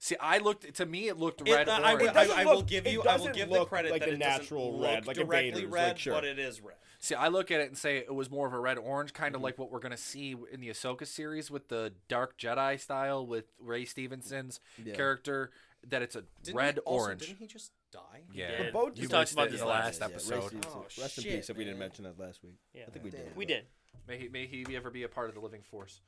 [0.04, 0.74] See, I looked.
[0.78, 1.70] To me, it looked It- red.
[1.70, 1.94] I, I.
[1.94, 3.04] It doesn't I, I will give you.
[3.04, 5.18] I will doesn't give the credit like that a it natural doesn't red, look like
[5.18, 6.14] a directly Vader's, red, like, sure.
[6.14, 6.76] but it is red.
[6.98, 9.30] See, I look at it and say it was more of a red orange, kind
[9.30, 9.36] Mm-hmm.
[9.36, 13.28] of like what we're gonna see in the Ahsoka series with the Dark Jedi style
[13.28, 14.96] with Ray Stevenson's Yeah.
[14.96, 15.52] character.
[15.88, 17.22] That it's a Didn't red he, also, orange.
[17.28, 18.22] Didn't he just die?
[18.34, 18.68] Yeah, did.
[18.68, 20.34] The boat You just talked about this last yeah, episode.
[20.36, 20.72] Ray Stevenson.
[20.76, 22.56] Oh, Rest in shit, peace if we didn't mention that last week.
[22.74, 23.36] Yeah, I think we did.
[23.36, 23.66] We did.
[24.08, 26.02] May he, may he ever be a part of the living force.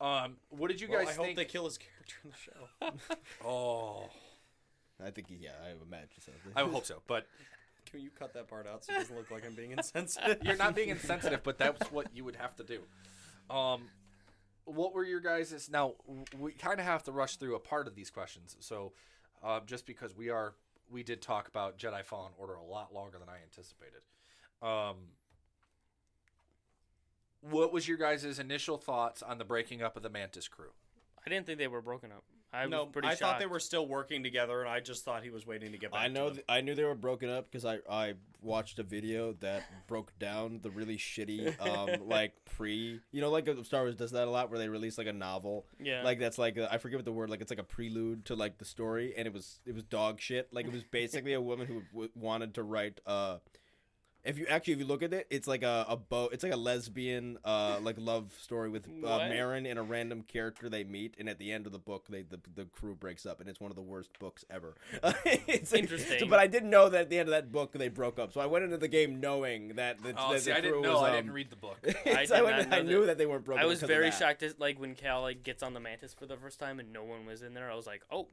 [0.00, 3.14] Um, what did you Well, guys I hope they kill his character in the show.
[3.44, 4.08] Oh,
[5.04, 6.32] I think he, yeah, I imagine so.
[6.56, 7.02] I hope so.
[7.06, 7.26] But
[7.90, 10.38] Can you cut that part out so it doesn't look like I'm being insensitive?
[10.42, 12.80] you're not being insensitive, but that's what you would have to do.
[13.54, 13.82] Um,
[14.64, 15.94] what were your guys' now?
[16.38, 18.92] We kind of have to rush through a part of these questions, so
[19.42, 20.54] uh, just because we are,
[20.90, 24.02] we did talk about Jedi Fallen Order a lot longer than I anticipated.
[24.60, 24.96] Um,
[27.40, 30.70] what was your guys' initial thoughts on the breaking up of the Mantis crew?
[31.26, 32.24] I didn't think they were broken up.
[32.50, 33.20] I no, was pretty I shocked.
[33.20, 35.92] thought they were still working together, and I just thought he was waiting to get
[35.92, 36.00] back.
[36.00, 36.28] I know.
[36.30, 39.64] To Th- I knew they were broken up because I I watched a video that
[39.86, 44.12] broke down the really shitty um like pre you know like uh, Star Wars does
[44.12, 46.02] that a lot where they release like a novel Yeah.
[46.04, 48.34] like that's like I I forget what the word like it's like a prelude to
[48.36, 51.40] like the story and it was it was dog shit like it was basically a
[51.40, 53.38] woman who w- wanted to write uh
[54.28, 56.52] if you actually if you look at it it's like a, a boat it's like
[56.52, 59.22] a lesbian uh like love story with uh, What?
[59.22, 62.22] Merrin and a random character they meet and at the end of the book they
[62.22, 64.74] the, the crew breaks up and it's one of the worst books ever
[65.24, 66.18] it's like- Interesting.
[66.20, 68.32] so- but I didn't know that at the end of that book they broke up
[68.32, 70.82] so I went into the game knowing that the, Oh, that see, the I didn't
[70.82, 70.94] know.
[70.94, 71.78] was, I um, didn't read the book.
[72.06, 73.18] I so I, did went- not know I knew that.
[73.18, 74.18] they weren't broken I was because of very that.
[74.18, 76.92] shocked as, like when Cal like gets on the Mantis for the first time and
[76.92, 77.70] no one was in there.
[77.70, 78.28] I was like, oh,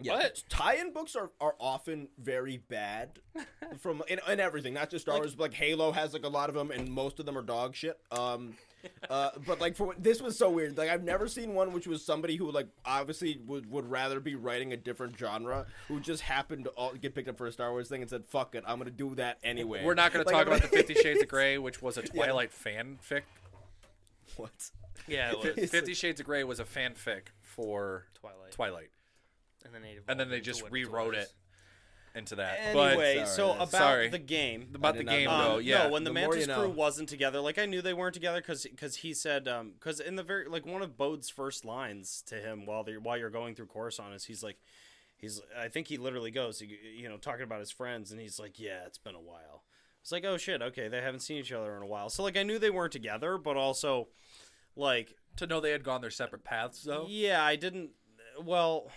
[0.00, 0.42] Yeah, what?
[0.48, 3.18] tie-in books are, are often very bad
[3.80, 5.34] from in, in everything, not just Star Wars.
[5.40, 7.74] But like Halo has like a lot of them, and most of them are dog
[7.74, 7.98] shit.
[8.12, 8.58] Um,
[9.08, 10.76] uh, but like for this was so weird.
[10.76, 14.34] Like I've never seen one which was somebody who like obviously would would rather be
[14.34, 17.70] writing a different genre, who just happened to all get picked up for a Star
[17.70, 20.30] Wars thing and said, "Fuck it, I'm gonna do that anyway." We're not going to
[20.30, 23.22] Like, talk about the Fifty Shades of Grey, which was a Twilight fanfic.
[24.36, 24.50] what.
[25.08, 28.52] Yeah, it was It's Fifty Shades of Grey was a fanfic for Twilight.
[28.52, 28.90] Twilight,
[29.64, 31.24] And then they, and then they just rewrote was.
[31.24, 31.32] it
[32.14, 32.58] into that.
[32.60, 34.08] Anyway, Sorry, so about Sorry.
[34.08, 34.68] the game.
[34.74, 35.38] about the did not game, know.
[35.42, 35.82] though, Um, yeah.
[35.84, 36.68] No, when the, The Mantis you crew know.
[36.70, 39.44] wasn't together, like I knew they weren't together because because he said
[39.78, 43.16] because in the very like one of Bode's first lines to him while they while
[43.16, 44.58] you're going through Coruscant is he's like
[45.16, 48.38] he's I think he literally goes he, you know talking about his friends and he's
[48.40, 49.62] like yeah it's been a while.
[50.02, 52.36] It's like oh shit okay they haven't seen each other in a while so like
[52.36, 54.08] I knew they weren't together but also
[54.74, 57.06] like to know they had gone their separate paths, though.
[57.08, 57.90] yeah, I didn't.
[58.42, 58.90] Well,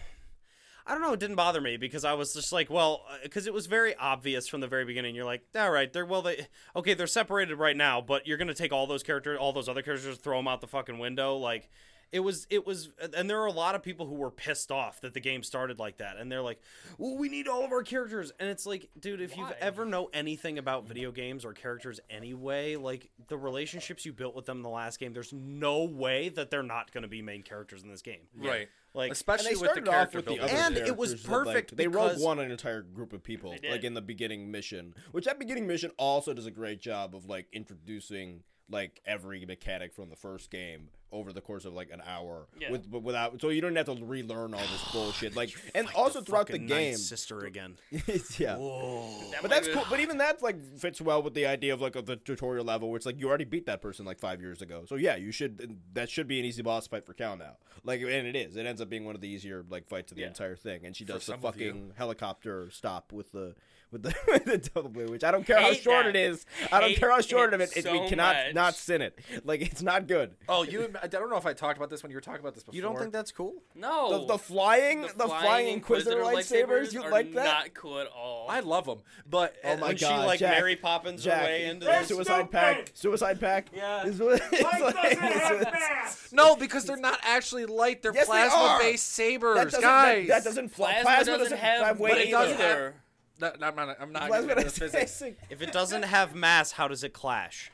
[0.85, 1.14] I don't know.
[1.14, 3.95] It didn't bother me because I was just like, well, uh, because it was very
[3.95, 5.15] obvious from the very beginning.
[5.15, 8.53] You're like, all right, they're well, they okay, they're separated right now, but you're gonna
[8.53, 11.69] take all those characters, all those other characters, throw them out the fucking window, like.
[12.14, 15.02] It was, it was, and there are a lot of people who were pissed off
[15.02, 16.61] that the game started like that, and they're like,
[16.99, 20.11] "Well, we need all of our characters," and it's like, dude, if you've ever know
[20.14, 24.64] anything about video games or characters anyway, like the relationships you built with them in
[24.64, 27.90] the last game, there's no way that they're not going to be main characters in
[27.90, 28.69] this game, Right.
[28.95, 31.45] Like, Especially with the started character with the other And it was characters that, like,
[31.45, 34.94] perfect they rogue because- one an entire group of people, like in the beginning mission.
[35.11, 39.94] Which that beginning mission also does a great job of like introducing like every mechanic
[39.94, 42.48] from the first game over the course of like an hour.
[42.60, 42.72] Yeah.
[42.72, 45.35] With but without so you don't have to relearn all this bullshit.
[45.35, 46.98] Like and also throughout the game.
[46.98, 47.77] Sister again.
[47.91, 48.56] yeah.
[48.57, 49.85] That But that's be- cool.
[49.90, 52.90] But even that like fits well with the idea of like of the tutorial level,
[52.90, 54.84] where it's like you already beat that person like five years ago.
[54.88, 55.80] So yeah, you should.
[55.94, 57.57] That should be an easy boss fight for Cal now.
[57.84, 58.56] Like, and it is.
[58.56, 60.27] It ends up being one of the easier like fights of the Yeah.
[60.30, 60.85] entire thing.
[60.85, 61.68] And she does the some of you.
[61.72, 63.56] fucking helicopter stop with the
[63.94, 66.15] with the, with the double blue, which I don't care how short that.
[66.15, 66.45] it is.
[66.72, 67.78] I don't Hate care how short it of it.
[67.78, 68.53] it we cannot much.
[68.56, 69.18] not sin it.
[69.45, 70.36] Like it's not good.
[70.49, 70.91] Oh, you!
[71.02, 72.76] I don't know if I talked about this when you were talking about this before.
[72.76, 73.53] You don't think that's cool?
[73.76, 74.20] no.
[74.22, 77.45] The, the flying, the, flying Inquisitor, lightsabers, you are like that?
[77.45, 78.48] Not cool at all.
[78.49, 78.99] I love them,
[79.30, 80.57] but Oh my when she like Jack.
[80.57, 82.07] Mary Poppins Jack, her way into the this.
[82.07, 83.68] suicide pack, suicide pack.
[83.76, 84.03] Yeah.
[84.07, 88.02] Is what- it's like- doesn't have it's- no, because they're not actually light.
[88.02, 90.28] They're Yes, plasma-based sabers, that doesn't, guys.
[90.28, 90.99] That, that doesn't fly.
[91.02, 92.95] Plasma, doesn't, have weight but it weight doesn't either.
[93.44, 93.57] Either.
[93.57, 93.98] That- I'm not.
[93.99, 95.38] I'm not Plasma getting into doesn't- physics.
[95.49, 97.72] If it doesn't have mass, how does it clash?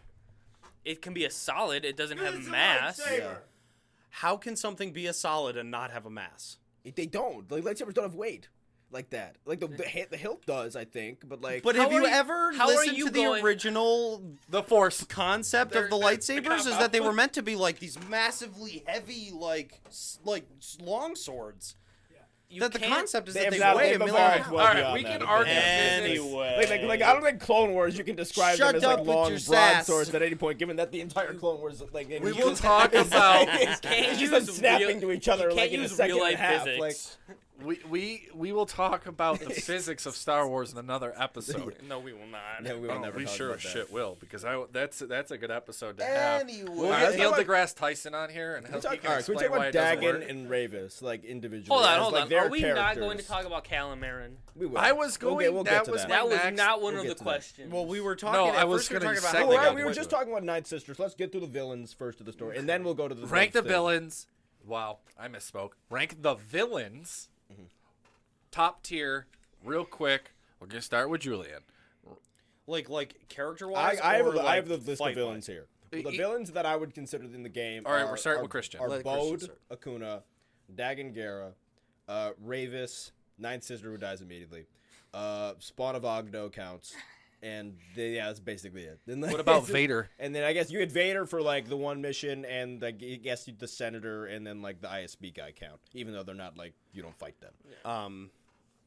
[0.86, 1.86] It can be a solid.
[1.86, 3.02] It doesn't have It's mass.
[3.12, 3.36] Yeah.
[4.10, 6.58] How can something be a solid and not have a mass?
[6.96, 7.50] They don't.
[7.52, 8.48] Like lightsabers don't have weight.
[8.92, 9.36] like that.
[9.46, 11.62] Like the the, hi- the hilt does, I think, but like.
[11.62, 14.24] But How have you are you- ever how are listened you to the going- original
[14.50, 15.04] The Force.
[15.04, 16.60] concept They're- of the they're- lightsabers?
[16.62, 20.78] Is that they were meant to be like these massively heavy, like s- like s-
[20.82, 21.76] long swords.
[22.52, 24.18] You that the concept is They that have they not- weigh they've a evolved
[24.48, 24.52] million.
[24.52, 26.04] well All right, beyond we can argue think.
[26.04, 26.20] physics.
[26.26, 28.84] Anyway, Like, like, like, I don't think Clone Wars you can describe Shut them as
[28.84, 29.86] up like long your sass.
[29.86, 33.48] broadswords at any point, given that the entire Clone Wars like We will talk about-
[33.48, 36.26] like- it's, Can't just them snapping real- to each other like in a second real
[36.26, 36.64] and life a half.
[36.64, 37.18] physics.
[37.28, 41.76] Like We, we we will talk about the physics of Star Wars in another episode.
[41.90, 42.42] No, we will not.
[42.64, 43.70] Yeah, we will Oh, never we talk sure about as that.
[43.70, 46.42] shit will because I that's that's a good episode to have.
[46.42, 46.70] Anyway.
[46.70, 48.92] We'll Alright, get let's Neil talk about- deGrasse Tyson on here and help he'll, talk,
[48.94, 51.76] he can all right, we explain talk why about it Dagan and Rayvis like individually?
[51.76, 52.30] Hold on, hold on.
[52.30, 54.36] their Are we not going to talk about Calamarian?
[54.56, 54.78] We will.
[54.78, 55.46] I was We'll going.
[55.46, 56.10] get- we'll get that to was that.
[56.10, 56.58] That was next.
[56.58, 57.74] not one we'll of the questions.
[57.74, 58.54] Well, we were talking.
[58.54, 59.76] No, I was first we were gonna talking about segue how Well, they right, got
[59.76, 61.00] we were just talking about Night Sisters.
[61.00, 63.26] Let's get through the villains first of the story, and then we'll go to the
[63.28, 64.28] rank the villains.
[64.66, 65.72] Wow, I misspoke.
[65.90, 67.30] Rank the villains.
[68.52, 69.28] Top tier,
[69.64, 70.32] real quick.
[70.60, 71.62] We're gonna start with Julian.
[72.68, 74.00] like like character wise.
[74.02, 75.16] I have a, or, I have the list of fight-wise?
[75.16, 75.68] villains here.
[75.94, 77.84] E- the e- villains that I would consider in the game.
[77.86, 78.82] All right, are, we're starting are- with Christian.
[78.82, 79.82] Are Let Bode, Christian start.
[79.82, 80.22] Akuna,
[80.76, 81.52] Dagan Gera,
[82.08, 84.66] uh, Rayvis, Ninth Sister who dies immediately,
[85.14, 86.94] uh, Spawn of Oggdo counts,
[87.42, 89.00] and they, yeah, that's basically it.
[89.08, 90.10] Then, What about Vader?
[90.20, 93.16] And then I guess you had Vader for like the one mission, and like, I
[93.16, 96.56] guess you- the Senator, and then like the ISB guy count, even though they're not
[96.58, 97.54] like you don't fight them.
[97.84, 98.30] Um,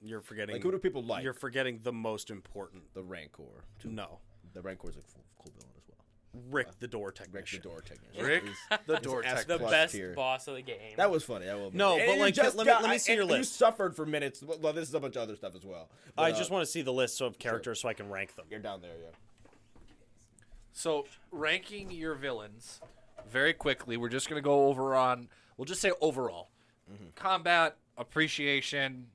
[0.03, 0.55] you're forgetting.
[0.55, 1.23] Like who do people like?
[1.25, 2.83] You're forgetting the most important.
[2.95, 3.65] the Rancor.
[3.79, 3.89] too.
[3.91, 4.19] No,
[4.55, 6.43] The Rancor's a cool, cool villain as well.
[6.51, 7.61] Rick the door technician.
[7.61, 8.27] Rick the Door Technician.
[8.27, 9.47] Rick He's- the he's door S tech.
[9.47, 10.15] the best tier.
[10.15, 10.95] boss of the game.
[10.97, 11.49] That was funny.
[11.49, 11.67] I will.
[11.69, 11.75] admit.
[11.79, 14.05] No, And but, like, just let me- let me see and your You suffered for
[14.07, 14.43] minutes.
[14.43, 15.89] Well, this is a bunch of other stuff as well.
[16.17, 18.47] I just uh, want to see the list of characters so I can rank them.
[18.51, 19.11] You're down there, yeah.
[20.73, 22.81] So ranking your villains
[23.31, 23.97] very quickly.
[23.97, 25.29] We're just gonna go over on.
[25.57, 26.49] We'll just say overall,
[26.91, 27.11] Mm-hmm.
[27.15, 29.07] combat, appreciation,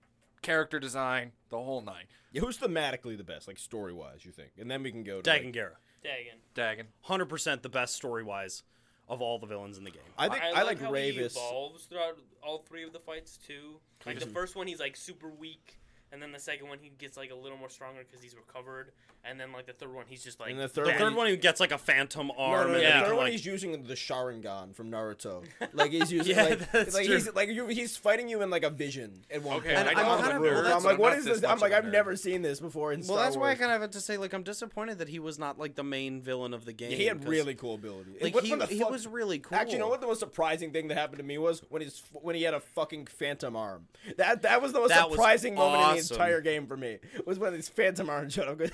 [0.47, 2.05] character design, the whole nine.
[2.31, 4.25] Yeah, who's thematically the best, like story wise?
[4.25, 4.51] You think?
[4.59, 5.21] And then we can go.
[5.21, 6.39] to Dagan like, Gera, Dagan.
[6.55, 6.85] Dagan.
[7.01, 8.63] hundred percent the best story wise
[9.09, 10.01] of all the villains in the game.
[10.17, 11.31] I think I, like how he Rayvis.
[11.31, 13.79] evolves throughout all three of the fights too.
[14.05, 15.79] Like the first one, he's like super weak,
[16.11, 18.91] and then the second one, he gets like a little more stronger because he's recovered,
[19.25, 21.15] and then like the third one, he's just like And the third The one- third
[21.15, 22.71] one, he gets like a phantom arm.
[22.71, 25.43] no, no, and the third can, one like, he's using the Sharingan from Naruto.
[25.73, 27.15] Like he's using Yeah, like, that's like true.
[27.15, 29.88] he's like you, he's fighting you in like a vision at one Okay, point.
[29.89, 30.53] I know on I'm the kind of- roof.
[30.63, 31.43] well, I'm like, I'm what this this?
[31.43, 31.91] I'm like, of a I've nerd.
[31.91, 34.17] never seen this before in well, Star that's why I kind of have to say
[34.17, 36.91] like I'm disappointed that he was not like the main villain of the game.
[36.91, 38.11] Yeah, he had really cool ability.
[38.21, 39.57] like What- he, what the he was really cool.
[39.57, 42.01] Actually, you know what the most surprising thing that happened to me was when he's
[42.13, 43.88] when he had a fucking phantom arm.
[44.17, 46.15] That that was the most surprising moment in the awesome.
[46.15, 46.97] entire game for me.
[47.25, 48.71] Was one of these phantom arm showed up.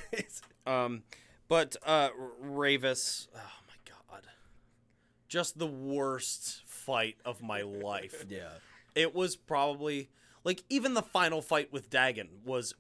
[0.66, 1.04] Um,
[1.48, 2.10] but uh,
[2.44, 3.76] Rayvis, oh my
[4.12, 4.24] god,
[5.28, 8.26] just the worst fight of my life.
[8.30, 8.50] yeah.
[8.96, 10.10] It was probably
[10.44, 12.76] like even the final fight with Dagan was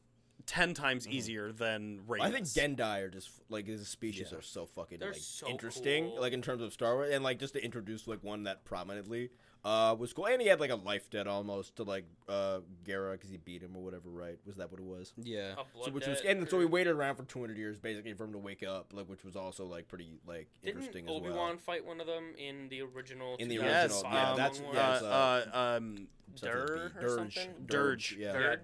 [0.45, 2.19] ten times easier than Rayvis.
[2.19, 2.21] Mm-hmm.
[2.21, 2.45] I think
[2.77, 4.37] Gendai are just like his species Yeah.
[4.37, 6.21] are so fucking They're like so interesting, cool.
[6.21, 9.29] like in terms of Star Wars, and like just to introduce like one that prominently
[9.65, 13.13] uh was cool, and he had like a life debt almost to like uh Gera
[13.13, 14.37] because he beat him or whatever, right?
[14.45, 15.13] Was that what it was?
[15.17, 15.55] Yeah.
[15.83, 18.33] So, which was debt and so we waited around for 200 years basically for him
[18.33, 21.37] to wake up, like which was also like pretty like interesting Didn't as Obi well.
[21.37, 23.35] Wan fight one of them in the original?
[23.39, 24.61] In the Yes, original, 2005 yeah, um, that's-
[25.01, 27.05] yeah, uh, uh, um, Something with Dur B.
[27.05, 27.53] or Durge, something?
[27.67, 28.17] Durge.
[28.17, 28.55] yeah.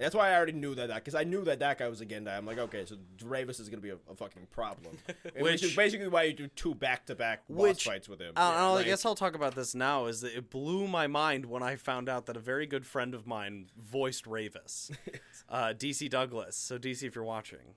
[0.00, 0.06] Yeah, Durge.
[0.06, 2.36] That's why I already knew that because I knew that that guy was a Gendai.
[2.36, 4.96] I'm like, okay, so Dravis is gonna be a, a fucking problem.
[5.34, 8.32] And which, is basically why you do two back to back boss fights with him.
[8.36, 10.06] Uh, I Like, guess I'll talk about this now.
[10.06, 13.14] Is that it blew my mind when I found out that a very good friend
[13.14, 14.90] of mine voiced Rayvis,
[15.48, 16.56] uh, DC Douglas.
[16.56, 17.74] So DC, if you're watching,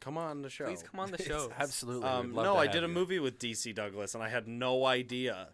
[0.00, 0.64] come on the show.
[0.66, 1.50] Please come on the show.
[1.58, 2.08] Absolutely.
[2.08, 2.92] Um, love no, to I have did a you.
[2.92, 5.48] movie with DC Douglas, and I had no idea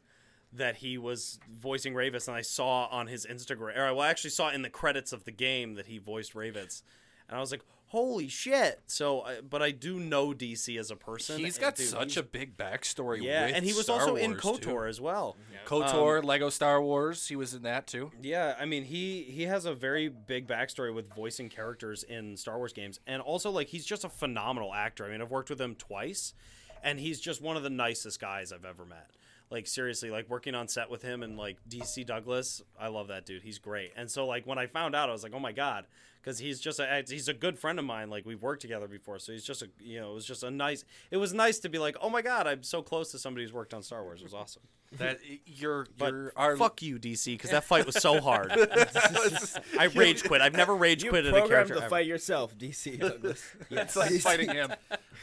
[0.54, 2.28] that he was voicing Rayvis.
[2.28, 5.24] And I saw on his Instagram, or well, I actually saw in the credits of
[5.24, 6.82] the game that he voiced Rayvis,
[7.28, 11.38] and I was like, "Holy shit!" So, but I do know DC as a person.
[11.38, 13.22] He's got dude, such he's- a big backstory.
[13.22, 14.84] yeah, with and he was Star also in KOTOR too.
[14.84, 15.36] as well.
[15.66, 17.26] KOTOR, Um, Lego Star Wars.
[17.28, 18.12] He was in that too.
[18.22, 22.58] Yeah, I mean he he has a very big backstory with voicing characters in Star
[22.58, 25.04] Wars games, and also like he's just a phenomenal actor.
[25.04, 26.34] I mean, I've worked with him twice,
[26.82, 29.10] and he's just one of the nicest guys I've ever met.
[29.54, 33.24] Like seriously, like working on set with him and like DC Douglas, I love that
[33.24, 33.42] dude.
[33.42, 33.92] He's great.
[33.96, 35.86] And so like when I found out, I was like, oh my god,
[36.20, 38.10] because he's just a he's a good friend of mine.
[38.10, 40.50] Like we've worked together before, so he's just a you know it was just a
[40.50, 40.84] nice.
[41.12, 43.52] It was nice to be like, oh my god, I'm so close to somebody who's
[43.52, 44.20] worked on Star Wars.
[44.20, 44.62] It was awesome.
[44.98, 48.50] That you're But you're our fuck you, DC, because that fight was so hard.
[49.78, 50.40] I rage quit.
[50.40, 51.74] I've never rage you quitted a programmed character.
[51.74, 51.90] to ever.
[51.90, 53.44] fight yourself, DC Douglas.
[53.70, 54.72] It's like fighting him.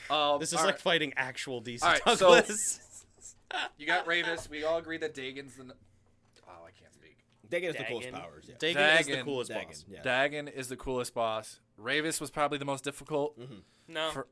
[0.09, 2.79] Um, This is all like right, fighting actual DC All right, so- Douglas.
[3.77, 4.49] You got Rayvis.
[4.49, 5.73] We all agree that Dagan's the.
[6.47, 7.17] Oh, I can't speak.
[7.49, 8.13] Dagan is the coolest Dagan.
[8.13, 8.45] powers.
[8.47, 8.55] Yeah.
[8.55, 9.85] Dagan, is the Dagan- coolest Dagan, boss.
[9.89, 10.01] yeah.
[10.03, 11.59] Dagan is the coolest boss.
[11.79, 13.39] Rayvis was probably the most difficult.
[13.39, 13.55] Mm-hmm.
[13.89, 14.27] No, For-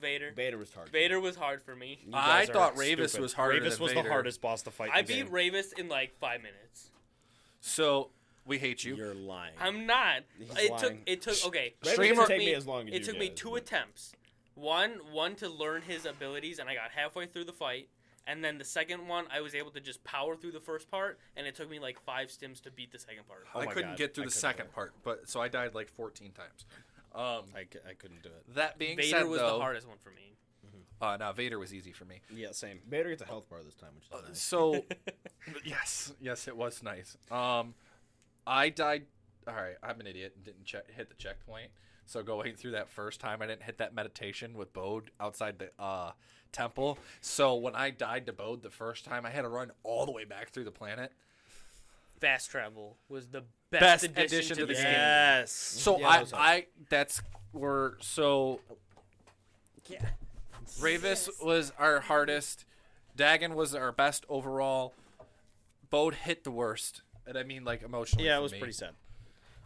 [0.00, 0.32] Vader.
[0.34, 0.88] Vader was hard.
[0.90, 1.98] Vader was hard for me.
[2.04, 3.20] You I guys are thought Rayvis stupid.
[3.20, 4.02] was harder Rayvis than was Vader.
[4.04, 4.90] the hardest boss to fight.
[4.94, 5.32] I the beat game.
[5.32, 6.90] Rayvis in like five minutes.
[7.60, 8.10] So
[8.46, 8.96] we hate you.
[8.96, 9.54] You're lying.
[9.60, 10.22] I'm not.
[10.38, 10.94] He's it took.
[11.06, 11.46] It took.
[11.46, 11.74] Okay.
[11.84, 13.62] Rayvis Streamer- didn't take me as long as It you took me guys, two but-
[13.62, 14.12] attempts.
[14.54, 17.88] One, one to learn his abilities, and I got halfway through the fight.
[18.30, 21.18] And then the second one, I was able to just power through the first part,
[21.34, 23.46] and it took me like five stims to beat the second part.
[23.54, 23.98] Oh I my couldn't God.
[23.98, 24.74] get through I the couldn't second do it.
[24.74, 26.66] part, but so I died like 14 times.
[27.14, 28.54] Um, I, c- I couldn't do it.
[28.54, 30.34] that being said, Vader said, was though, the hardest one for me.
[31.00, 32.20] Uh, no, Vader was easy for me.
[32.34, 32.80] Yeah, same.
[32.88, 34.40] Vader gets a health bar this time, which is Uh, nice.
[34.42, 34.84] So,
[35.64, 37.16] yes, yes, it was nice.
[37.30, 37.74] Um,
[38.46, 39.06] I died.
[39.46, 41.70] All right, I'm an idiot and didn't check, hit the checkpoint.
[42.04, 45.70] So going through that first time, I didn't hit that meditation with Bode outside the
[45.82, 46.12] uh,
[46.52, 46.98] temple.
[47.20, 50.12] So when I died to Bode the first time, I had to run all the
[50.12, 51.12] way back through the planet.
[52.20, 54.84] Fast travel was the best, Best addition, addition to, to the the game.
[54.84, 54.92] game.
[54.92, 55.52] Yes.
[55.52, 57.22] So Yeah, I, those are- I, that's
[57.52, 58.60] where so.
[59.88, 60.04] yeah.
[60.80, 62.64] Rayvis was our hardest.
[63.16, 64.94] Dagan was our best overall.
[65.90, 68.26] Bode hit the worst, and I mean like emotionally.
[68.26, 68.58] Yeah, it was me.
[68.58, 68.90] pretty sad.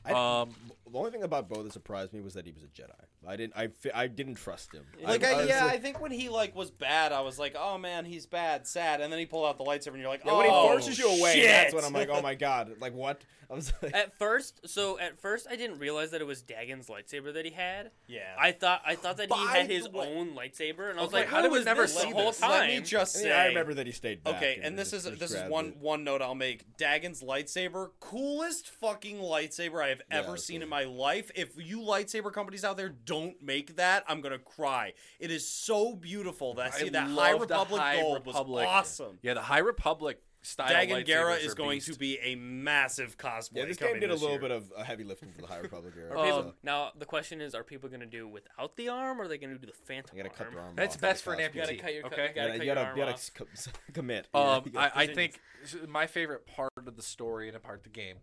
[0.04, 0.54] I, Um,
[0.90, 2.90] the only thing about Bo that surprised me was that he was a Jedi.
[3.26, 3.52] I didn't.
[3.56, 4.84] I, fi- I didn't trust him.
[5.02, 7.38] Like, I, I, was yeah, like- I think when he like was bad, I was
[7.38, 10.08] like, oh man, he's bad, sad, and then he pulled out the lightsaber, and you're
[10.08, 11.46] like, Yeah, oh, when he oh, forces you away, shit.
[11.46, 13.22] that's when I'm like, oh my god, like what?
[13.50, 16.86] I was like, At first, so at first, I didn't realize that it was Dagan's
[16.88, 17.90] lightsaber that he had.
[18.06, 18.34] yeah.
[18.40, 21.18] I thought I thought that he had his way- own lightsaber, and I was Okay,
[21.18, 22.38] like, how "How did did we never this see the whole this?
[22.40, 23.24] time?" Let me just I, say.
[23.28, 24.36] mean, I remember that he stayed back.
[24.36, 25.76] Okay, and this just- is just this is one it.
[25.76, 26.78] one note I'll make.
[26.78, 31.30] Dagan's lightsaber, coolest fucking lightsaber I have ever it's seen in my life.
[31.34, 34.92] If you lightsaber companies out there don't make that, I'm gonna cry.
[35.20, 36.54] It is so beautiful.
[36.54, 38.64] That see that High Republic High gold Republic.
[38.66, 39.18] was awesome.
[39.22, 40.68] Yeah, the High Republic style.
[40.74, 41.92] Dagan Gera lightsabers is going beast.
[41.92, 43.58] to be a massive cosplay.
[43.58, 44.40] Yeah, this game did a little year.
[44.40, 46.10] bit of heavy lifting for the High Republic era.
[46.18, 49.20] Are people- Um, now the question is, are people going to do without the arm,
[49.20, 50.54] or are they going to do the phantom you gotta cut arm?
[50.54, 51.60] their arm That's off best like for an a costume.
[51.60, 51.80] You gotta amputee.
[51.80, 52.22] cut your Okay.
[52.22, 53.82] you You gotta gotta, cut you your gotta, arm you gotta off.
[53.92, 54.28] commit.
[54.34, 55.40] Um, Yeah, I, I think
[55.88, 58.16] my favorite part of the story and a part of the game,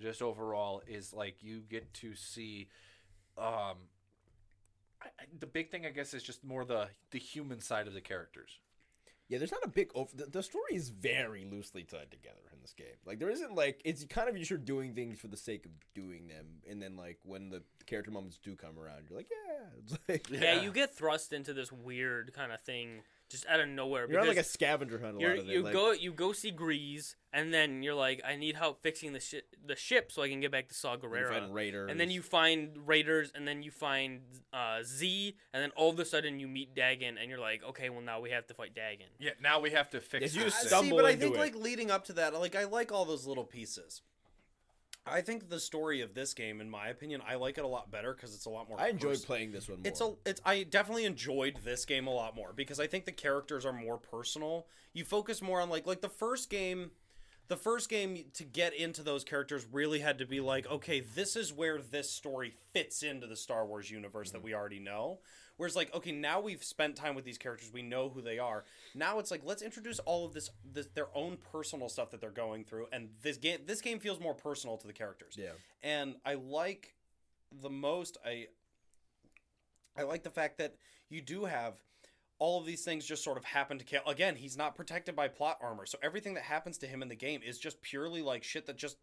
[0.00, 2.68] just overall, is like you get to see.
[3.36, 3.76] Um,
[5.02, 7.94] I, I- the big thing, I guess, is just more the the human side of
[7.94, 8.58] the characters.
[9.28, 10.10] Yeah, there's not a big over.
[10.14, 12.86] The, the story is very loosely tied together in this game.
[13.06, 16.26] Like there isn't like it's kind of you're doing things for the sake of doing
[16.26, 19.96] them, and then like when the character moments do come around, you're like, yeah, it's
[20.08, 20.62] like Yeah, Yeah.
[20.62, 24.10] you get thrust into this weird kind of thing just out of nowhere.
[24.10, 25.16] you're on like a scavenger hunt.
[25.16, 25.52] A you're, lot of it.
[25.52, 29.12] you like, go you go see Greez, and then you're like, I need help fixing
[29.12, 31.28] the ship the ship so I can get back to Saw you Gerrera.
[31.28, 34.20] find raiders, and then you find Raiders, and then you find
[34.52, 37.88] uh, Z, and then all of a sudden you meet Dagan, and you're like, okay,
[37.88, 39.08] well now we have to fight Dagan.
[39.18, 40.22] Yeah, now we have to fix.
[40.22, 41.38] Yes, you this just I see, stumble but I think it.
[41.38, 44.02] like leading up to that, like I like all those little pieces.
[45.06, 47.90] I think the story of this game, in my opinion, I like it a lot
[47.90, 48.80] better because it's a lot more.
[48.80, 49.78] I enjoyed playing this one.
[49.78, 49.88] More.
[49.88, 53.12] It's a it's I definitely enjoyed this game a lot more because I think the
[53.12, 54.66] characters are more personal.
[54.92, 56.90] You focus more on like like the first game
[57.50, 61.34] the first game to get into those characters really had to be like, okay, this
[61.34, 64.46] is where this story fits into the Star Wars universe that mm-hmm.
[64.46, 65.18] we already know.
[65.60, 68.64] Whereas like, okay, now we've spent time with these characters, we know who they are.
[68.94, 72.30] Now it's like let's introduce all of this, this their own personal stuff that they're
[72.30, 75.34] going through, and this game this game feels more personal to the characters.
[75.36, 75.50] yeah.
[75.82, 76.94] And I like
[77.52, 78.46] the most I
[79.94, 80.76] I like the fact that
[81.10, 81.74] you do have
[82.38, 84.00] all of these things just sort of happen to kill.
[84.06, 87.14] Again, he's not protected by plot armor, so everything that happens to him in the
[87.14, 88.96] game is just purely like shit that just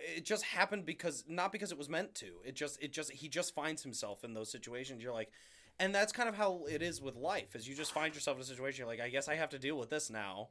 [0.00, 2.26] it just happened because not because it was meant to.
[2.44, 5.02] It just it just he just finds himself in those situations.
[5.02, 5.30] You're like,
[5.80, 7.54] and that's kind of how it is with life.
[7.54, 8.80] Is you just find yourself in a situation.
[8.80, 10.48] You're like, I guess I have to deal with this now,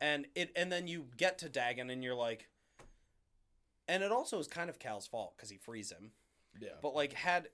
[0.00, 2.48] and it and then you get to Dagan and you're like,
[3.88, 6.12] and it also is kind of Cal's fault because he frees him.
[6.60, 6.70] Yeah.
[6.82, 7.48] But like had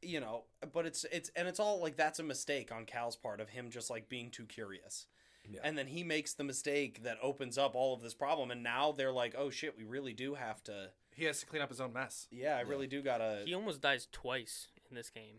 [0.00, 3.40] you know, but it's it's and it's all like that's a mistake on Cal's part
[3.40, 5.06] of him just like being too curious.
[5.48, 5.60] Yeah.
[5.64, 8.92] And then he makes the mistake that opens up all of this problem and now
[8.92, 11.80] they're like, "Oh shit, we really do have to He has to clean up his
[11.80, 12.28] own mess.
[12.30, 15.38] Yeah, I really do got to He almost dies twice in this game.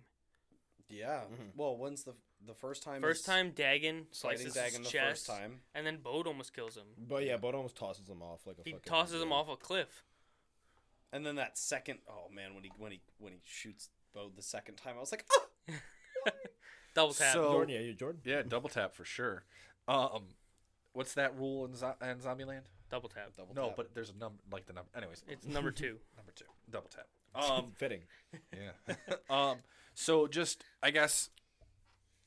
[0.97, 1.21] Yeah.
[1.55, 2.13] Well, when's the
[2.45, 5.61] the first time First time Dagan fighting slices Dagan his the chest, first time?
[5.73, 6.83] and then Bode almost kills him.
[6.97, 8.83] But yeah, Bud almost tosses him off like a He fucking.
[8.89, 10.03] tosses him off a cliff.
[11.13, 14.41] And then that second, oh man, when he when he when he shoots Bode the
[14.41, 15.73] second time, I was like, "Oh!"
[16.95, 17.33] Double tap.
[17.33, 18.21] So- Jordan, yeah, you Jordan.
[18.25, 19.43] Yeah, double tap for sure.
[19.87, 20.23] Um,
[20.93, 22.63] what's that rule in, Zo- in Zombieland?
[22.91, 23.31] Double tap.
[23.35, 23.77] Double No, tap.
[23.77, 24.89] but there's a number like the number.
[24.95, 25.97] Anyways, It's number two.
[26.17, 27.07] number two, double tap.
[27.35, 28.01] Um, Fitting.
[28.53, 28.95] yeah.
[29.29, 29.57] um,
[29.93, 31.29] so just I guess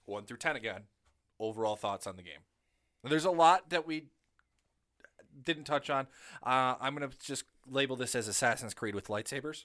[0.05, 0.83] one through ten again.
[1.39, 2.41] Overall thoughts on the game.
[3.05, 4.07] There's a lot that we
[5.45, 6.07] didn't touch on.
[6.43, 9.65] Uh, I'm gonna just label this as Assassin's Creed with lightsabers.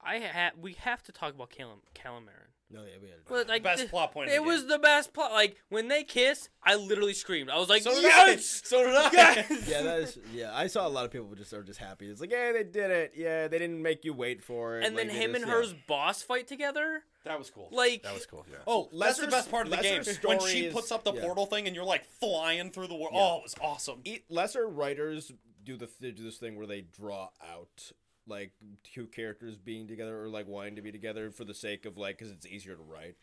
[0.00, 2.51] I ha- we have to talk about Cal and Merrin.
[2.72, 3.18] No, yeah, we had.
[3.28, 4.68] Well, like, Best th- plot point of It the was game.
[4.70, 5.32] the best plot.
[5.32, 7.50] Like when they kiss, I literally screamed.
[7.50, 8.62] I was like, So did yes.
[8.64, 8.66] I.
[8.68, 9.10] So did I.
[9.12, 9.50] Yes!
[9.68, 10.18] Yeah, that is.
[10.32, 12.08] Yeah, I saw a lot of people just are just happy.
[12.08, 13.12] It's like, yeah, they did it.
[13.14, 14.84] Yeah, they didn't make you wait for it.
[14.86, 15.56] And Like, then they him just- and yeah.
[15.58, 17.02] her's boss fight together.
[17.24, 17.68] That was cool.
[17.70, 18.44] Like That was cool.
[18.50, 18.56] Yeah.
[18.66, 18.96] Oh, that's the
[19.26, 19.98] Lesser's- best part of the game.
[19.98, 21.20] Lesser's When she is- puts up the yeah.
[21.22, 23.10] portal thing and you're like flying through the world.
[23.12, 23.20] Yeah.
[23.20, 24.00] Oh, it was awesome.
[24.04, 25.30] E- lesser writers
[25.64, 27.92] do the they do this thing where they draw out
[28.26, 31.96] like two characters being together or like wanting to be together for the sake of
[31.96, 33.16] like because it's easier to write.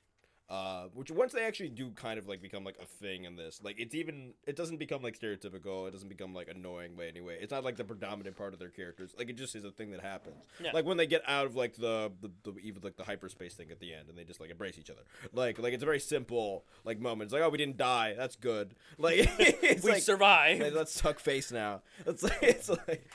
[0.50, 3.62] Uh, which once they actually do kind of like become like a thing in this,
[3.64, 5.88] like it's even it doesn't become like stereotypical.
[5.88, 7.38] It doesn't become like annoying by any way anyway.
[7.40, 9.14] It's not like the predominant part of their characters.
[9.16, 10.44] Like it just is a thing that happens.
[10.60, 10.72] Yeah.
[10.74, 13.70] Like when they get out of like the, the the even like the hyperspace thing
[13.70, 15.02] at the end and they just like embrace each other.
[15.34, 17.28] Like like it's a very simple like moment.
[17.28, 18.16] It's like oh we didn't die.
[18.18, 18.74] That's good.
[18.98, 19.30] Like
[19.84, 20.74] we like, survived.
[20.74, 21.84] Let's suck face now.
[22.08, 23.08] It's like it's like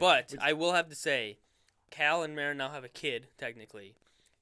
[0.00, 1.38] But I will have to say,
[1.90, 3.94] Cal and Merrin now have a kid technically,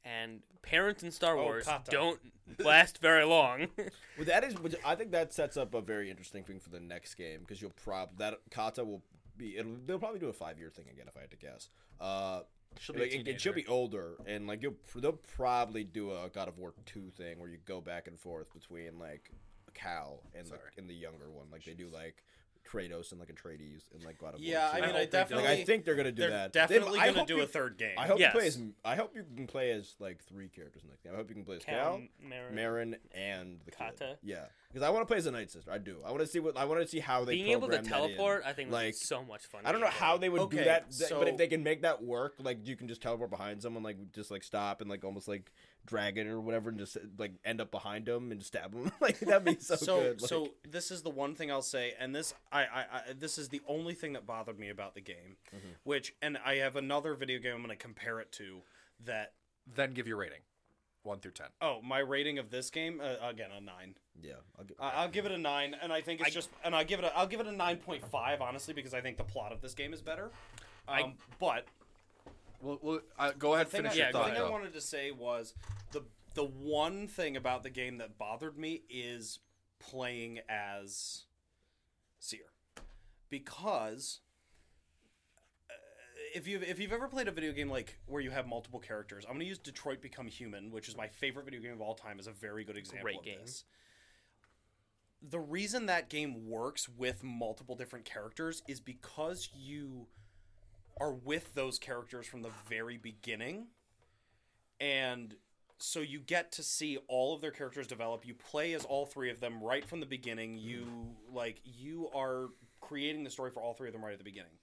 [0.04, 1.90] and parents in Star Oh, Wars Kata.
[1.90, 2.20] don't
[2.58, 3.66] last very long.
[3.76, 4.54] well, that is.
[4.86, 7.72] I think that sets up a very interesting thing for the next game because you'll
[7.84, 9.02] prob that Kata will
[9.36, 9.56] be.
[9.58, 11.68] It'll, they'll probably do a five year thing again if I had to guess.
[12.00, 12.40] Uh,
[12.78, 16.28] She'll be like, it, it should be older and like you'll they'll probably do a
[16.32, 19.32] God of War two thing where you go back and forth between like
[19.74, 22.22] Cal and the, and the younger one like they do like
[22.68, 24.74] Kratos and like Atreides and like God of Yeah, War.
[24.74, 24.80] I 2.
[24.80, 25.44] mean, I hope they definitely.
[25.46, 26.52] like I think they're gonna do they're that.
[26.52, 27.94] definitely They- I gonna hope do you- a third game.
[27.98, 28.34] I hope Yes.
[28.34, 28.62] you play as.
[28.84, 31.14] I hope you can play as like three characters in the game.
[31.14, 32.52] I hope you can play as Cal, Cal, Merrin.
[32.54, 33.78] Merrin, and the kid.
[33.78, 34.18] Kata.
[34.22, 35.70] Yeah, because I want to play as a Night Sister.
[35.72, 35.98] I do.
[36.04, 37.84] I want to see what I want to see how they Being able to program
[37.84, 38.16] that in.
[38.16, 39.62] teleport, I think, would Like, so much fun.
[39.64, 41.62] I don't know how they would do Okay, that, th- so- but if they can
[41.62, 44.90] make that work, like you can just teleport behind someone, like just like stop and
[44.90, 45.50] like almost like
[45.88, 48.92] drag it or whatever, and just like end up behind them and stab them.
[49.00, 50.20] like that'd be so, so good.
[50.20, 53.38] Like, so this is the one thing I'll say, and this I, I, I this
[53.38, 55.68] is the only thing that bothered me about the game, Mm-hmm.
[55.84, 58.58] which and I have another video game I'm going to compare it to
[59.06, 59.32] that.
[59.74, 60.40] Then give your rating,
[61.02, 61.48] one through ten.
[61.60, 63.96] Oh, my rating of this game uh, again a nine.
[64.22, 66.74] yeah, I'll get, I- I'll give it a nine, and I think it's just, and
[66.74, 69.16] I give it, a, I'll give it a nine point five, honestly, because I think
[69.18, 70.30] the plot of this game is better.
[70.88, 71.66] Um, but
[72.60, 74.80] Well, well uh, go ahead, the finish I, your yeah, the thing I wanted to
[74.80, 75.54] say was
[75.92, 76.02] the
[76.34, 79.40] the one thing about the game that bothered me is
[79.78, 81.24] playing as
[82.18, 82.40] Cere,
[83.30, 84.20] because
[85.70, 85.74] uh,
[86.34, 89.24] if you if you've ever played a video game like where you have multiple characters,
[89.24, 91.94] I'm going to use Detroit Become Human, which is my favorite video game of all
[91.94, 93.38] time, as a very good example Great of game.
[93.40, 93.64] this.
[95.20, 100.06] The reason that game works with multiple different characters is because you
[101.00, 103.68] are with those characters from the very beginning.
[104.80, 105.34] And
[105.78, 108.26] so you get to see all of their characters develop.
[108.26, 110.58] You play as all three of them right from the beginning.
[110.58, 110.86] You
[111.32, 112.48] like you are
[112.80, 114.58] creating the story for all three of them right at the beginning.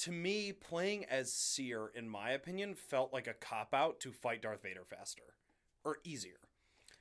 [0.00, 4.42] To me playing as Cere in my opinion felt like a cop out to fight
[4.42, 5.22] darth vader faster
[5.84, 6.34] or easier.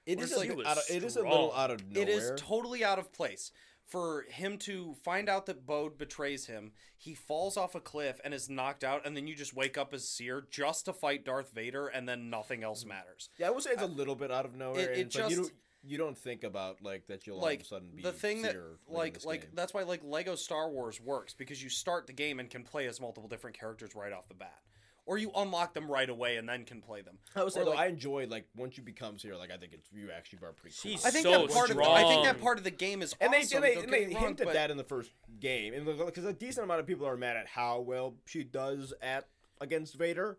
[0.06, 2.04] It Whereas is like out of, it is a little out of nowhere.
[2.04, 3.52] it is totally out of place
[3.86, 6.72] for him to find out that Bode betrays him.
[6.98, 9.94] He falls off a cliff and is knocked out, and then you just wake up
[9.94, 12.90] as Cere just to fight Darth Vader, and then nothing else mm.
[12.90, 13.30] matters.
[13.38, 14.82] Yeah, I would say it's a uh, little bit out of nowhere.
[14.82, 17.38] it- and it it's like you just- don't you don't think about like that you'll
[17.38, 19.52] all like of a sudden be the thing that Cere, like like game.
[19.54, 22.88] that's why like Lego Star Wars works because you start the game and can play
[22.88, 24.60] as multiple different characters right off the bat,
[25.06, 27.18] or you unlock them right away and then can play them.
[27.36, 29.58] I would say or, though, like- I enjoy like once you become Cere, like I
[29.58, 30.92] think it's you actually are pretty cool.
[30.92, 33.02] She's I think so that part of the, I think that part of the game
[33.02, 33.58] is and they awesome.
[33.58, 35.86] and they, don't and they me wrong, hinted but- that in the first game, and
[35.86, 39.28] because a decent amount of people are mad at how well she does at
[39.62, 40.38] against Vader.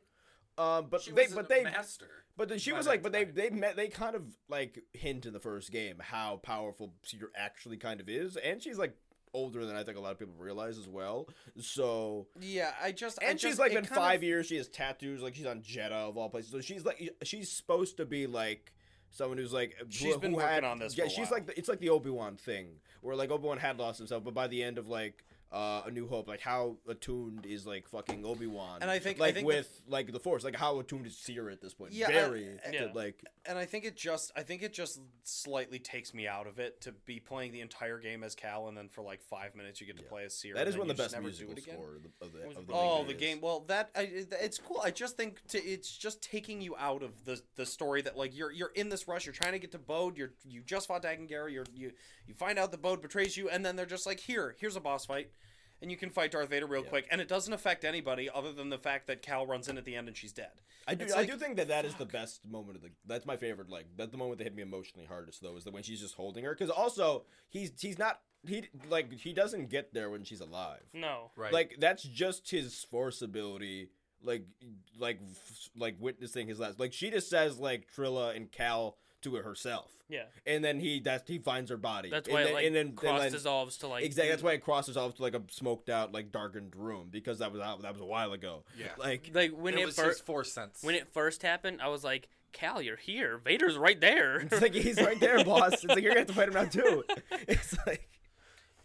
[0.58, 2.06] Um, but they but they master.
[2.36, 5.34] but then she was like, but they they met they kind of like hint in
[5.34, 8.96] the first game how powerful Cedar actually kind of is, and she's like
[9.36, 11.28] older than I think a lot of people realize as well.
[11.60, 14.46] So yeah, I just I and just, she's like it been five of- years.
[14.46, 15.20] She has tattoos.
[15.22, 16.50] Like she's on Jedha of all places.
[16.50, 18.72] So she's like she's supposed to be like
[19.10, 21.30] someone who's like She's who- been who working had- on this Yeah, she's while.
[21.32, 22.66] like the, it's like the Obi Wan thing
[23.02, 25.22] where like Obi Wan had lost himself, but by the end of like.
[25.56, 29.16] Uh, a New Hope, like how attuned is like fucking Obi Wan, And I think-
[29.16, 31.72] I like think the- with like the Force, like how attuned is Cere at this
[31.72, 31.94] point?
[31.94, 32.90] Yeah, I- very Yeah.
[32.94, 36.58] like and I think it just I think it just slightly takes me out of
[36.58, 39.80] it to be playing the entire game as Cal and then for like five minutes
[39.80, 40.52] you get to play as Cere.
[40.52, 41.74] that and is then one of the best never do musical it again.
[41.76, 43.20] score of the, of the, of the Oh, main the is.
[43.20, 43.40] game.
[43.40, 44.02] Well, that I,
[44.42, 44.82] it's cool.
[44.84, 48.36] I just think to, it's just taking you out of the the story that like
[48.36, 49.24] you're you're in this rush.
[49.24, 50.18] You're trying to get to Bode.
[50.18, 51.50] You're you just fought Dagan Gera.
[51.50, 51.92] You're you
[52.26, 54.80] you find out the Bode betrays you, and then they're just like, here, here's a
[54.80, 55.30] boss fight,
[55.80, 58.70] and you can fight Darth Vader real quick, and it doesn't affect anybody other than
[58.70, 60.62] the fact that Cal runs in at the end and she's dead.
[60.86, 61.04] I do.
[61.04, 62.90] It's I do think that that is the best moment of the.
[63.06, 63.68] That's my favorite.
[63.68, 65.56] Like that's the moment that hit me emotionally hardest though.
[65.56, 66.54] Is that when she's just holding her?
[66.54, 70.82] Because also he's he's not he like he doesn't get there when she's alive.
[70.92, 71.30] No.
[71.36, 71.52] Right.
[71.52, 73.90] Like that's just his force ability.
[74.22, 74.44] Like
[74.98, 76.78] like f- like witnessing his last.
[76.78, 78.96] Like she just says like Trilla and Cal
[79.30, 79.92] to it herself.
[80.08, 80.24] Yeah.
[80.46, 82.10] And then he that's he finds her body.
[82.10, 84.30] That's and why then, it like and then, cross then- dissolves to like Exactly.
[84.30, 87.52] That's why it crosses off to like a smoked out, like darkened room because that
[87.52, 87.82] was out.
[87.82, 88.62] That was a while ago.
[88.78, 88.86] Yeah.
[88.98, 92.04] Like like when it it, was fir- his force when it first happened, I was
[92.04, 93.38] like, Cal, you're here.
[93.44, 94.36] Vader's right there.
[94.38, 95.72] it's like he's right there, boss.
[95.74, 97.04] It's like you're gonna have to fight him now too.
[97.48, 98.08] It's like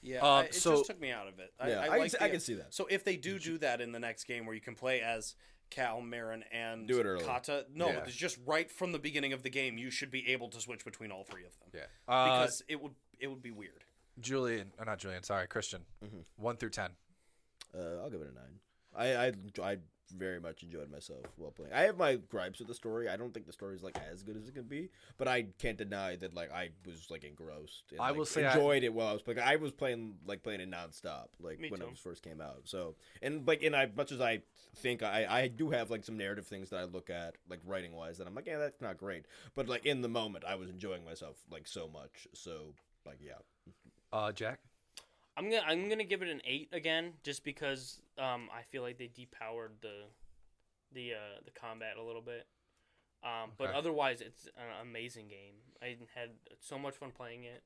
[0.02, 1.54] Yeah, Um, I- it so- just took me out of it.
[1.60, 2.74] I, Yeah, I, I can like see- the- I can see that.
[2.74, 5.36] So if they do do that in the next game, where you can play as
[5.72, 7.26] Cal, Merrin, and Do it early.
[7.26, 8.04] Kata, no, Yeah.
[8.04, 10.86] it's just right from the beginning of the game, you should be able to switch
[10.86, 11.70] between all three of them.
[11.74, 11.86] yeah.
[12.14, 13.84] Uh, because it would it would be weird.
[14.20, 15.24] Julian, uh, not Julian.
[15.24, 15.86] Sorry, Christian.
[16.04, 16.20] Mm-hmm.
[16.36, 16.92] One through ten.
[17.74, 18.60] Uh, I'll give it a nine.
[18.94, 19.78] I, I I
[20.12, 21.74] very much enjoyed myself while playing.
[21.74, 23.10] I have my gripes with the story.
[23.10, 25.48] I don't think the story is like as good as it can be, but I
[25.60, 27.84] can't deny that like I was like engrossed.
[27.92, 29.40] And, I like, will say I- enjoyed it while I was playing.
[29.40, 31.88] I was playing like playing it nonstop, like Me when too.
[31.88, 32.62] it was first came out.
[32.66, 34.42] So and like and I much as I
[34.78, 37.94] think I I do have like some narrative things that I look at like writing
[37.94, 39.26] wise that I'm like yeah that's not great,
[39.56, 42.28] but like in the moment I was enjoying myself like so much.
[42.34, 42.74] So
[43.06, 43.34] like yeah.
[44.14, 44.60] Uh, Jack.
[45.38, 48.98] I'm gonna I'm gonna give it an eight again, just because um I feel like
[48.98, 50.04] they depowered the
[50.94, 52.48] the uh the combat a little bit.
[53.24, 53.78] Um, but Okay.
[53.78, 55.54] otherwise, it's an amazing game.
[55.82, 56.30] I had
[56.60, 57.62] so much fun playing it.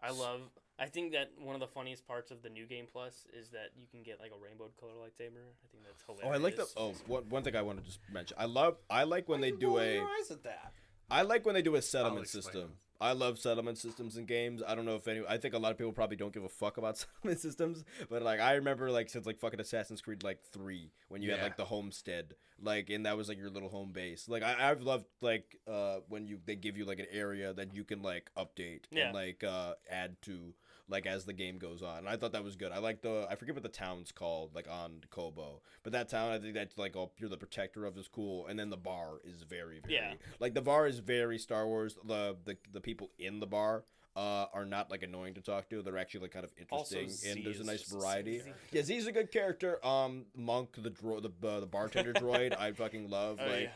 [0.00, 0.40] I love.
[0.78, 3.70] I think that one of the funniest parts of the new game plus is that
[3.76, 5.44] you can get like a rainbow color lightsaber.
[5.62, 6.26] I think that's hilarious.
[6.28, 6.66] Oh, I like the.
[6.76, 8.36] Oh, one, one thing I want to just mention.
[8.40, 8.78] I love.
[8.90, 10.00] I like when they do a.
[10.00, 10.72] eyes at that.
[11.08, 12.60] I like when they do a settlement system.
[12.60, 12.72] them.
[13.02, 14.62] I love settlement systems in games.
[14.66, 15.22] I don't know if any.
[15.28, 18.22] I think a lot of people probably don't give a fuck about settlement systems, but
[18.22, 21.56] like I remember like since like fucking Assassin's Creed like three when you had like
[21.56, 24.28] the homestead, like and that was like your little home base.
[24.28, 27.74] Like I, I've loved like uh when you they give you like an area that
[27.74, 29.06] you can like update Yeah.
[29.06, 30.54] and like uh add to
[30.88, 31.98] like as the game goes on.
[31.98, 32.72] And I thought that was good.
[32.72, 36.30] I like the I forget what the town's called like on Koboh, but that town
[36.32, 39.20] I think that's like oh you're the protector of is cool, and then the bar
[39.24, 40.14] is very very Yeah.
[40.40, 41.96] like the bar is very Star Wars.
[42.04, 43.84] The the the people in the bar
[44.14, 45.80] uh, are not like annoying to talk to.
[45.80, 48.42] They're actually like kind of interesting, and there's a nice variety.
[48.70, 49.84] Yeah, Zee's a good character.
[49.86, 53.38] Um, Monk, the dro- the uh, the bartender droid, I fucking love.
[53.40, 53.70] Oh, like,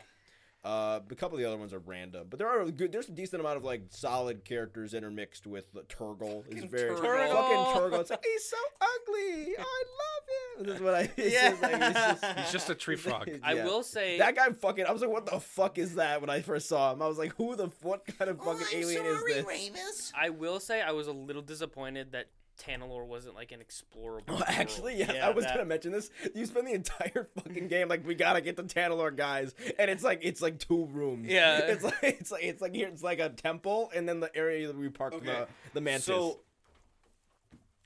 [0.63, 2.91] uh, a couple of the other ones are random, but there are good.
[2.91, 6.43] There's a decent amount of like solid characters intermixed with the Turgle.
[6.47, 7.31] He's Fucking very Turgle.
[7.31, 7.99] fucking Turgle.
[8.01, 9.53] It's like he's so ugly.
[9.57, 10.65] I love him.
[10.65, 11.09] This is what I.
[11.15, 11.49] It's Yeah.
[11.51, 11.79] just like,
[12.21, 13.29] just, He's just a tree frog.
[13.43, 14.85] I will say That guy fucking.
[14.85, 16.19] I was like, what the fuck is that?
[16.21, 18.67] When I first saw him, I was like, who the what kind of Oh, fucking
[18.79, 20.11] alien is this?
[20.19, 22.27] I will say I was a little disappointed that
[22.57, 24.23] Tanalorr wasn't like an explorable.
[24.29, 26.09] Oh, actually, yeah, Yeah, I was that- gonna mention this.
[26.35, 30.03] You spend the entire fucking game like we gotta get the Tantalor guys, and it's
[30.03, 31.27] like it's like two rooms.
[31.29, 31.59] Yeah.
[31.59, 34.67] it's like it's like it's like here it's like a temple, and then the area
[34.67, 35.25] that we parked Okay.
[35.25, 36.05] the the mantis.
[36.05, 36.39] So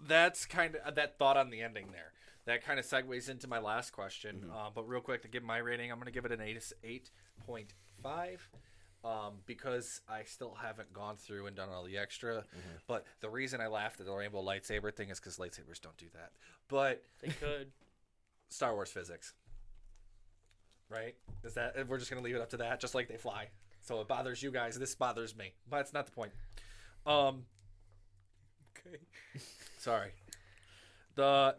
[0.08, 2.12] that's kind of that thought on the ending there.
[2.46, 4.46] That kind of segues into my last question.
[4.46, 4.52] Mm-hmm.
[4.52, 6.60] Uh, but real quick to give my rating, I'm going to give it an eight
[6.84, 7.12] eight
[7.46, 8.50] point five.
[9.04, 12.36] Um, because I still haven't gone through and done all the extra.
[12.36, 12.76] Mm-hmm.
[12.88, 16.06] But the reason I laughed at the rainbow lightsaber thing is because lightsabers don't do
[16.14, 16.32] that.
[16.68, 17.72] But They could.
[18.50, 19.34] Star Wars physics,
[20.90, 21.16] right?
[21.44, 23.48] Is that we're just gonna leave it up to that, just like they fly.
[23.82, 24.78] So it bothers you guys.
[24.78, 26.32] This bothers me, but it's not the point.
[27.06, 27.46] Um.
[28.78, 28.98] Okay.
[29.80, 30.12] Sorry.
[31.16, 31.56] The.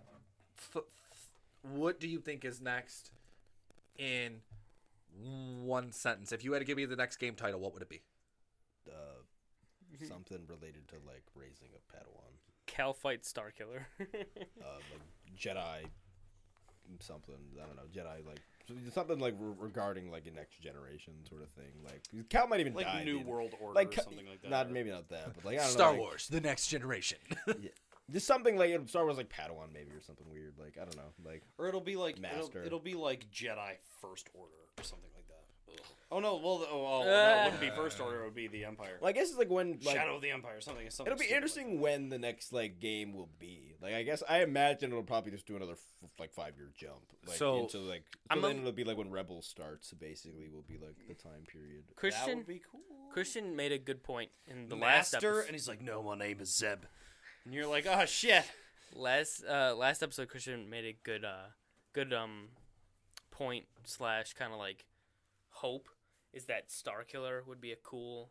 [0.73, 0.85] Th-
[1.62, 3.10] what do you think is next?
[3.98, 4.40] In
[5.19, 7.89] one sentence, if you had to give me the next game title, what would it
[7.89, 8.03] be?
[8.89, 12.33] uh, something related to like raising a Padawan,
[12.67, 13.85] Cal fight Starkiller.
[14.01, 15.85] uh, like Jedi,
[17.01, 17.35] something.
[17.63, 18.41] I don't know, Jedi like
[18.93, 21.73] something like re- regarding like a next generation sort of thing.
[21.85, 23.05] Like Cal might even like die.
[23.05, 23.27] New dude.
[23.27, 24.51] World Order like or something like that.
[24.51, 26.69] Not or- maybe not that, but like I don't Star know, like- Wars: The Next
[26.69, 27.19] Generation.
[28.11, 30.55] Just something like it'll Star Wars, like Padawan, maybe or something weird.
[30.59, 32.62] Like I don't know, like Or it'll be like it'll, Master.
[32.65, 35.45] it'll be like Jedi First Order or something like that.
[35.73, 35.81] Ugh.
[36.11, 38.20] Oh no, well, oh, well that wouldn't be First Order.
[38.23, 38.99] It would be the Empire.
[39.01, 40.91] well, I guess it's like when like Shadow of the Empire, something.
[40.91, 43.77] something it'll be stupid like interesting when the next like game will be.
[43.81, 47.01] Like I guess I imagine it'll probably just do another f- like five year jump.
[47.27, 49.93] Like, So- into like so I'm a- then it'll be like when Rebels starts.
[49.95, 51.85] Basically, will be like the time period.
[51.85, 51.89] that.
[51.89, 52.81] That Christian would be cool.
[53.11, 55.47] Christian made a good point in the last Master, episode.
[55.47, 56.85] and he's like, "No, my name is Zeb,"
[57.44, 58.44] and you're like, "Oh shit."
[58.94, 61.48] last uh last episode Christian made a good uh
[61.93, 62.48] good um
[63.31, 64.85] point slash kind of like
[65.48, 65.89] hope
[66.32, 68.31] is that Starkiller would be a cool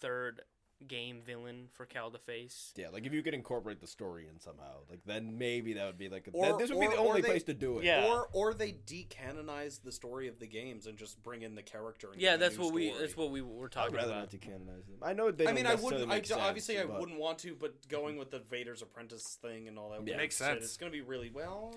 [0.00, 0.42] third
[0.86, 2.72] game villain for Cal to face.
[2.76, 5.98] Yeah, like if you could incorporate the story in somehow, like then maybe that would
[5.98, 7.84] be like a, Or- that- this would be the only they- place to do it.
[7.84, 8.06] Yeah.
[8.06, 12.12] Or or they decanonize the story of the games and just bring in the character.
[12.12, 13.00] And Yeah, that's new what we story.
[13.00, 14.32] that's what we were I'd talking rather about.
[14.32, 14.96] not decanonize them.
[15.02, 15.46] I know they.
[15.46, 16.02] I mean, I wouldn't.
[16.04, 19.68] I, make sense, obviously, I wouldn't want to, but going with the Vader's Apprentice thing
[19.68, 20.04] and all that Yeah.
[20.04, 20.64] weird Makes shit, sense.
[20.64, 21.74] It's going to be really well.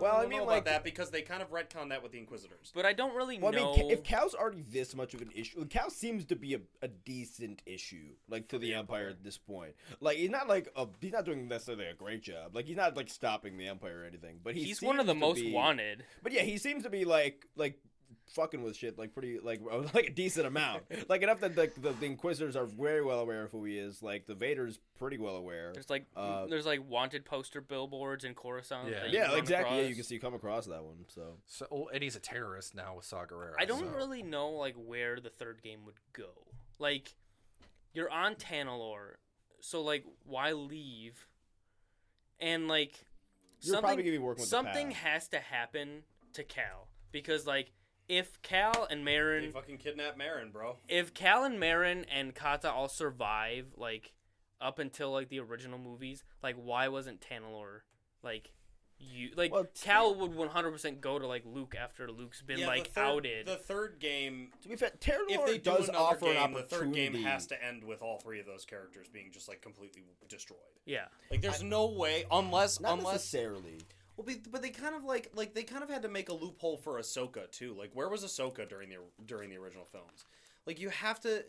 [0.00, 2.12] Well, I don't mean, know like- about that because they kind of retcon that with
[2.12, 2.72] the Inquisitors.
[2.74, 3.76] But I don't really Well, I know.
[3.76, 6.60] mean, if Cal's already this much of an issue, like, Cal seems to be a,
[6.82, 9.74] a decent issue, like to the, Empire at this point.
[10.00, 12.54] Like he's not like a, he's not doing necessarily a great job.
[12.54, 14.40] Like he's not like stopping the Empire or anything.
[14.42, 16.04] But he he's one of the most be- wanted.
[16.22, 17.78] But yeah, he seems to be like like
[18.30, 19.60] fucking with shit like pretty like
[19.94, 20.84] like a decent amount.
[21.08, 24.02] like enough that like the, the Inquisitors are very well aware of who he is.
[24.02, 25.72] Like the Vader's pretty well aware.
[25.74, 28.88] There's like Uh, there's like wanted poster billboards in Coruscant.
[28.88, 29.04] Yeah.
[29.08, 29.76] Yeah, can run exactly.
[29.78, 31.04] Yeah, you can see come across that one.
[31.08, 33.52] So So, oh, and he's a terrorist now with Saw Gerrera.
[33.58, 36.30] I don't so- really know like where the third game would go.
[36.78, 37.14] Like,
[37.92, 39.14] you're on Tanalorr,
[39.60, 41.26] so like, why leave?
[42.40, 43.04] And like,
[43.60, 45.02] You're something probably be working with something past.
[45.02, 46.02] has to happen
[46.34, 47.72] to Cal because like,
[48.08, 50.76] if Cal and They Merrin, fucking kidnapped Merrin, bro.
[50.88, 54.12] if Cal and Merrin and Kata all survive like
[54.60, 57.80] up until like the original movies, like why wasn't Tanalorr
[58.22, 58.52] like?
[59.02, 62.84] You like Well, Cal would 100% go to like Luke after Luke's been Yeah, like
[62.84, 63.46] the third, outed.
[63.46, 66.52] The third game, to be fair, Terror if they do does another offer game, an
[66.52, 69.60] the third game has to end with all three of those characters being just like
[69.60, 70.58] completely destroyed.
[70.86, 71.06] yeah.
[71.30, 73.78] Like, there's no way unless Not unless necessarily.
[74.16, 76.34] Well, but, but they kind of like like they kind of had to make a
[76.34, 77.74] loophole for Ahsoka too.
[77.78, 80.26] Like, where was Ahsoka during the during the original films?
[80.66, 81.44] Like, you have to.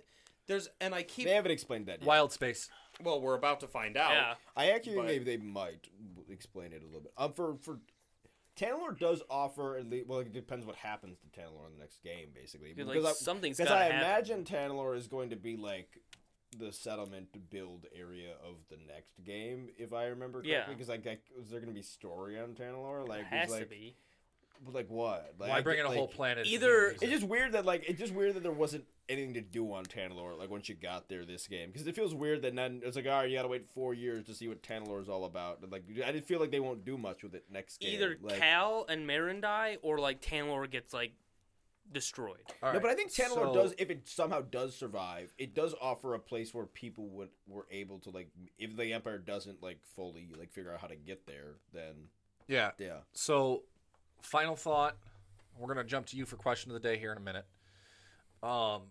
[0.47, 1.25] There's and I keep.
[1.25, 2.07] They haven't explained that yet.
[2.07, 2.69] Wild Space.
[3.01, 4.11] Well, we're about to find out.
[4.11, 4.33] Yeah.
[4.55, 5.87] I actually But- think they, they might
[6.29, 7.13] explain it a little bit.
[7.17, 7.79] Um, for for
[8.55, 10.07] Tantalor does offer at least.
[10.07, 12.73] Well, it depends what happens to Tantalor in the next game, basically.
[12.73, 13.97] Because, like, I- something's Because I happen.
[13.97, 15.97] imagine Tantalor is going to be like
[16.59, 20.51] the settlement build area of the next game, if I remember correctly.
[20.51, 20.67] Yeah.
[20.69, 23.07] Because like, like, is there going to be story on Tantalor?
[23.07, 23.95] Like, It is, has like, to be.
[24.71, 25.33] Like what?
[25.39, 26.47] Like, Why bring in get, a whole planet?
[26.47, 29.69] either- It's just weird that like it's just weird that there wasn't anything to do
[29.73, 32.81] on Tantalor like once you got there this game because it feels weird that then
[32.85, 35.25] it's like all right you gotta wait four years to see what Tantalor is all
[35.25, 37.95] about and, like I didn't feel like they won't do much with it next game
[37.95, 41.11] Either like, Cal and Merrin die, or like Tanalorr gets like
[41.91, 42.37] destroyed.
[42.63, 45.75] All no, but I think Tantalor so- does if it somehow does survive it does
[45.81, 49.79] offer a place where people would were able to like if the Empire doesn't like
[49.95, 52.07] fully like figure out how to get there then
[52.47, 52.71] Yeah.
[52.79, 53.63] yeah So,
[54.23, 54.97] final thought.
[55.57, 57.45] We're gonna jump to you for question of the day here in a minute.
[58.41, 58.81] Um,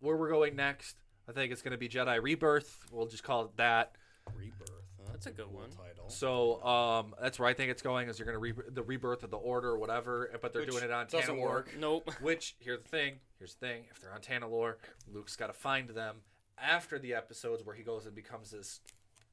[0.00, 0.96] where we're going next?
[1.28, 2.86] I think it's gonna be Jedi Rebirth.
[2.90, 3.92] We'll just call it that.
[4.34, 4.70] Rebirth.
[5.10, 5.70] That's a good cool one.
[5.70, 6.08] Title.
[6.08, 8.08] So, um, that's where I think it's going.
[8.08, 10.84] Is you're gonna re- the rebirth of the Order or whatever, but they're Which doing
[10.84, 11.40] it on doesn't Tanalorr.
[11.50, 11.70] work.
[11.78, 12.10] Nope.
[12.20, 13.14] Which here's the thing.
[13.38, 13.84] Here's the thing.
[13.90, 14.76] If they're on Tanalorr,
[15.12, 16.16] Luke's got to find them
[16.58, 18.80] after the episodes where he goes and becomes this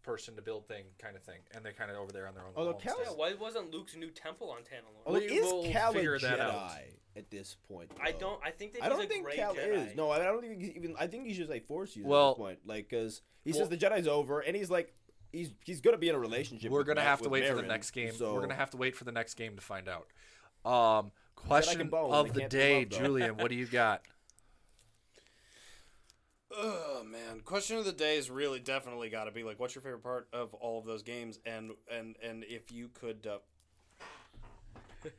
[0.03, 2.43] person to build thing kind of thing, and they're kind of over there on their
[2.43, 2.51] own.
[2.55, 2.93] Although homestead.
[2.95, 5.03] Cal- Yeah, why wasn't Luke's new temple on Tanalorr?
[5.05, 6.71] although We is will Cal a figure that Jedi out.
[7.15, 8.39] at this point I don't.
[8.43, 9.89] I think that I don't a think great Cal Jedi.
[9.91, 9.95] is.
[9.95, 10.95] No, I don't think he's even.
[10.99, 12.59] I think he's just like force user Well- at this point.
[12.65, 14.93] Like, because he Well- says the Jedi's over, and he's like,
[15.31, 16.71] he's he's gonna be in a relationship.
[16.71, 18.13] We're gonna Ma- have to with wait for the next game.
[18.13, 20.07] So We're gonna have to wait for the next game to find out.
[20.65, 22.91] Um, question of the day, loved.
[22.93, 23.37] Julian.
[23.37, 24.01] What do you got?
[26.51, 29.83] Oh man, question of the day is really definitely got to be like, what's your
[29.83, 31.39] favorite part of all of those games?
[31.45, 33.37] And and and if you could, uh...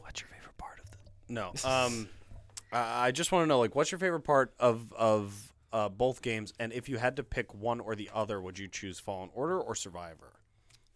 [0.00, 0.96] what's your favorite part of the?
[1.28, 2.08] No, um,
[2.72, 6.22] I I just want to know like, what's your favorite part of of uh, both
[6.22, 6.54] games?
[6.58, 9.60] And if you had to pick one or the other, would you choose Fallen Order
[9.60, 10.32] or Survivor?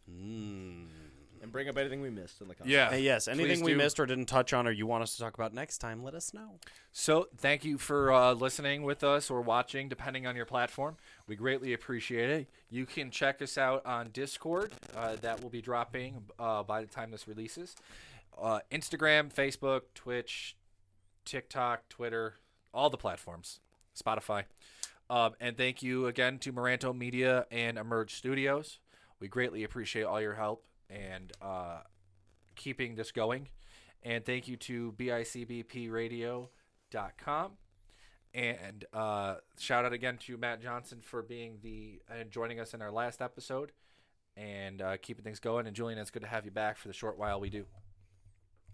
[0.08, 0.84] Hmm.
[1.44, 2.72] And bring up anything we missed in the comments.
[2.72, 2.90] Yeah.
[2.90, 3.76] Hey, yes, anything we do.
[3.76, 6.14] missed or didn't touch on, or you want us to talk about next time, let
[6.14, 6.58] us know.
[6.90, 10.96] So, thank you for uh, listening with us or watching, depending on your platform.
[11.28, 12.48] We greatly appreciate it.
[12.70, 14.72] You can check us out on Discord.
[14.96, 17.76] Uh, that will be dropping uh, by the time this releases.
[18.40, 20.56] Uh, Instagram, Facebook, Twitch,
[21.24, 22.34] TikTok, Twitter,
[22.72, 23.60] all the platforms,
[23.96, 24.44] Spotify.
[25.10, 28.78] Um, and thank you again to Moranto Media and Emerge Studios.
[29.20, 31.80] We greatly appreciate all your help and uh,
[32.56, 33.48] keeping this going.
[34.02, 36.48] And thank you to bicbpradio.com.
[38.34, 42.82] And uh, shout out again to Matt Johnson for being the and joining us in
[42.82, 43.70] our last episode
[44.36, 45.68] and uh, keeping things going.
[45.68, 47.64] And Julian, it's good to have you back for the short while we do.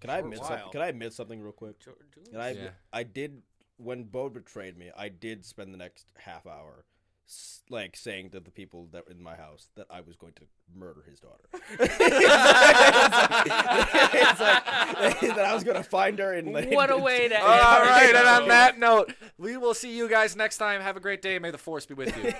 [0.00, 0.70] Can I Short admit something?
[0.72, 1.78] Can I admit something real quick?
[1.78, 2.34] Jo- Julian?
[2.34, 2.70] And I Yeah.
[2.90, 3.42] I did
[3.76, 4.90] when Bo betrayed me.
[4.96, 6.89] I did spend the next half hour s-
[7.70, 10.42] like saying to the people that were in my house that I was going to
[10.74, 11.44] murder his daughter.
[11.78, 12.00] it's
[14.40, 14.64] like,
[15.36, 18.12] that I was going to find her and like, What a way to All right,
[18.14, 20.80] and on that note, we will see you guys next time.
[20.80, 21.38] Have a great day.
[21.38, 22.32] May the force be with you.